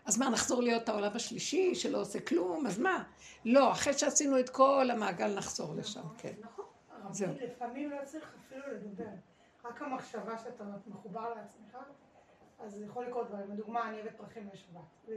[0.05, 2.67] אז מה, נחזור להיות העולם השלישי שלא עושה כלום?
[2.67, 3.05] אז מה?
[3.45, 6.33] לא, אחרי שעשינו את כל המעגל נחזור לשם, כן.
[6.41, 6.65] נכון.
[7.11, 7.33] זהו.
[7.41, 9.11] לפעמים לא צריך אפילו לדבר.
[9.65, 11.79] רק המחשבה שאתה מחובר לעצמך,
[12.59, 13.51] אז זה יכול לקרות דברים.
[13.53, 15.11] לדוגמה, אני אוהבת פרחים לשבת.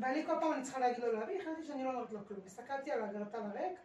[0.00, 2.40] ואני כל פעם אני צריכה להגיד לו להביא, החלטתי שאני לא אומרת לו כלום.
[2.46, 3.78] הסתכלתי על הגרטל הריק,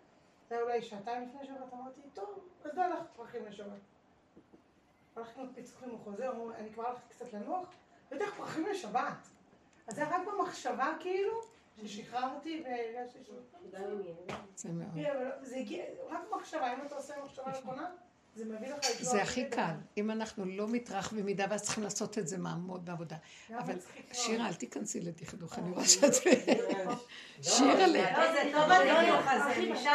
[0.50, 3.82] זה היה אולי שעתיים לפני שבת, אמרתי, טוב, אז לא הלכת פרחים לשבת.
[5.16, 7.70] הלכתי לקנות פיצוחים, הוא חוזר, אני כבר הלכתי קצת לנוח,
[8.12, 9.28] בטח פרחים לשבת.
[9.88, 11.42] אז זה רק במחשבה כאילו,
[11.78, 13.40] ששחררתי והרגשתי שהוא...
[14.56, 14.90] זה מאוד.
[14.96, 17.92] כן, זה הגיע, רק במחשבה, אם אתה עושה מחשבה נכונה,
[18.38, 19.74] זה מביא לך את זה הכי קל.
[19.98, 23.16] אם אנחנו לא מתרחבים מדי, ואז צריכים לעשות את זה מאוד בעבודה.
[23.58, 23.76] אבל
[24.12, 26.14] שירה, אל תיכנסי לדכדוך, אני רואה שאת...
[27.42, 27.98] שירה ל...
[27.98, 29.90] לא, זה טוב הדכדוך הזה, משם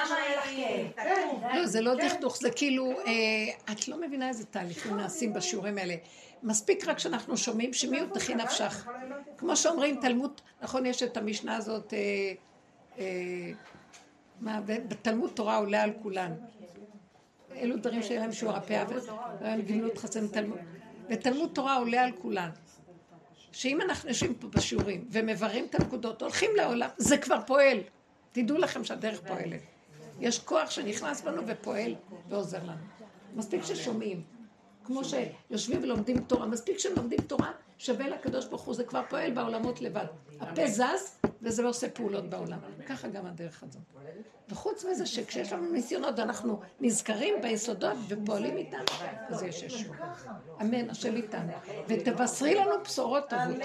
[1.55, 5.94] לא, זה לא דכדוך, זה כאילו, אה, את לא מבינה איזה תהליכים נעשים בשיעורים האלה.
[6.43, 8.89] מספיק רק שאנחנו שומעים שמיעוט תכי נפשך.
[9.36, 11.98] כמו שאומרים תלמוד, נכון, יש את המשנה הזאת, אה,
[12.98, 13.52] אה,
[14.40, 16.32] מה, בתלמוד תורה עולה על כולן.
[17.56, 18.74] אלו דברים שאין להם שיעור הפה,
[19.40, 20.58] והיה גמילות חסן תלמוד.
[21.10, 22.50] ותלמוד תורה עולה על כולן.
[23.52, 27.78] שאם אנחנו יושבים פה בשיעורים ומבררים את הנקודות, הולכים לעולם, זה כבר פועל.
[28.32, 29.60] תדעו לכם שהדרך פועלת.
[30.20, 31.94] יש כוח שנכנס בנו ופועל
[32.28, 32.82] ועוזר לנו.
[33.34, 34.22] מספיק ששומעים.
[34.84, 37.52] כמו שיושבים ולומדים תורה, מספיק שלומדים תורה,
[37.82, 40.04] שווה לקדוש ברוך הוא, זה כבר פועל בעולמות לבד.
[40.40, 42.59] הפה זז, וזה לא עושה פעולות בעולם.
[42.86, 43.82] ככה גם הדרך הזאת.
[44.48, 48.78] וחוץ מזה שכשיש לנו ניסיונות ואנחנו נזכרים ביסודות ופועלים איתם,
[49.28, 49.96] אז יש ישוע.
[50.60, 51.52] אמן, השם איתנו.
[51.88, 53.46] ותבשרי לנו בשורות טובות.
[53.46, 53.60] אמן.